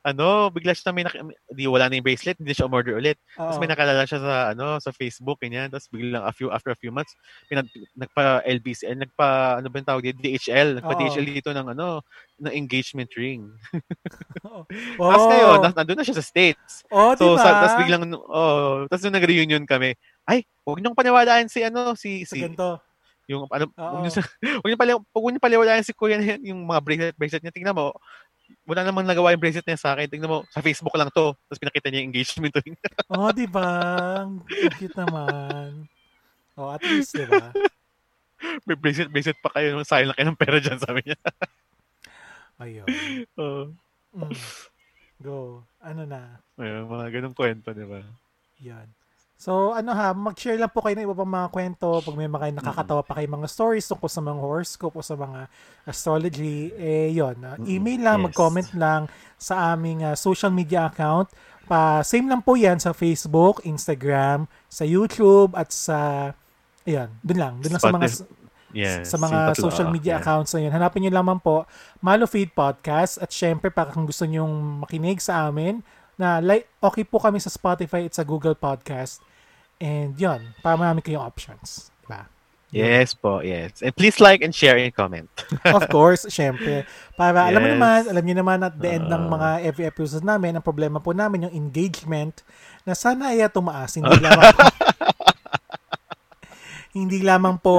ano, 0.00 0.48
bigla 0.48 0.72
siya 0.72 0.96
may 0.96 1.04
nak- 1.04 1.20
di 1.52 1.68
wala 1.68 1.92
na 1.92 2.00
yung 2.00 2.06
bracelet, 2.08 2.40
hindi 2.40 2.56
siya 2.56 2.64
umorder 2.64 2.96
ulit. 2.96 3.20
Tapos 3.36 3.56
Oo. 3.56 3.60
may 3.60 3.68
nakalala 3.68 4.08
siya 4.08 4.20
sa 4.20 4.34
ano 4.56 4.80
sa 4.80 4.96
Facebook 4.96 5.36
ganyan. 5.44 5.68
Tapos 5.68 5.92
biglang 5.92 6.24
a 6.24 6.32
few 6.32 6.48
after 6.48 6.72
a 6.72 6.78
few 6.78 6.88
months 6.88 7.12
pinag, 7.52 7.68
nagpa 7.92 8.40
LBC, 8.48 8.88
eh, 8.88 8.96
nagpa 8.96 9.60
ano 9.60 9.68
ba 9.68 9.76
yung 9.76 9.88
tawag 9.92 10.04
dito? 10.08 10.24
DHL, 10.24 10.80
nagpa 10.80 10.94
Oo. 10.96 11.00
DHL 11.04 11.26
dito 11.28 11.50
ng 11.52 11.66
ano 11.76 12.00
ng 12.40 12.52
engagement 12.56 13.12
ring. 13.12 13.44
Oo. 14.48 14.64
Tapos 14.96 15.26
ngayon, 15.28 15.58
na, 15.60 15.68
nandun 15.76 15.96
na 16.00 16.06
siya 16.08 16.16
sa 16.16 16.24
States. 16.24 16.88
Oh, 16.88 17.12
So 17.12 17.36
diba? 17.36 17.44
sa, 17.44 17.60
tapos 17.60 17.76
biglang 17.84 18.02
oh, 18.16 18.88
tapos 18.88 19.02
nung 19.04 19.16
nag-reunion 19.20 19.64
kami, 19.68 19.92
ay, 20.24 20.48
huwag 20.64 20.80
niyong 20.80 20.96
paniwalaan 20.96 21.50
si 21.50 21.60
ano 21.60 21.92
si 21.92 22.24
si 22.24 22.40
ganito. 22.40 22.78
yung 23.28 23.46
ano 23.50 23.68
huwag 23.74 24.02
niyo 24.06 24.12
huwag 24.62 24.68
niyo 24.70 24.78
pala 24.80 24.92
huwag 25.12 25.30
niyo 25.34 25.42
paniwalaan 25.42 25.84
si 25.84 25.92
Kuya 25.92 26.16
na 26.18 26.38
yung 26.40 26.64
mga 26.64 26.80
bracelet 26.80 27.16
bracelet 27.20 27.42
niya. 27.44 27.54
Tingnan 27.54 27.76
mo, 27.76 27.92
wala 28.66 28.86
namang 28.86 29.06
nagawa 29.08 29.34
yung 29.34 29.42
bracelet 29.42 29.66
niya 29.66 29.80
sa 29.80 29.90
akin. 29.94 30.06
Tingnan 30.06 30.30
mo, 30.30 30.38
sa 30.52 30.62
Facebook 30.62 30.94
lang 30.94 31.10
to. 31.10 31.34
Tapos 31.34 31.60
pinakita 31.60 31.90
niya 31.90 32.00
yung 32.02 32.10
engagement 32.14 32.54
ring. 32.62 32.76
Oh, 33.10 33.34
di 33.34 33.46
ba? 33.50 33.68
Ang 34.22 34.44
cute 34.78 34.94
naman. 34.94 35.90
Oh, 36.54 36.70
at 36.70 36.82
least, 36.86 37.18
di 37.18 37.26
ba? 37.26 37.50
May 38.66 38.76
bracelet, 38.78 39.10
bracelet 39.10 39.40
pa 39.42 39.50
kayo. 39.52 39.82
Sayang 39.82 40.12
lang 40.12 40.16
kayo 40.16 40.28
ng 40.30 40.40
pera 40.40 40.58
dyan, 40.62 40.78
sabi 40.78 41.00
niya. 41.04 41.18
Ayun. 42.62 42.88
Oo. 43.40 43.62
Mm. 44.14 44.34
Go. 45.20 45.64
Ano 45.80 46.02
na? 46.04 46.40
Ayun, 46.56 46.88
mga 46.88 47.06
ganong 47.10 47.36
kwento, 47.36 47.72
di 47.72 47.84
ba? 47.84 48.00
Yan. 48.60 48.88
So, 49.40 49.72
ano 49.72 49.96
ha, 49.96 50.12
mag-share 50.12 50.60
lang 50.60 50.68
po 50.68 50.84
kayo 50.84 51.00
ng 51.00 51.08
iba 51.08 51.16
pang 51.16 51.32
mga 51.32 51.48
kwento. 51.48 52.04
Pag 52.04 52.12
may 52.12 52.28
mga 52.28 52.60
nakakatawa 52.60 53.00
pa 53.00 53.16
kayo 53.16 53.24
mga 53.24 53.48
stories 53.48 53.88
tungkol 53.88 54.12
sa 54.12 54.20
mga 54.20 54.36
horoscope 54.36 54.92
o 54.92 55.00
sa 55.00 55.16
mga 55.16 55.48
astrology, 55.88 56.68
eh, 56.76 57.08
yon. 57.08 57.40
Uh, 57.40 57.56
email 57.64 58.04
lang, 58.04 58.20
Yes. 58.20 58.24
mag-comment 58.28 58.68
lang 58.76 59.00
sa 59.40 59.72
aming 59.72 60.04
uh, 60.04 60.12
social 60.12 60.52
media 60.52 60.92
account. 60.92 61.32
Pa, 61.64 62.04
same 62.04 62.28
lang 62.28 62.44
po 62.44 62.52
yan 62.52 62.76
sa 62.76 62.92
Facebook, 62.92 63.64
Instagram, 63.64 64.44
sa 64.68 64.84
YouTube, 64.84 65.56
at 65.56 65.72
sa, 65.72 66.30
ayan, 66.84 67.08
dun 67.24 67.40
lang. 67.40 67.54
Dun 67.64 67.72
lang 67.72 67.80
sa 67.80 67.96
mga, 67.96 68.28
Yes, 68.76 69.08
sa 69.08 69.16
mga 69.16 69.56
social 69.56 69.88
media 69.88 70.20
accounts 70.20 70.52
na 70.52 70.68
yun. 70.68 70.70
Hanapin 70.70 71.00
nyo 71.02 71.10
lamang 71.10 71.40
po 71.40 71.64
Malo 71.98 72.28
Feed 72.28 72.52
Podcast 72.52 73.16
at 73.16 73.32
syempre 73.32 73.72
para 73.72 73.88
kung 73.88 74.04
gusto 74.04 74.28
nyong 74.28 74.84
makinig 74.84 75.18
sa 75.18 75.48
amin 75.48 75.80
na 76.14 76.38
like, 76.38 76.68
okay 76.78 77.02
po 77.02 77.16
kami 77.18 77.40
sa 77.40 77.48
Spotify 77.48 78.04
at 78.04 78.14
sa 78.14 78.22
Google 78.22 78.54
Podcast. 78.54 79.24
And 79.80 80.12
yun, 80.14 80.52
para 80.60 80.76
marami 80.76 81.00
kayong 81.00 81.24
options. 81.24 81.88
Diba? 82.04 82.28
Yes 82.70 83.18
po, 83.18 83.42
yes. 83.42 83.82
And 83.82 83.90
please 83.90 84.22
like 84.22 84.44
and 84.44 84.54
share 84.54 84.78
and 84.78 84.94
comment. 84.94 85.26
Of 85.66 85.90
course, 85.90 86.28
syempre. 86.30 86.86
Para 87.18 87.50
alam 87.50 87.58
mo 87.58 87.66
Yes. 87.66 87.74
naman, 87.74 88.00
alam 88.06 88.22
niyo 88.22 88.36
naman 88.38 88.58
at 88.60 88.78
the 88.78 88.88
end 88.92 89.10
ng 89.10 89.24
Ah. 89.26 89.30
mga 89.32 89.48
every 89.66 89.86
episode 89.88 90.22
namin, 90.22 90.54
ang 90.54 90.62
problema 90.62 91.02
po 91.02 91.10
namin 91.10 91.50
yung 91.50 91.54
engagement 91.56 92.46
na 92.84 92.94
sana 92.94 93.34
ay 93.34 93.42
tumaas. 93.48 93.98
Hindi 93.98 94.14
lamang 94.22 94.54
po, 94.54 94.62
hindi 96.90 97.18
lamang 97.22 97.56
po 97.58 97.76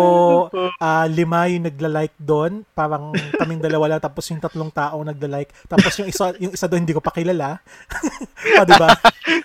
ah, 0.84 1.08
lima 1.08 1.48
yung 1.48 1.72
nagla-like 1.72 2.16
doon. 2.18 2.68
Parang 2.74 3.16
kaming 3.38 3.64
dalawa 3.64 3.96
lang 3.96 4.02
tapos 4.04 4.28
yung 4.28 4.44
tatlong 4.44 4.74
tao 4.74 5.00
nagla-like. 5.00 5.56
Tapos 5.72 5.94
yung 6.04 6.10
isa 6.10 6.36
yung 6.36 6.52
isa 6.52 6.68
doon 6.68 6.84
hindi 6.84 6.92
ko 6.92 7.00
pa 7.00 7.16
kilala. 7.16 7.64
o, 8.60 8.66
di 8.66 8.76
ba? 8.76 8.92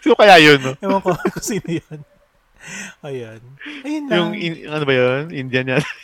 so 0.02 0.16
kaya 0.18 0.42
yun, 0.42 0.58
no? 0.58 0.72
Ewan 0.82 0.98
ko 0.98 1.14
kung 1.14 1.44
sino 1.44 1.70
yun. 1.70 1.98
Ayun. 3.06 3.40
Ayun 3.84 4.04
lang. 4.08 4.16
Yung, 4.18 4.30
in- 4.34 4.66
ano 4.66 4.84
ba 4.84 4.94
yun? 4.94 5.22
Indian 5.30 5.78
yan. 5.78 5.84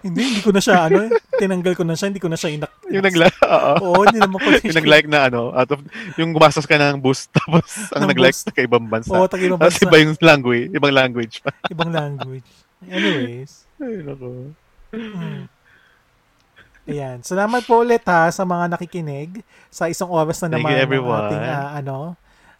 Hindi, 0.00 0.32
hindi 0.32 0.40
ko 0.40 0.48
na 0.48 0.64
siya, 0.64 0.88
ano, 0.88 1.12
tinanggal 1.36 1.76
ko 1.76 1.84
na 1.84 1.92
siya, 1.92 2.08
hindi 2.08 2.24
ko 2.24 2.32
na 2.32 2.40
siya 2.40 2.56
inak... 2.56 2.72
Yung 2.96 3.04
nag-like, 3.04 3.36
oo. 3.44 3.72
Oo, 3.84 4.00
hindi 4.08 4.16
naman 4.16 4.40
ko 4.40 4.48
Yung 4.64 4.78
nag-like 4.80 5.08
na 5.12 5.28
ano, 5.28 5.52
out 5.52 5.76
of, 5.76 5.84
yung 6.16 6.32
gumastos 6.32 6.64
ka 6.64 6.80
ng 6.80 7.04
boost, 7.04 7.28
tapos 7.36 7.68
ang 7.92 8.08
Ng 8.08 8.16
nag-like 8.16 8.32
sa 8.32 8.48
ibang 8.64 8.88
bansa. 8.88 9.12
Oo, 9.12 9.28
taga 9.28 9.44
ibang 9.44 9.60
Tapos 9.60 9.76
bansa. 9.76 9.84
iba 9.84 9.96
yung 10.00 10.16
language, 10.24 10.72
ibang 10.72 10.94
language 10.96 11.44
pa. 11.44 11.52
Ibang 11.68 11.92
language. 11.92 12.48
Anyways. 12.88 13.68
Ay, 13.76 14.00
naku. 14.00 14.56
Mm. 14.96 15.44
Ayan. 16.88 17.18
Salamat 17.20 17.62
po 17.68 17.84
ulit 17.84 18.00
ha 18.08 18.32
sa 18.32 18.48
mga 18.48 18.72
nakikinig 18.72 19.44
sa 19.68 19.86
isang 19.92 20.08
oras 20.08 20.40
na 20.40 20.48
Thank 20.48 20.64
naman 20.64 20.70
you, 20.72 20.76
ng 20.80 20.84
everyone. 20.88 21.28
ating 21.28 21.44
ah, 21.44 21.68
ano 21.76 21.96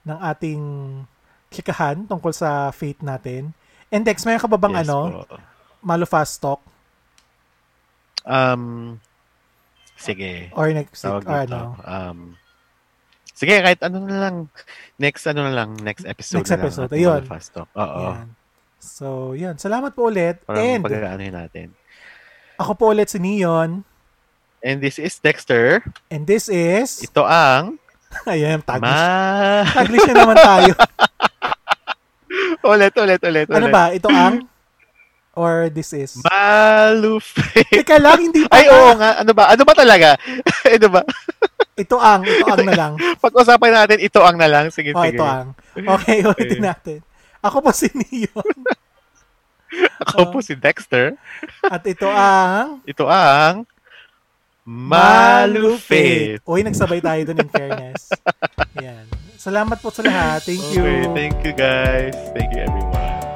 ng 0.05 0.19
ating 0.29 0.61
chikahan 1.51 2.07
tungkol 2.07 2.31
sa 2.31 2.71
faith 2.71 3.03
natin. 3.03 3.51
And 3.91 4.03
Dex, 4.03 4.23
mayroon 4.23 4.41
ka 4.41 4.49
ba 4.49 4.57
bang 4.57 4.79
Yes 4.79 4.87
ano, 4.87 5.27
po. 5.27 5.37
Malo 5.83 6.05
Fast 6.05 6.39
Talk 6.39 6.63
Um, 8.21 9.01
sige. 9.97 10.53
or 10.53 10.69
next 10.71 11.01
Tawag 11.01 11.25
or 11.25 11.41
ano? 11.49 11.61
Um, 11.83 12.19
sige, 13.33 13.57
kahit 13.59 13.81
ano 13.81 14.05
na 14.05 14.17
lang. 14.21 14.37
Next, 14.97 15.25
ano 15.25 15.49
na 15.49 15.53
lang. 15.53 15.75
Next 15.81 16.05
episode 16.05 16.45
Next 16.45 16.53
na 16.53 16.57
lang. 16.57 16.65
episode, 16.69 16.91
ating 16.93 17.01
ayun. 17.01 17.23
mga 17.25 17.31
Fast 17.33 17.51
talk. 17.51 17.69
Oo. 17.73 18.05
So, 18.77 19.07
yan. 19.33 19.57
Salamat 19.57 19.97
po 19.97 20.13
ulit. 20.13 20.45
Parang 20.45 20.61
And 20.61 20.83
pag-aanohin 20.85 21.33
natin. 21.35 21.67
ako 22.57 22.73
po 22.77 22.85
ulit 22.93 23.09
si 23.09 23.17
Neon. 23.17 23.89
And 24.61 24.85
this 24.85 25.01
is 25.01 25.17
Dexter. 25.17 25.81
And 26.13 26.29
this 26.29 26.53
is... 26.53 27.01
Ito 27.01 27.25
ang 27.25 27.81
Ayan, 28.29 28.61
taglish. 28.61 28.85
Ma... 28.85 29.65
Taglish 29.65 30.05
na 30.13 30.15
naman 30.19 30.37
tayo. 30.37 30.73
ulit, 32.63 32.95
ulit, 32.95 33.21
ulit, 33.21 33.47
ano 33.49 33.67
ulit. 33.67 33.73
ba? 33.73 33.85
Ito 33.91 34.09
ang? 34.09 34.35
Or 35.31 35.71
this 35.71 35.95
is? 35.95 36.19
Malufe. 36.21 37.39
Teka 37.71 37.97
lang, 37.97 38.19
hindi 38.21 38.45
pa. 38.45 38.53
Ay, 38.53 38.67
oo 38.67 38.91
nga. 38.95 39.23
Ano 39.23 39.31
ba? 39.31 39.45
Ano 39.49 39.63
ba 39.63 39.73
talaga? 39.73 40.19
ano 40.77 40.89
ba? 40.91 41.01
Ito 41.79 41.97
ang. 41.97 42.21
Ito 42.27 42.45
ang 42.47 42.67
na 42.67 42.75
lang. 42.75 42.93
Pag-usapan 43.25 43.73
natin, 43.73 43.99
ito 44.03 44.21
ang 44.21 44.37
na 44.37 44.51
lang. 44.51 44.69
Sige, 44.69 44.91
Oh, 44.91 45.01
sige. 45.01 45.17
ito 45.17 45.25
ang. 45.25 45.55
Okay, 45.73 46.25
ulitin 46.29 46.67
natin. 46.67 46.99
Ako 47.41 47.63
po 47.63 47.71
si 47.71 47.89
Neon. 47.95 48.53
Ako 50.03 50.35
po 50.35 50.39
si 50.43 50.59
Dexter. 50.59 51.15
At 51.63 51.87
ito 51.87 52.05
ang 52.05 52.83
Ito 52.85 53.07
ang 53.07 53.65
Malufit. 54.67 56.43
Uy, 56.45 56.61
nagsabay 56.61 57.01
tayo 57.01 57.23
dun 57.25 57.39
in 57.39 57.49
fairness. 57.49 58.13
Yan. 58.77 59.07
Salamat 59.41 59.81
po 59.81 59.89
sa 59.89 60.05
lahat. 60.05 60.45
Thank 60.45 60.61
you. 60.77 60.85
Okay, 60.85 61.09
thank 61.17 61.37
you 61.49 61.57
guys. 61.57 62.13
Thank 62.37 62.53
you 62.53 62.61
everyone. 62.61 63.30